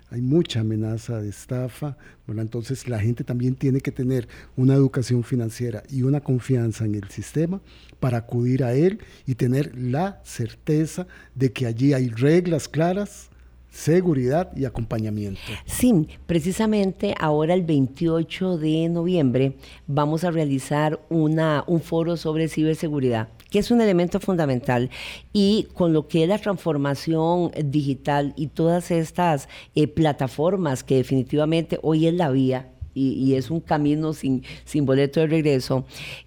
Hay 0.10 0.22
mucha 0.22 0.62
amenaza 0.62 1.22
de 1.22 1.30
estafa, 1.30 1.98
bueno, 2.26 2.42
entonces 2.42 2.88
la 2.88 3.00
gente 3.00 3.24
también 3.24 3.56
tiene 3.56 3.82
que 3.82 3.92
tener 3.92 4.28
una 4.56 4.74
educación 4.74 5.24
financiera 5.24 5.84
y 5.90 6.04
una 6.04 6.22
confianza 6.22 6.86
en 6.86 6.96
el 6.96 7.10
sistema 7.10 7.60
para 8.00 8.20
acudir 8.20 8.64
a 8.64 8.74
él 8.74 9.00
y 9.26 9.36
tener 9.36 9.78
la 9.78 10.22
certeza 10.24 11.08
de 11.36 11.52
que 11.52 11.66
allí 11.66 11.94
hay 11.94 12.08
reglas 12.08 12.70
claras 12.70 13.30
seguridad 13.70 14.50
y 14.56 14.66
acompañamiento. 14.66 15.40
Sí, 15.66 16.08
precisamente 16.26 17.14
ahora 17.20 17.54
el 17.54 17.64
28 17.64 18.58
de 18.58 18.90
noviembre 18.90 19.54
vamos 19.86 20.24
a 20.24 20.32
realizar 20.32 21.00
una, 21.10 21.64
un 21.68 21.82
foro 21.82 22.18
sobre 22.18 22.48
ciberseguridad 22.48 23.30
que 23.50 23.60
es 23.60 23.72
un 23.72 23.82
elemento 23.82 24.20
fundamental. 24.20 24.90
Y 25.34 25.68
con 25.74 25.94
lo 25.94 26.08
que 26.08 26.24
es 26.24 26.30
la 26.30 26.40
transformación 26.40 27.52
digital 27.66 28.34
y 28.36 28.48
todas 28.48 28.92
estas 28.92 29.50
eh, 29.76 29.88
plataformas 29.88 30.84
que 30.84 30.96
definitivamente 30.96 31.80
hoy 31.82 32.08
es 32.08 32.14
la 32.14 32.30
vía, 32.30 32.72
y, 33.00 33.36
es 33.36 33.52
un 33.52 33.60
camino 33.60 34.14
sin, 34.14 34.44
sin 34.66 34.86
boleto 34.86 35.20
de 35.20 35.28
regreso, 35.28 35.86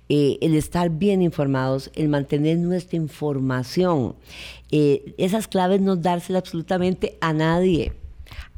eh, 0.09 0.39
el 0.41 0.55
estar 0.55 0.89
bien 0.89 1.21
informados, 1.21 1.91
el 1.95 2.09
mantener 2.09 2.59
nuestra 2.59 2.97
información, 2.97 4.15
eh, 4.71 5.15
esas 5.19 5.49
claves 5.49 5.81
no 5.81 5.97
dárselas 5.97 6.43
absolutamente 6.43 7.19
a 7.21 7.33
nadie 7.33 7.93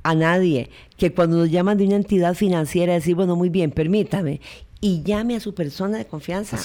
a 0.05 0.15
nadie, 0.15 0.69
que 0.97 1.13
cuando 1.13 1.37
nos 1.37 1.51
llaman 1.51 1.79
de 1.79 1.87
una 1.87 1.97
entidad 1.97 2.35
financiera 2.35 2.95
decir, 2.95 3.15
bueno, 3.15 3.37
muy 3.37 3.51
bien, 3.51 3.71
permítame, 3.71 4.41
y 4.85 5.05
llame 5.05 5.37
a 5.37 5.41
su 5.41 5.55
persona 5.55 5.97
de 5.97 6.07
confianza. 6.07 6.59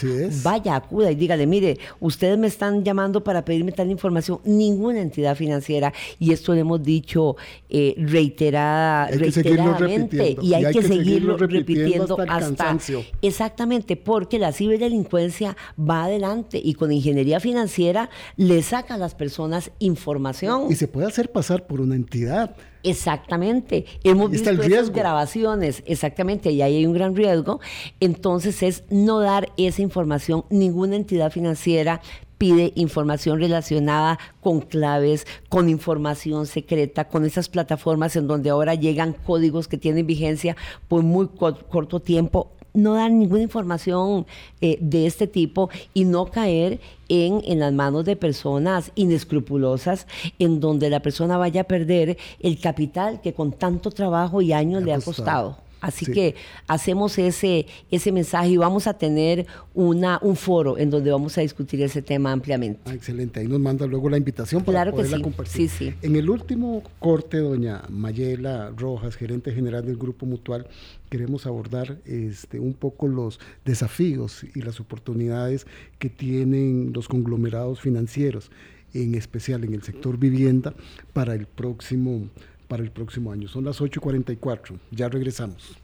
Vaya, 0.43 0.75
acuda 0.75 1.11
y 1.11 1.15
dígale, 1.15 1.45
mire, 1.45 1.77
ustedes 1.99 2.35
me 2.35 2.47
están 2.47 2.83
llamando 2.83 3.23
para 3.23 3.45
pedirme 3.45 3.71
tal 3.71 3.91
información. 3.91 4.39
Ninguna 4.43 5.01
entidad 5.01 5.35
financiera, 5.35 5.93
y 6.17 6.33
esto 6.33 6.55
lo 6.55 6.61
hemos 6.61 6.81
dicho 6.81 7.37
eh, 7.69 7.93
reiterada, 7.95 9.11
reiteradamente, 9.11 10.35
y 10.41 10.55
hay, 10.55 10.73
que, 10.73 10.81
seguirlo, 10.81 11.37
repitiendo, 11.37 12.17
hasta, 12.27 12.75
Exactamente, 13.21 13.95
porque 13.95 14.39
la 14.39 14.51
ciberdelincuencia 14.51 15.55
va 15.79 16.05
adelante 16.05 16.59
y 16.61 16.73
con 16.73 16.91
ingeniería 16.91 17.39
financiera 17.39 18.09
le 18.35 18.63
saca 18.63 18.95
a 18.95 18.97
las 18.97 19.13
personas 19.13 19.69
información. 19.77 20.71
Y 20.71 20.75
se 20.75 20.87
puede 20.87 21.05
hacer 21.05 21.31
pasar 21.31 21.67
por 21.67 21.81
una 21.81 21.93
entidad. 21.93 22.55
Exactamente. 22.83 23.85
Hemos 24.03 24.31
visto 24.31 24.49
esas 24.49 24.91
grabaciones, 24.91 25.83
exactamente, 25.85 26.51
y 26.51 26.61
ahí 26.61 26.77
hay 26.77 26.85
un 26.85 26.93
gran 26.93 27.15
riesgo. 27.15 27.59
Entonces 27.99 28.63
es 28.63 28.83
no 28.89 29.19
dar 29.19 29.51
esa 29.57 29.81
información. 29.81 30.45
Ninguna 30.49 30.95
entidad 30.95 31.31
financiera 31.31 32.01
pide 32.37 32.71
información 32.75 33.39
relacionada 33.39 34.19
con 34.41 34.61
claves, 34.61 35.25
con 35.49 35.69
información 35.69 36.45
secreta, 36.45 37.07
con 37.07 37.25
esas 37.25 37.49
plataformas 37.49 38.15
en 38.15 38.27
donde 38.27 38.49
ahora 38.49 38.75
llegan 38.75 39.13
códigos 39.13 39.67
que 39.67 39.77
tienen 39.77 40.05
vigencia 40.05 40.55
por 40.87 41.03
muy 41.03 41.27
corto 41.27 41.99
tiempo 41.99 42.56
no 42.73 42.93
dar 42.93 43.11
ninguna 43.11 43.41
información 43.41 44.25
eh, 44.61 44.77
de 44.81 45.05
este 45.07 45.27
tipo 45.27 45.69
y 45.93 46.05
no 46.05 46.25
caer 46.25 46.79
en, 47.09 47.41
en, 47.45 47.59
las 47.59 47.73
manos 47.73 48.05
de 48.05 48.15
personas 48.15 48.91
inescrupulosas, 48.95 50.07
en 50.39 50.59
donde 50.59 50.89
la 50.89 51.01
persona 51.01 51.37
vaya 51.37 51.61
a 51.61 51.63
perder 51.65 52.17
el 52.39 52.59
capital 52.59 53.21
que 53.21 53.33
con 53.33 53.51
tanto 53.51 53.91
trabajo 53.91 54.41
y 54.41 54.53
años 54.53 54.83
le 54.83 54.93
ha 54.93 54.99
costado. 54.99 55.66
Así 55.81 56.05
que 56.05 56.35
hacemos 56.67 57.17
ese, 57.17 57.67
ese 57.91 58.11
mensaje 58.11 58.49
y 58.49 58.57
vamos 58.57 58.87
a 58.87 58.97
tener 58.97 59.45
una, 59.73 60.19
un 60.21 60.35
foro 60.35 60.77
en 60.77 60.89
donde 60.89 61.11
vamos 61.11 61.37
a 61.37 61.41
discutir 61.41 61.81
ese 61.81 62.01
tema 62.01 62.31
ampliamente. 62.31 62.81
Ah, 62.85 62.93
excelente, 62.93 63.39
ahí 63.39 63.47
nos 63.47 63.59
manda 63.59 63.85
luego 63.85 64.09
la 64.09 64.17
invitación 64.17 64.63
para 64.63 64.77
claro 64.77 64.91
poderla 64.91 65.17
que 65.17 65.19
sí. 65.19 65.23
compartir. 65.23 65.69
Sí, 65.69 65.77
sí. 65.77 65.93
En 66.01 66.15
el 66.15 66.29
último 66.29 66.83
corte, 66.99 67.37
doña 67.37 67.83
Mayela 67.89 68.71
Rojas, 68.75 69.15
gerente 69.15 69.51
general 69.51 69.85
del 69.85 69.97
Grupo 69.97 70.25
Mutual, 70.25 70.67
queremos 71.09 71.45
abordar 71.45 71.99
este, 72.05 72.59
un 72.59 72.73
poco 72.73 73.07
los 73.07 73.39
desafíos 73.65 74.45
y 74.55 74.61
las 74.61 74.79
oportunidades 74.79 75.67
que 75.99 76.09
tienen 76.09 76.91
los 76.93 77.07
conglomerados 77.07 77.81
financieros, 77.81 78.51
en 78.93 79.15
especial 79.15 79.63
en 79.63 79.73
el 79.73 79.83
sector 79.83 80.17
vivienda, 80.17 80.73
para 81.13 81.35
el 81.35 81.45
próximo 81.45 82.29
para 82.67 82.83
el 82.83 82.91
próximo 82.91 83.31
año. 83.31 83.47
Son 83.47 83.63
las 83.63 83.81
8.44. 83.81 84.79
Ya 84.91 85.09
regresamos. 85.09 85.77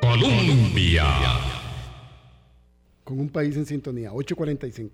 Colombia. 0.00 1.04
Con 3.04 3.20
un 3.20 3.28
país 3.28 3.56
en 3.56 3.66
sintonía. 3.66 4.12
8.45. 4.12 4.90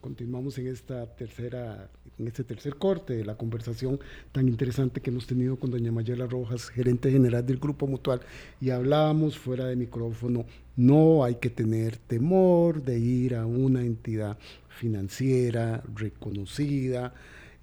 Continuamos 0.00 0.56
en 0.58 0.68
esta 0.68 1.06
tercera, 1.16 1.90
en 2.18 2.28
este 2.28 2.44
tercer 2.44 2.76
corte 2.76 3.16
de 3.16 3.24
la 3.24 3.36
conversación 3.36 3.98
tan 4.30 4.46
interesante 4.46 5.00
que 5.00 5.10
hemos 5.10 5.26
tenido 5.26 5.56
con 5.58 5.70
doña 5.70 5.90
Mayela 5.90 6.26
Rojas, 6.26 6.68
gerente 6.68 7.10
general 7.10 7.44
del 7.44 7.58
Grupo 7.58 7.88
Mutual, 7.88 8.20
y 8.60 8.70
hablábamos 8.70 9.36
fuera 9.36 9.66
de 9.66 9.74
micrófono, 9.74 10.44
no 10.76 11.24
hay 11.24 11.36
que 11.36 11.50
tener 11.50 11.96
temor 11.96 12.82
de 12.82 12.98
ir 13.00 13.34
a 13.34 13.46
una 13.46 13.80
entidad 13.80 14.38
financiera 14.68 15.82
reconocida, 15.92 17.12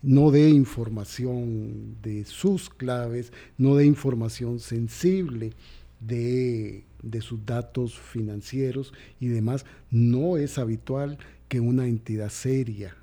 no 0.03 0.31
dé 0.31 0.49
información 0.49 1.95
de 2.03 2.25
sus 2.25 2.69
claves, 2.69 3.31
no 3.57 3.75
dé 3.75 3.85
información 3.85 4.59
sensible 4.59 5.53
de, 6.01 6.83
sus 7.21 7.45
datos 7.45 7.97
financieros 7.97 8.93
y 9.19 9.27
demás. 9.27 9.65
No 9.89 10.37
es 10.37 10.59
habitual 10.59 11.17
que 11.47 11.61
una 11.61 11.87
entidad 11.87 12.29
seria 12.29 12.95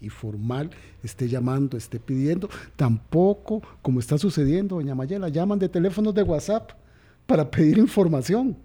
y 0.00 0.10
formal 0.10 0.70
esté 1.02 1.26
llamando, 1.26 1.78
esté 1.78 1.98
pidiendo. 1.98 2.50
Tampoco, 2.76 3.62
como 3.80 3.98
está 3.98 4.18
sucediendo, 4.18 4.76
doña 4.76 4.94
Mayela, 4.94 5.30
llaman 5.30 5.58
de 5.58 5.70
teléfonos 5.70 6.14
de 6.14 6.22
WhatsApp 6.22 6.72
para 7.26 7.50
pedir 7.50 7.78
información. 7.78 8.58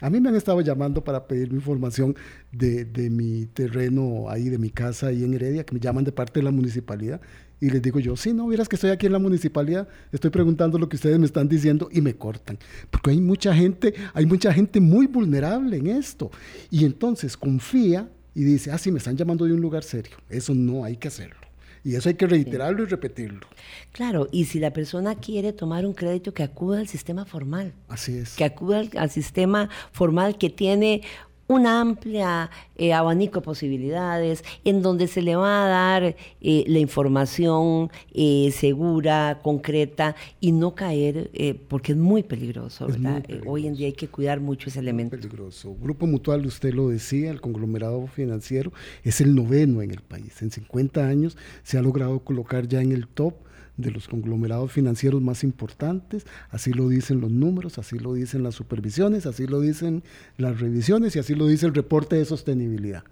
A 0.00 0.10
mí 0.10 0.20
me 0.20 0.28
han 0.28 0.34
estado 0.34 0.60
llamando 0.60 1.04
para 1.04 1.26
pedir 1.26 1.52
información 1.52 2.16
de, 2.50 2.84
mi 3.10 3.46
terreno 3.46 4.28
ahí, 4.28 4.48
de 4.48 4.58
mi 4.58 4.70
casa 4.70 5.08
ahí 5.08 5.22
en 5.24 5.34
Heredia, 5.34 5.64
que 5.64 5.74
me 5.74 5.80
llaman 5.80 6.04
de 6.04 6.12
parte 6.12 6.40
de 6.40 6.44
la 6.44 6.50
municipalidad. 6.50 7.20
Y 7.60 7.70
les 7.70 7.80
digo 7.80 8.00
yo, 8.00 8.16
sí, 8.16 8.32
no, 8.32 8.48
vieras 8.48 8.68
que 8.68 8.76
estoy 8.76 8.90
aquí 8.90 9.06
en 9.06 9.12
la 9.12 9.18
municipalidad, 9.18 9.88
estoy 10.12 10.30
preguntando 10.30 10.78
lo 10.78 10.88
que 10.88 10.96
ustedes 10.96 11.18
me 11.18 11.26
están 11.26 11.48
diciendo 11.48 11.88
y 11.92 12.00
me 12.00 12.14
cortan. 12.14 12.58
Porque 12.90 13.10
hay 13.10 13.20
mucha 13.20 13.54
gente, 13.54 13.94
hay 14.12 14.26
mucha 14.26 14.52
gente 14.52 14.80
muy 14.80 15.06
vulnerable 15.06 15.76
en 15.76 15.86
esto. 15.86 16.30
Y 16.70 16.84
entonces 16.84 17.36
confía 17.36 18.10
y 18.34 18.42
dice, 18.42 18.72
ah, 18.72 18.78
sí, 18.78 18.90
me 18.90 18.98
están 18.98 19.16
llamando 19.16 19.44
de 19.44 19.54
un 19.54 19.60
lugar 19.60 19.84
serio. 19.84 20.16
Eso 20.28 20.54
no 20.54 20.84
hay 20.84 20.96
que 20.96 21.08
hacerlo. 21.08 21.43
Y 21.84 21.96
eso 21.96 22.08
hay 22.08 22.14
que 22.14 22.26
reiterarlo 22.26 22.82
y 22.82 22.86
repetirlo. 22.86 23.46
Claro, 23.92 24.26
y 24.32 24.46
si 24.46 24.58
la 24.58 24.72
persona 24.72 25.16
quiere 25.16 25.52
tomar 25.52 25.84
un 25.84 25.92
crédito, 25.92 26.32
que 26.32 26.42
acuda 26.42 26.78
al 26.78 26.88
sistema 26.88 27.26
formal. 27.26 27.74
Así 27.88 28.16
es. 28.16 28.36
Que 28.36 28.44
acuda 28.44 28.84
al, 28.96 29.10
sistema 29.10 29.68
formal 29.92 30.38
que 30.38 30.48
tiene 30.48 31.02
una 31.46 31.80
amplia 31.80 32.50
eh, 32.76 32.92
abanico 32.92 33.40
de 33.40 33.44
posibilidades 33.44 34.44
en 34.64 34.82
donde 34.82 35.06
se 35.06 35.22
le 35.22 35.36
va 35.36 35.64
a 35.64 35.68
dar 35.68 36.16
eh, 36.40 36.64
la 36.66 36.78
información 36.78 37.90
eh, 38.12 38.50
segura, 38.52 39.40
concreta 39.42 40.16
y 40.40 40.52
no 40.52 40.74
caer, 40.74 41.30
porque 41.68 41.92
es 41.92 41.98
muy 41.98 42.22
peligroso, 42.22 42.86
¿verdad? 42.86 43.24
hoy 43.46 43.66
en 43.66 43.74
día 43.74 43.86
hay 43.86 43.92
que 43.92 44.08
cuidar 44.08 44.40
mucho 44.40 44.68
ese 44.68 44.80
elemento. 44.80 45.16
peligroso. 45.16 45.74
Grupo 45.80 46.06
Mutual, 46.06 46.46
usted 46.46 46.72
lo 46.72 46.88
decía, 46.88 47.30
el 47.30 47.40
conglomerado 47.40 48.06
financiero 48.06 48.72
es 49.02 49.20
el 49.20 49.34
noveno 49.34 49.82
en 49.82 49.90
el 49.90 50.00
país. 50.00 50.40
En 50.42 50.50
50 50.50 51.06
años 51.06 51.36
se 51.62 51.78
ha 51.78 51.82
logrado 51.82 52.20
colocar 52.20 52.66
ya 52.66 52.80
en 52.80 52.92
el 52.92 53.06
top 53.08 53.34
de 53.76 53.90
los 53.90 54.08
conglomerados 54.08 54.72
financieros 54.72 55.20
más 55.20 55.42
importantes, 55.44 56.26
así 56.50 56.72
lo 56.72 56.88
dicen 56.88 57.20
los 57.20 57.30
números, 57.30 57.78
así 57.78 57.98
lo 57.98 58.14
dicen 58.14 58.42
las 58.42 58.54
supervisiones, 58.54 59.26
así 59.26 59.46
lo 59.46 59.60
dicen 59.60 60.02
las 60.36 60.60
revisiones 60.60 61.16
y 61.16 61.18
así 61.18 61.34
lo 61.34 61.46
dice 61.46 61.66
el 61.66 61.74
reporte 61.74 62.16
de 62.16 62.24
sostenibilidad. 62.24 63.04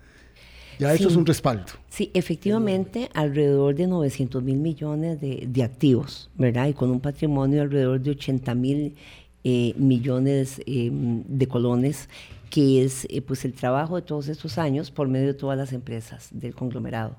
Ya 0.78 0.94
eso 0.94 1.08
es 1.08 1.16
un 1.16 1.26
respaldo. 1.26 1.66
Sí, 1.88 2.10
efectivamente, 2.14 3.08
alrededor 3.14 3.74
de 3.74 3.86
900 3.86 4.42
mil 4.42 4.56
millones 4.56 5.20
de, 5.20 5.62
activos, 5.62 6.30
¿verdad? 6.34 6.68
Y 6.68 6.72
con 6.72 6.90
un 6.90 7.00
patrimonio 7.00 7.56
de 7.56 7.62
alrededor 7.62 8.00
de 8.00 8.10
80 8.10 8.54
mil 8.54 8.96
eh, 9.44 9.74
millones 9.76 10.60
eh, 10.66 10.90
de 10.92 11.46
colones, 11.46 12.08
que 12.50 12.84
es 12.84 13.06
eh, 13.10 13.22
pues 13.22 13.44
el 13.44 13.52
trabajo 13.52 13.96
de 13.96 14.02
todos 14.02 14.28
estos 14.28 14.58
años 14.58 14.90
por 14.90 15.08
medio 15.08 15.28
de 15.28 15.34
todas 15.34 15.56
las 15.56 15.72
empresas 15.72 16.28
del 16.32 16.54
conglomerado. 16.54 17.16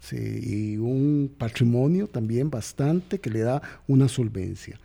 Sí, 0.00 0.16
y 0.16 0.76
un 0.76 1.34
patrimonio 1.36 2.06
también 2.06 2.50
bastante 2.50 3.18
que 3.18 3.30
le 3.30 3.40
da 3.40 3.62
una 3.86 4.08
solvencia. 4.08 4.78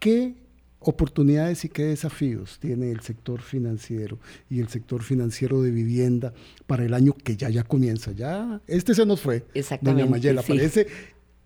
¿Qué 0.00 0.34
oportunidades 0.80 1.64
y 1.64 1.68
qué 1.68 1.84
desafíos 1.84 2.58
tiene 2.60 2.90
el 2.90 3.00
sector 3.00 3.40
financiero 3.40 4.18
y 4.50 4.60
el 4.60 4.68
sector 4.68 5.02
financiero 5.02 5.62
de 5.62 5.70
vivienda 5.70 6.32
para 6.66 6.84
el 6.84 6.94
año 6.94 7.12
que 7.12 7.36
ya 7.36 7.48
ya 7.48 7.62
comienza? 7.62 8.12
Ya, 8.12 8.60
este 8.66 8.94
se 8.94 9.06
nos 9.06 9.20
fue. 9.20 9.44
Exactamente. 9.54 10.02
Doña 10.02 10.10
Mayela, 10.10 10.42
parece 10.42 10.86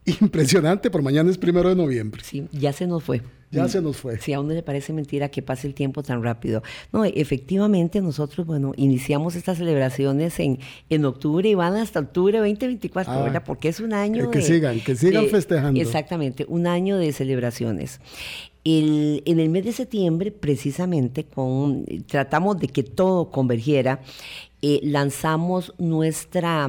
impresionante, 0.05 0.91
por 0.91 1.03
mañana 1.03 1.31
es 1.31 1.39
primero 1.39 1.69
de 1.69 1.77
noviembre. 1.77 2.23
Sí, 2.25 2.47
ya 2.53 2.73
se 2.73 2.87
nos 2.87 3.05
fue. 3.05 3.23
Ya 3.53 3.69
se 3.69 3.83
nos 3.83 3.97
fue. 3.97 4.19
Sí, 4.19 4.33
a 4.33 4.41
uno 4.41 4.55
le 4.55 4.63
parece 4.63 4.93
mentira 4.93 5.29
que 5.29 5.43
pase 5.43 5.67
el 5.67 5.75
tiempo 5.75 6.05
tan 6.05 6.23
rápido. 6.23 6.63
No, 6.93 7.05
efectivamente 7.05 8.01
nosotros, 8.01 8.47
bueno, 8.47 8.73
iniciamos 8.77 9.35
estas 9.35 9.59
celebraciones 9.59 10.39
en, 10.39 10.61
en 10.89 11.05
octubre 11.05 11.49
y 11.49 11.55
van 11.55 11.75
hasta 11.75 11.99
octubre 11.99 12.39
2024, 12.39 13.13
ah, 13.13 13.23
¿verdad? 13.23 13.43
Porque 13.45 13.69
es 13.69 13.81
un 13.81 13.93
año 13.93 14.31
que, 14.31 14.39
que 14.39 14.45
sigan, 14.45 14.81
que 14.81 14.95
sigan 14.95 15.27
festejando. 15.27 15.81
Exactamente, 15.81 16.47
un 16.49 16.69
año 16.69 16.97
de 16.97 17.13
celebraciones. 17.13 18.01
El, 18.63 19.23
en 19.25 19.41
el 19.41 19.49
mes 19.49 19.65
de 19.65 19.73
septiembre, 19.73 20.31
precisamente, 20.31 21.25
con, 21.25 21.85
tratamos 22.07 22.61
de 22.61 22.69
que 22.69 22.85
todo 22.85 23.31
convergiera 23.31 24.01
eh, 24.63 24.81
lanzamos 24.83 25.73
nuestra, 25.79 26.69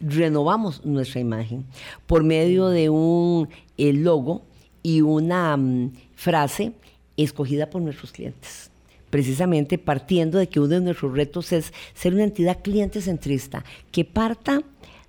renovamos 0.00 0.84
nuestra 0.86 1.20
imagen 1.20 1.66
por 2.06 2.22
medio 2.24 2.68
de 2.68 2.88
un 2.88 3.48
eh, 3.76 3.92
logo 3.92 4.42
y 4.82 5.02
una 5.02 5.54
mm, 5.56 5.92
frase 6.14 6.72
escogida 7.18 7.68
por 7.68 7.82
nuestros 7.82 8.12
clientes. 8.12 8.70
Precisamente 9.10 9.76
partiendo 9.76 10.38
de 10.38 10.48
que 10.48 10.60
uno 10.60 10.68
de 10.68 10.80
nuestros 10.80 11.12
retos 11.12 11.52
es 11.52 11.74
ser 11.92 12.14
una 12.14 12.24
entidad 12.24 12.62
cliente 12.62 13.02
centrista, 13.02 13.64
que 13.92 14.06
parta 14.06 14.62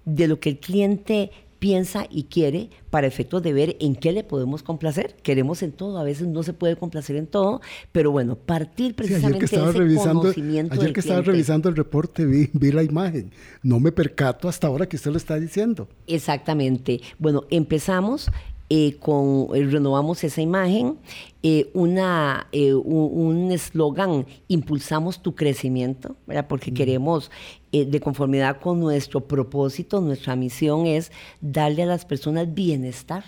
de 0.04 0.28
lo 0.28 0.40
que 0.40 0.50
el 0.50 0.58
cliente 0.58 1.32
piensa 1.62 2.08
y 2.10 2.24
quiere 2.24 2.72
para 2.90 3.06
efectos 3.06 3.44
de 3.44 3.54
ver 3.54 3.78
en 3.80 3.96
qué 3.96 4.12
le 4.12 4.24
podemos 4.24 4.64
complacer. 4.64 5.16
Queremos 5.22 5.62
en 5.62 5.72
todo, 5.72 6.00
a 6.00 6.04
veces 6.04 6.28
no 6.28 6.42
se 6.42 6.54
puede 6.54 6.76
complacer 6.76 7.16
en 7.18 7.28
todo, 7.28 7.62
pero 7.92 8.10
bueno, 8.10 8.36
partir 8.36 8.96
precisamente 8.96 9.46
de 9.46 9.46
ese 9.46 9.72
revisando, 9.72 10.22
conocimiento 10.22 10.74
Ayer 10.74 10.92
que 10.92 11.02
estaba 11.02 11.22
revisando 11.22 11.70
el 11.70 11.76
reporte 11.76 12.26
vi, 12.26 12.50
vi 12.54 12.72
la 12.72 12.82
imagen. 12.82 13.32
No 13.62 13.80
me 13.80 13.92
percato 13.92 14.50
hasta 14.50 14.66
ahora 14.66 14.90
que 14.90 14.96
usted 14.96 15.12
lo 15.12 15.18
está 15.18 15.40
diciendo. 15.40 15.88
Exactamente. 16.08 17.00
Bueno, 17.20 17.44
empezamos 17.52 18.32
eh, 18.74 18.96
con, 19.02 19.50
eh, 19.54 19.68
renovamos 19.70 20.24
esa 20.24 20.42
imagen, 20.42 20.98
eh, 21.44 21.70
una, 21.74 22.48
un 22.54 23.52
eslogan, 23.52 24.26
impulsamos 24.48 25.22
tu 25.22 25.36
crecimiento, 25.36 26.16
porque 26.48 26.74
queremos, 26.74 27.30
de 27.72 28.00
conformidad 28.00 28.60
con 28.60 28.80
nuestro 28.80 29.22
propósito, 29.22 30.02
nuestra 30.02 30.36
misión 30.36 30.86
es 30.86 31.12
darle 31.40 31.84
a 31.84 31.86
las 31.86 32.06
personas 32.06 32.54
bienestar 32.54 33.24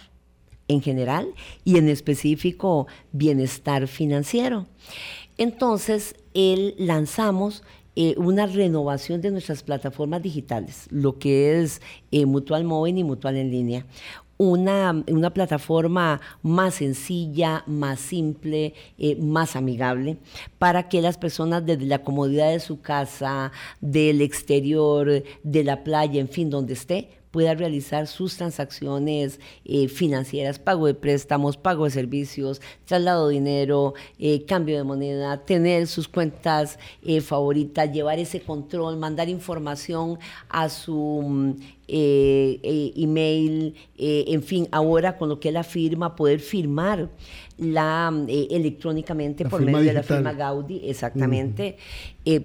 en 0.68 0.82
general 0.82 1.28
y 1.64 1.78
en 1.78 1.90
específico 1.90 2.88
bienestar 3.12 3.88
financiero. 3.88 4.68
Entonces, 5.38 6.16
el, 6.34 6.76
lanzamos 6.78 7.64
una 8.18 8.48
renovación 8.48 9.22
de 9.22 9.30
nuestras 9.30 9.62
plataformas 9.62 10.24
digitales, 10.24 10.88
lo 10.90 11.20
que 11.20 11.62
es 11.62 11.80
Mutual 12.12 12.64
Móvil 12.64 12.98
y 12.98 13.04
Mutual 13.04 13.38
en 13.38 13.52
línea 13.52 13.86
una, 14.38 15.04
una 15.08 15.34
plataforma 15.34 16.20
más 16.42 16.76
sencilla, 16.76 17.64
más 17.68 18.00
simple, 18.00 18.74
eh, 18.98 19.16
más 19.16 19.56
amigable, 19.56 20.18
para 20.58 20.90
que 20.90 21.02
las 21.02 21.18
personas 21.18 21.66
desde 21.66 21.86
la 21.86 22.04
comodidad 22.04 22.50
de 22.52 22.60
su 22.60 22.82
casa, 22.82 23.52
del 23.82 24.22
exterior, 24.22 25.24
de 25.44 25.64
la 25.64 25.84
playa, 25.84 26.20
en 26.20 26.30
fin, 26.30 26.50
donde 26.50 26.74
esté, 26.74 27.23
pueda 27.34 27.56
realizar 27.56 28.06
sus 28.06 28.38
transacciones 28.38 29.40
eh, 29.66 29.88
financieras, 29.88 30.60
pago 30.60 30.86
de 30.86 30.94
préstamos, 30.94 31.58
pago 31.58 31.86
de 31.86 31.90
servicios, 31.90 32.62
traslado 32.86 33.28
de 33.28 33.34
dinero, 33.34 33.96
eh, 34.20 34.46
cambio 34.46 34.78
de 34.78 34.84
moneda, 34.84 35.44
tener 35.44 35.88
sus 35.88 36.08
cuentas 36.08 36.78
eh, 37.02 37.22
favoritas, 37.22 37.92
llevar 37.92 38.20
ese 38.20 38.40
control, 38.40 38.98
mandar 38.98 39.30
información 39.30 40.20
a 40.48 40.70
su 40.70 41.24
mm, 41.28 41.54
email, 41.88 43.76
en 43.98 44.44
fin, 44.44 44.68
ahora 44.72 45.18
con 45.18 45.28
lo 45.28 45.40
que 45.40 45.48
es 45.48 45.54
la 45.54 45.64
firma, 45.64 46.16
poder 46.16 46.40
firmar 46.40 47.10
la 47.58 48.14
electrónicamente 48.28 49.46
por 49.46 49.62
medio 49.62 49.80
de 49.80 49.94
la 49.94 50.04
firma 50.04 50.34
Gaudi, 50.34 50.82
exactamente, 50.88 51.78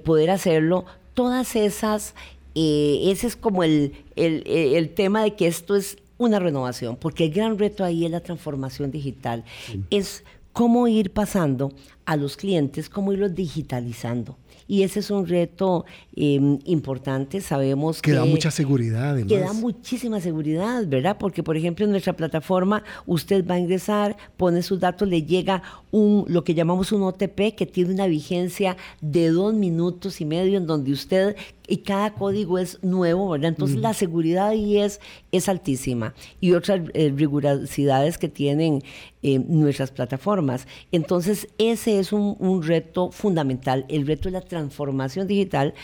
poder 0.03 0.31
hacerlo, 0.31 0.87
todas 1.15 1.57
esas 1.57 2.15
eh, 2.61 3.13
ese 3.13 3.29
es 3.29 3.37
como 3.37 3.63
el, 3.63 3.93
el, 4.17 4.91
tema 4.91 5.23
de 5.23 5.37
que 5.37 5.47
esto 5.47 5.77
es 5.77 5.97
una 6.17 6.41
renovación, 6.41 6.97
porque 6.97 7.27
el 7.27 7.31
gran 7.31 7.57
reto 7.57 7.85
ahí 7.85 8.05
es 8.05 8.11
la 8.11 8.19
transformación 8.19 8.91
digital. 8.91 9.45
Es 9.91 10.25
cómo 10.53 10.89
ir 10.89 11.13
pasando 11.13 11.73
a 12.05 12.17
los 12.17 12.37
clientes, 12.37 12.89
cómo 12.89 13.13
irlos 13.13 13.37
digitalizando. 13.37 14.37
Y 14.67 14.83
ese 14.83 14.99
es 15.01 15.11
un 15.11 15.27
reto 15.27 15.87
em, 16.17 16.59
importante. 16.65 17.41
Sabemos 17.41 18.03
que, 18.03 18.11
que, 18.11 18.17
da 18.17 18.25
mucha 18.25 18.51
seguridad, 18.51 19.11
además. 19.11 19.33
Que 19.33 19.39
da 19.39 19.53
muchísima 19.53 20.21
seguridad, 20.21 20.85
¿verdad? 20.87 21.17
Porque, 21.17 21.45
por 21.45 21.57
ejemplo, 21.57 21.85
en 21.85 21.93
nuestra 21.93 22.13
plataforma, 22.15 22.83
usted 23.07 23.47
va 23.47 23.55
a 23.55 23.59
ingresar, 23.61 24.17
pone 24.37 24.63
sus 24.63 24.81
datos, 24.81 25.09
le 25.09 25.23
llega 25.23 25.63
un, 25.93 26.25
lo 26.27 26.43
que 26.43 26.55
llamamos 26.55 26.91
un 26.91 27.05
OTP, 27.05 27.55
que 27.57 27.67
tiene 27.67 27.95
una 27.95 28.09
vigencia 28.09 28.77
de 29.01 29.29
dos 29.29 29.55
minutos 29.55 30.21
y 30.21 30.25
medio, 30.25 30.59
en 30.59 30.67
donde 30.67 30.93
usted 30.93 31.37
y 31.69 31.79
cada 31.79 32.15
código 32.15 32.59
es 32.59 32.83
nuevo, 32.83 33.29
¿verdad? 33.29 33.51
Entonces 33.51 33.77
la 33.77 33.93
seguridad 33.93 34.49
ahí 34.49 34.79
es, 34.79 35.01
es 35.31 35.49
altísima 35.49 36.15
y 36.41 36.53
otras 36.53 36.81
eh, 36.95 37.13
rigurosidades 37.15 38.17
que 38.19 38.29
tienen 38.29 38.83
eh, 39.23 39.39
nuestras 39.39 39.91
plataformas. 39.91 40.67
Entonces 40.91 41.49
ese 41.59 41.99
es 41.99 42.13
un, 42.13 42.37
un 42.39 42.63
reto 42.63 43.11
fundamental, 43.11 43.85
el 43.89 44.07
reto 44.07 44.29
de 44.29 44.33
la 44.33 44.41
transformación 44.41 45.27
digital 45.27 45.75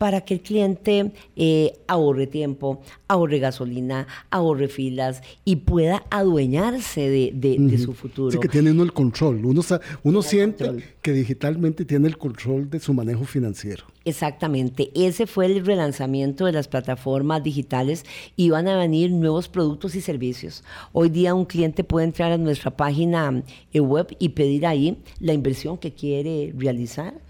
para 0.00 0.22
que 0.22 0.32
el 0.32 0.40
cliente 0.40 1.12
eh, 1.36 1.74
ahorre 1.86 2.26
tiempo, 2.26 2.80
ahorre 3.06 3.38
gasolina, 3.38 4.06
ahorre 4.30 4.68
filas 4.68 5.20
y 5.44 5.56
pueda 5.56 6.04
adueñarse 6.08 7.10
de, 7.10 7.78
su 7.78 7.92
futuro. 7.92 8.30
Sí, 8.30 8.38
que 8.38 8.48
tiene 8.48 8.70
uno 8.70 8.82
el 8.82 8.94
control. 8.94 9.44
Uno, 9.44 9.60
uno 10.02 10.22
siente 10.22 10.96
que 11.02 11.12
digitalmente 11.12 11.84
tiene 11.84 12.08
el 12.08 12.16
control 12.16 12.70
de 12.70 12.80
su 12.80 12.94
manejo 12.94 13.26
financiero. 13.26 13.84
Exactamente, 14.06 14.90
ese 14.94 15.26
fue 15.26 15.44
el 15.44 15.66
relanzamiento 15.66 16.46
de 16.46 16.52
las 16.52 16.66
plataformas 16.66 17.42
digitales 17.42 18.06
y 18.36 18.48
van 18.48 18.68
a 18.68 18.78
venir 18.78 19.10
nuevos 19.10 19.48
productos 19.48 19.94
y 19.96 20.00
servicios. 20.00 20.64
Hoy 20.92 21.10
día 21.10 21.34
un 21.34 21.44
cliente 21.44 21.84
puede 21.84 22.06
entrar 22.06 22.32
a 22.32 22.38
nuestra 22.38 22.70
página 22.70 23.42
eh, 23.74 23.80
web 23.80 24.16
y 24.18 24.30
pedir 24.30 24.64
ahí 24.66 24.96
la 25.18 25.34
inversión 25.34 25.76
que 25.76 25.92
quiere 25.92 26.54
realizar 26.56 27.20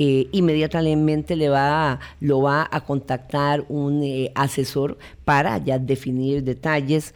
eh, 0.00 0.28
inmediatamente 0.30 1.34
le 1.34 1.48
va, 1.48 1.98
lo 2.20 2.40
va 2.40 2.68
a 2.70 2.84
contactar 2.84 3.64
un 3.68 4.04
eh, 4.04 4.30
asesor 4.36 4.96
para 5.24 5.58
ya 5.58 5.76
definir 5.80 6.44
detalles. 6.44 7.14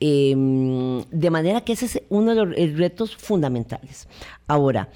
Em, 0.00 1.04
de 1.10 1.30
manera 1.30 1.60
que 1.60 1.74
ese 1.74 1.84
es 1.84 2.02
uno 2.08 2.34
de 2.34 2.46
los 2.46 2.78
retos 2.78 3.14
fundamentales. 3.14 4.08
Ahora, 4.46 4.88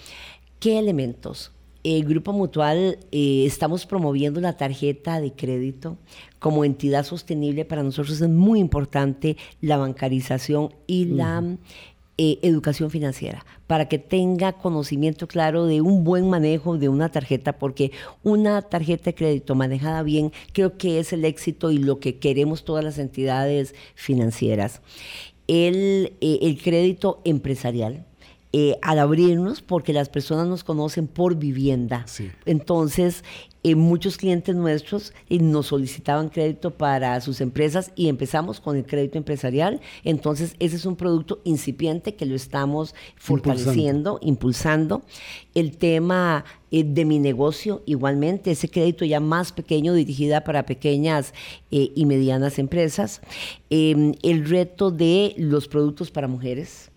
¿qué 0.60 0.78
elementos? 0.78 1.52
El 1.84 2.06
Grupo 2.06 2.32
Mutual 2.32 2.98
eh, 3.12 3.44
estamos 3.44 3.84
promoviendo 3.84 4.40
la 4.40 4.56
tarjeta 4.56 5.20
de 5.20 5.32
crédito 5.32 5.98
como 6.38 6.64
entidad 6.64 7.04
sostenible. 7.04 7.66
Para 7.66 7.82
nosotros 7.82 8.18
es 8.18 8.28
muy 8.30 8.60
importante 8.60 9.36
la 9.60 9.76
bancarización 9.76 10.74
y 10.86 11.04
la 11.04 11.44
eh, 12.18 12.38
educación 12.42 12.90
financiera, 12.90 13.44
para 13.66 13.88
que 13.88 13.98
tenga 13.98 14.54
conocimiento 14.54 15.28
claro 15.28 15.66
de 15.66 15.82
un 15.82 16.02
buen 16.02 16.30
manejo 16.30 16.78
de 16.78 16.88
una 16.88 17.10
tarjeta, 17.10 17.58
porque 17.58 17.92
una 18.22 18.62
tarjeta 18.62 19.04
de 19.04 19.14
crédito 19.14 19.54
manejada 19.54 20.02
bien 20.02 20.32
creo 20.52 20.78
que 20.78 20.98
es 20.98 21.12
el 21.12 21.26
éxito 21.26 21.70
y 21.70 21.78
lo 21.78 22.00
que 22.00 22.18
queremos 22.18 22.64
todas 22.64 22.82
las 22.82 22.98
entidades 22.98 23.74
financieras. 23.94 24.80
El, 25.46 26.14
eh, 26.22 26.38
el 26.40 26.60
crédito 26.62 27.20
empresarial, 27.24 28.06
eh, 28.58 28.78
al 28.80 28.98
abrirnos, 29.00 29.60
porque 29.60 29.92
las 29.92 30.08
personas 30.08 30.46
nos 30.48 30.64
conocen 30.64 31.08
por 31.08 31.36
vivienda. 31.36 32.06
Entonces, 32.46 33.22
eh, 33.62 33.74
muchos 33.74 34.16
clientes 34.16 34.56
nuestros 34.56 35.12
eh, 35.28 35.38
nos 35.40 35.66
solicitaban 35.66 36.30
crédito 36.30 36.70
para 36.70 37.20
sus 37.20 37.42
empresas 37.42 37.92
y 37.96 38.08
empezamos 38.08 38.58
con 38.58 38.78
el 38.78 38.86
crédito 38.86 39.18
empresarial. 39.18 39.82
Entonces, 40.04 40.56
ese 40.58 40.76
es 40.76 40.86
un 40.86 40.96
producto 40.96 41.42
incipiente 41.44 42.14
que 42.14 42.24
lo 42.24 42.34
estamos 42.34 42.94
fortaleciendo, 43.16 44.18
impulsando. 44.22 45.02
El 45.54 45.76
tema 45.76 46.46
de 46.70 47.04
mi 47.04 47.18
negocio, 47.18 47.82
igualmente, 47.84 48.52
ese 48.52 48.70
crédito 48.70 49.04
ya 49.04 49.20
más 49.20 49.52
pequeño, 49.52 49.92
dirigida 49.92 50.44
para 50.44 50.64
pequeñas 50.64 51.34
y 51.68 52.06
medianas 52.06 52.58
empresas. 52.58 53.20
Em, 53.68 54.14
el 54.22 54.48
reto 54.48 54.90
de 54.90 55.34
los 55.36 55.68
productos 55.68 56.10
para 56.10 56.26
mujeres 56.26 56.90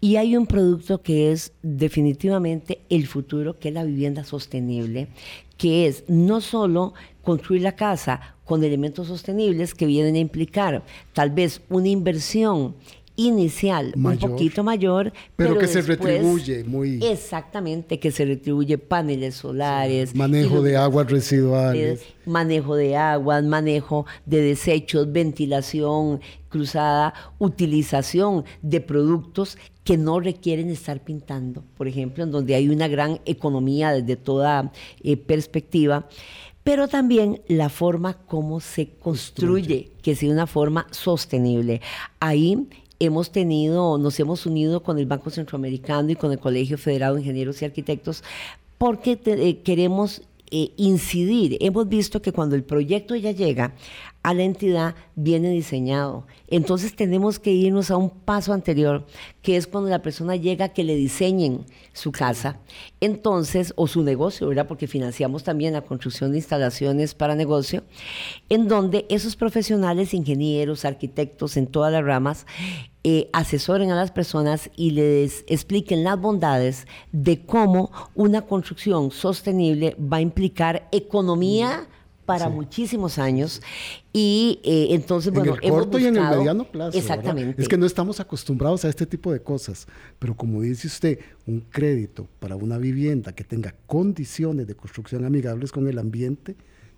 y 0.00 0.16
hay 0.16 0.36
un 0.36 0.46
producto 0.46 1.02
que 1.02 1.32
es 1.32 1.52
definitivamente 1.62 2.80
el 2.90 3.06
futuro, 3.06 3.58
que 3.58 3.68
es 3.68 3.74
la 3.74 3.84
vivienda 3.84 4.24
sostenible, 4.24 5.08
que 5.56 5.86
es 5.86 6.04
no 6.08 6.40
solo 6.40 6.92
construir 7.22 7.62
la 7.62 7.76
casa 7.76 8.36
con 8.44 8.62
elementos 8.62 9.08
sostenibles 9.08 9.74
que 9.74 9.86
vienen 9.86 10.14
a 10.14 10.20
implicar 10.20 10.84
tal 11.12 11.30
vez 11.30 11.60
una 11.68 11.88
inversión 11.88 12.76
inicial 13.16 13.92
un 13.96 14.18
poquito 14.18 14.62
mayor, 14.62 15.12
pero, 15.36 15.58
que 15.58 15.66
se 15.66 15.82
retribuye 15.82 16.64
muy 16.64 17.04
exactamente 17.04 17.98
que 17.98 18.10
se 18.10 18.24
retribuye 18.24 18.78
paneles 18.78 19.36
solares, 19.36 20.14
manejo 20.14 20.62
de 20.62 20.76
aguas 20.76 21.10
residuales, 21.10 22.02
manejo 22.26 22.76
de 22.76 22.96
aguas, 22.96 23.42
manejo 23.44 24.06
de 24.26 24.42
desechos, 24.42 25.10
ventilación 25.10 26.20
cruzada, 26.48 27.12
utilización 27.38 28.44
de 28.62 28.80
productos 28.80 29.58
que 29.84 29.96
no 29.96 30.20
requieren 30.20 30.70
estar 30.70 31.02
pintando, 31.04 31.64
por 31.76 31.88
ejemplo, 31.88 32.24
en 32.24 32.30
donde 32.30 32.54
hay 32.54 32.68
una 32.68 32.88
gran 32.88 33.20
economía 33.24 33.92
desde 33.92 34.16
toda 34.16 34.72
eh, 35.02 35.16
perspectiva 35.16 36.08
pero 36.66 36.88
también 36.88 37.42
la 37.46 37.68
forma 37.68 38.14
como 38.14 38.58
se 38.58 38.88
construye, 38.98 39.92
que 40.02 40.16
sea 40.16 40.32
una 40.32 40.48
forma 40.48 40.88
sostenible. 40.90 41.80
Ahí 42.18 42.66
hemos 42.98 43.30
tenido, 43.30 43.98
nos 43.98 44.18
hemos 44.20 44.46
unido 44.46 44.82
con 44.82 44.98
el 44.98 45.06
Banco 45.06 45.30
Centroamericano 45.30 46.10
y 46.10 46.16
con 46.16 46.32
el 46.32 46.38
Colegio 46.38 46.78
Federado 46.78 47.14
de 47.14 47.20
Ingenieros 47.22 47.60
y 47.62 47.64
Arquitectos 47.64 48.22
porque 48.78 49.18
eh, 49.24 49.58
queremos 49.62 50.22
eh, 50.50 50.70
incidir. 50.76 51.56
Hemos 51.60 51.88
visto 51.88 52.22
que 52.22 52.32
cuando 52.32 52.54
el 52.54 52.62
proyecto 52.62 53.16
ya 53.16 53.32
llega 53.32 53.74
a 54.26 54.34
la 54.34 54.42
entidad, 54.42 54.96
viene 55.14 55.50
diseñado. 55.50 56.26
Entonces 56.48 56.96
tenemos 56.96 57.38
que 57.38 57.52
irnos 57.52 57.92
a 57.92 57.96
un 57.96 58.10
paso 58.10 58.52
anterior, 58.52 59.06
que 59.40 59.56
es 59.56 59.68
cuando 59.68 59.88
la 59.88 60.02
persona 60.02 60.34
llega 60.34 60.64
a 60.64 60.68
que 60.70 60.82
le 60.82 60.96
diseñen 60.96 61.64
su 61.92 62.10
casa, 62.10 62.58
entonces, 63.00 63.72
o 63.76 63.86
su 63.86 64.02
negocio, 64.02 64.48
¿verdad? 64.48 64.66
Porque 64.66 64.88
financiamos 64.88 65.44
también 65.44 65.74
la 65.74 65.82
construcción 65.82 66.32
de 66.32 66.38
instalaciones 66.38 67.14
para 67.14 67.36
negocio, 67.36 67.84
en 68.48 68.66
donde 68.66 69.06
esos 69.10 69.36
profesionales, 69.36 70.12
ingenieros, 70.12 70.84
arquitectos 70.84 71.56
en 71.56 71.68
todas 71.68 71.92
las 71.92 72.02
ramas, 72.02 72.46
eh, 73.04 73.30
asesoren 73.32 73.92
a 73.92 73.94
las 73.94 74.10
personas 74.10 74.70
y 74.74 74.90
les 74.90 75.44
expliquen 75.46 76.02
las 76.02 76.20
bondades 76.20 76.88
de 77.12 77.46
cómo 77.46 77.92
una 78.16 78.42
construcción 78.42 79.12
sostenible 79.12 79.94
va 80.00 80.16
a 80.16 80.22
implicar 80.22 80.88
economía 80.90 81.86
para 82.26 82.48
muchísimos 82.48 83.18
años 83.18 83.62
y 84.12 84.60
eh, 84.64 84.88
entonces 84.90 85.32
bueno 85.32 85.56
en 85.56 85.64
el 85.64 85.70
corto 85.70 85.98
y 85.98 86.06
en 86.06 86.16
el 86.16 86.28
mediano 86.28 86.64
plazo 86.64 86.98
exactamente. 86.98 87.62
Es 87.62 87.68
que 87.68 87.78
no 87.78 87.86
estamos 87.86 88.20
acostumbrados 88.20 88.84
a 88.84 88.88
este 88.88 89.06
tipo 89.06 89.32
de 89.32 89.40
cosas 89.40 89.86
pero 90.18 90.34
como 90.34 90.60
dice 90.60 90.88
usted 90.88 91.20
un 91.46 91.60
crédito 91.60 92.28
para 92.40 92.56
una 92.56 92.78
vivienda 92.78 93.32
que 93.32 93.44
tenga 93.44 93.74
condiciones 93.86 94.66
de 94.66 94.74
construcción 94.74 95.24
amigables 95.24 95.72
con 95.72 95.88
el 95.88 95.98
ambiente 95.98 96.56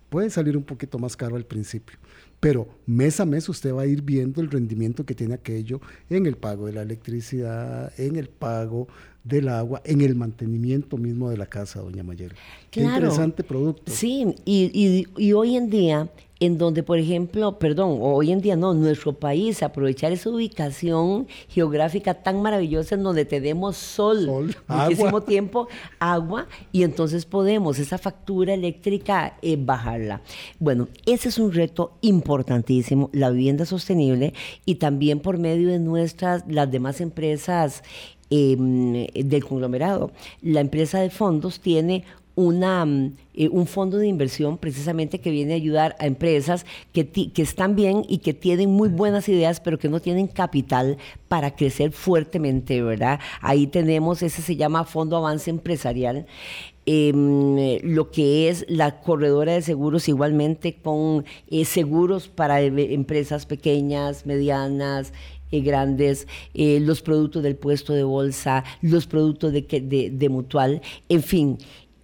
puede 0.08 0.30
salir 0.30 0.56
un 0.56 0.64
poquito 0.64 0.98
más 0.98 1.16
caro 1.16 1.36
al 1.36 1.44
principio 1.44 1.98
pero 2.40 2.68
mes 2.86 3.18
a 3.20 3.26
mes 3.26 3.48
usted 3.48 3.74
va 3.74 3.82
a 3.82 3.86
ir 3.86 4.02
viendo 4.02 4.40
el 4.40 4.50
rendimiento 4.50 5.04
que 5.04 5.14
tiene 5.14 5.34
aquello 5.34 5.80
en 6.08 6.26
el 6.26 6.36
pago 6.36 6.66
de 6.66 6.72
la 6.72 6.82
electricidad, 6.82 7.92
en 7.98 8.16
el 8.16 8.28
pago 8.28 8.86
del 9.28 9.48
agua, 9.48 9.82
en 9.84 10.00
el 10.00 10.14
mantenimiento 10.14 10.96
mismo 10.96 11.30
de 11.30 11.36
la 11.36 11.46
casa, 11.46 11.80
doña 11.80 12.02
Mayela. 12.02 12.34
Qué 12.70 12.82
interesante 12.82 13.44
producto. 13.44 13.90
Sí, 13.92 14.34
y, 14.44 15.06
y 15.16 15.32
hoy 15.32 15.56
en 15.56 15.70
día 15.70 16.08
en 16.40 16.56
donde, 16.58 16.82
por 16.82 16.98
ejemplo, 16.98 17.58
perdón, 17.58 17.98
hoy 18.00 18.30
en 18.30 18.40
día 18.40 18.56
no, 18.56 18.72
nuestro 18.74 19.12
país, 19.12 19.62
aprovechar 19.62 20.12
esa 20.12 20.30
ubicación 20.30 21.26
geográfica 21.48 22.14
tan 22.14 22.42
maravillosa 22.42 22.94
en 22.94 23.02
donde 23.02 23.24
tenemos 23.24 23.76
sol, 23.76 24.54
muchísimo 24.68 25.22
tiempo, 25.22 25.68
agua, 25.98 26.46
y 26.70 26.84
entonces 26.84 27.24
podemos 27.24 27.78
esa 27.78 27.98
factura 27.98 28.54
eléctrica 28.54 29.36
eh, 29.42 29.56
bajarla. 29.58 30.22
Bueno, 30.60 30.88
ese 31.06 31.28
es 31.28 31.38
un 31.38 31.52
reto 31.52 31.98
importantísimo, 32.02 33.10
la 33.12 33.30
vivienda 33.30 33.64
sostenible, 33.64 34.32
y 34.64 34.76
también 34.76 35.18
por 35.20 35.38
medio 35.38 35.68
de 35.68 35.80
nuestras, 35.80 36.44
las 36.46 36.70
demás 36.70 37.00
empresas 37.00 37.82
em, 38.30 39.06
del 39.06 39.44
conglomerado. 39.44 40.10
La 40.42 40.60
empresa 40.60 41.00
de 41.00 41.10
fondos 41.10 41.60
tiene 41.60 42.04
una, 42.38 42.84
mm, 42.84 43.16
eh, 43.34 43.48
un 43.48 43.66
fondo 43.66 43.98
de 43.98 44.06
inversión 44.06 44.58
precisamente 44.58 45.18
que 45.18 45.32
viene 45.32 45.54
a 45.54 45.56
ayudar 45.56 45.96
a 45.98 46.06
empresas 46.06 46.66
que, 46.92 47.08
que 47.08 47.42
están 47.42 47.74
bien 47.74 48.04
y 48.08 48.18
que 48.18 48.32
tienen 48.32 48.70
muy 48.70 48.88
buenas 48.90 49.28
ideas, 49.28 49.58
pero 49.58 49.76
que 49.76 49.88
no 49.88 49.98
tienen 49.98 50.28
capital 50.28 50.98
para 51.26 51.56
crecer 51.56 51.90
fuertemente, 51.90 52.80
¿verdad? 52.80 53.18
Ahí 53.40 53.66
tenemos, 53.66 54.22
ese 54.22 54.40
se 54.40 54.54
llama 54.54 54.84
Fondo 54.84 55.16
Avance 55.16 55.50
Empresarial. 55.50 56.26
Em, 56.90 57.80
lo 57.82 58.10
que 58.10 58.48
es 58.48 58.64
la 58.66 59.00
corredora 59.02 59.52
de 59.52 59.60
seguros 59.60 60.08
igualmente 60.08 60.74
con 60.74 61.26
eh, 61.50 61.66
seguros 61.66 62.28
para 62.28 62.62
eh, 62.62 62.94
empresas 62.94 63.44
pequeñas, 63.44 64.24
medianas, 64.24 65.12
grandes, 65.50 66.26
los 66.54 67.02
productos 67.02 67.42
del 67.42 67.56
puesto 67.56 67.92
de 67.92 68.02
bolsa, 68.02 68.64
los 68.82 69.06
productos 69.06 69.52
de, 69.52 69.62
de, 69.62 70.10
de 70.10 70.28
mutual, 70.28 70.82
en 71.08 71.22
fin. 71.22 71.58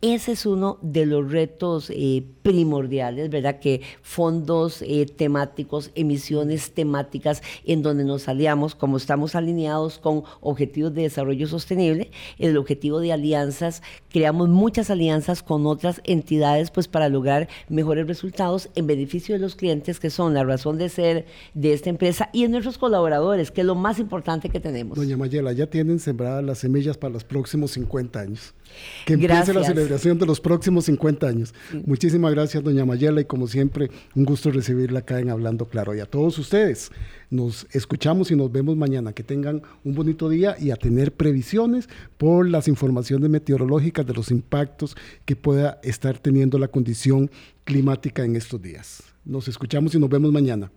Ese 0.06 0.32
es 0.32 0.44
uno 0.44 0.76
de 0.82 1.06
los 1.06 1.32
retos 1.32 1.88
eh, 1.88 2.22
primordiales, 2.42 3.30
¿verdad? 3.30 3.58
Que 3.58 3.80
fondos 4.02 4.82
eh, 4.82 5.06
temáticos, 5.06 5.92
emisiones 5.94 6.72
temáticas, 6.72 7.42
en 7.64 7.80
donde 7.80 8.04
nos 8.04 8.28
aliamos, 8.28 8.74
como 8.74 8.98
estamos 8.98 9.34
alineados 9.34 9.98
con 9.98 10.24
objetivos 10.42 10.92
de 10.92 11.04
desarrollo 11.04 11.46
sostenible, 11.46 12.10
el 12.38 12.58
objetivo 12.58 13.00
de 13.00 13.14
alianzas, 13.14 13.82
creamos 14.10 14.50
muchas 14.50 14.90
alianzas 14.90 15.42
con 15.42 15.66
otras 15.66 16.02
entidades, 16.04 16.70
pues 16.70 16.86
para 16.86 17.08
lograr 17.08 17.48
mejores 17.70 18.06
resultados 18.06 18.68
en 18.74 18.86
beneficio 18.86 19.34
de 19.34 19.38
los 19.38 19.56
clientes, 19.56 20.00
que 20.00 20.10
son 20.10 20.34
la 20.34 20.44
razón 20.44 20.76
de 20.76 20.90
ser 20.90 21.24
de 21.54 21.72
esta 21.72 21.88
empresa, 21.88 22.28
y 22.34 22.44
en 22.44 22.50
nuestros 22.50 22.76
colaboradores, 22.76 23.50
que 23.50 23.62
es 23.62 23.66
lo 23.66 23.74
más 23.74 23.98
importante 23.98 24.50
que 24.50 24.60
tenemos. 24.60 24.98
Doña 24.98 25.16
Mayela, 25.16 25.54
ya 25.54 25.66
tienen 25.66 25.98
sembradas 25.98 26.44
las 26.44 26.58
semillas 26.58 26.98
para 26.98 27.14
los 27.14 27.24
próximos 27.24 27.70
50 27.70 28.20
años. 28.20 28.52
Que 29.04 29.14
empiece 29.14 29.52
la 29.52 29.64
celebración 29.64 30.18
de 30.18 30.26
los 30.26 30.40
próximos 30.40 30.86
50 30.86 31.26
años. 31.26 31.54
Muchísimas 31.86 32.32
gracias, 32.32 32.62
doña 32.62 32.84
Mayela, 32.84 33.20
y 33.20 33.24
como 33.24 33.46
siempre, 33.46 33.90
un 34.14 34.24
gusto 34.24 34.50
recibirla 34.50 35.00
acá 35.00 35.20
en 35.20 35.30
Hablando 35.30 35.66
Claro. 35.66 35.94
Y 35.94 36.00
a 36.00 36.06
todos 36.06 36.38
ustedes, 36.38 36.90
nos 37.30 37.66
escuchamos 37.72 38.30
y 38.30 38.36
nos 38.36 38.50
vemos 38.50 38.76
mañana. 38.76 39.12
Que 39.12 39.22
tengan 39.22 39.62
un 39.84 39.94
bonito 39.94 40.28
día 40.28 40.56
y 40.58 40.70
a 40.70 40.76
tener 40.76 41.12
previsiones 41.12 41.88
por 42.16 42.48
las 42.48 42.68
informaciones 42.68 43.30
meteorológicas 43.30 44.06
de 44.06 44.14
los 44.14 44.30
impactos 44.30 44.96
que 45.24 45.36
pueda 45.36 45.80
estar 45.82 46.18
teniendo 46.18 46.58
la 46.58 46.68
condición 46.68 47.30
climática 47.64 48.24
en 48.24 48.36
estos 48.36 48.60
días. 48.60 49.02
Nos 49.24 49.48
escuchamos 49.48 49.94
y 49.94 49.98
nos 49.98 50.10
vemos 50.10 50.32
mañana. 50.32 50.70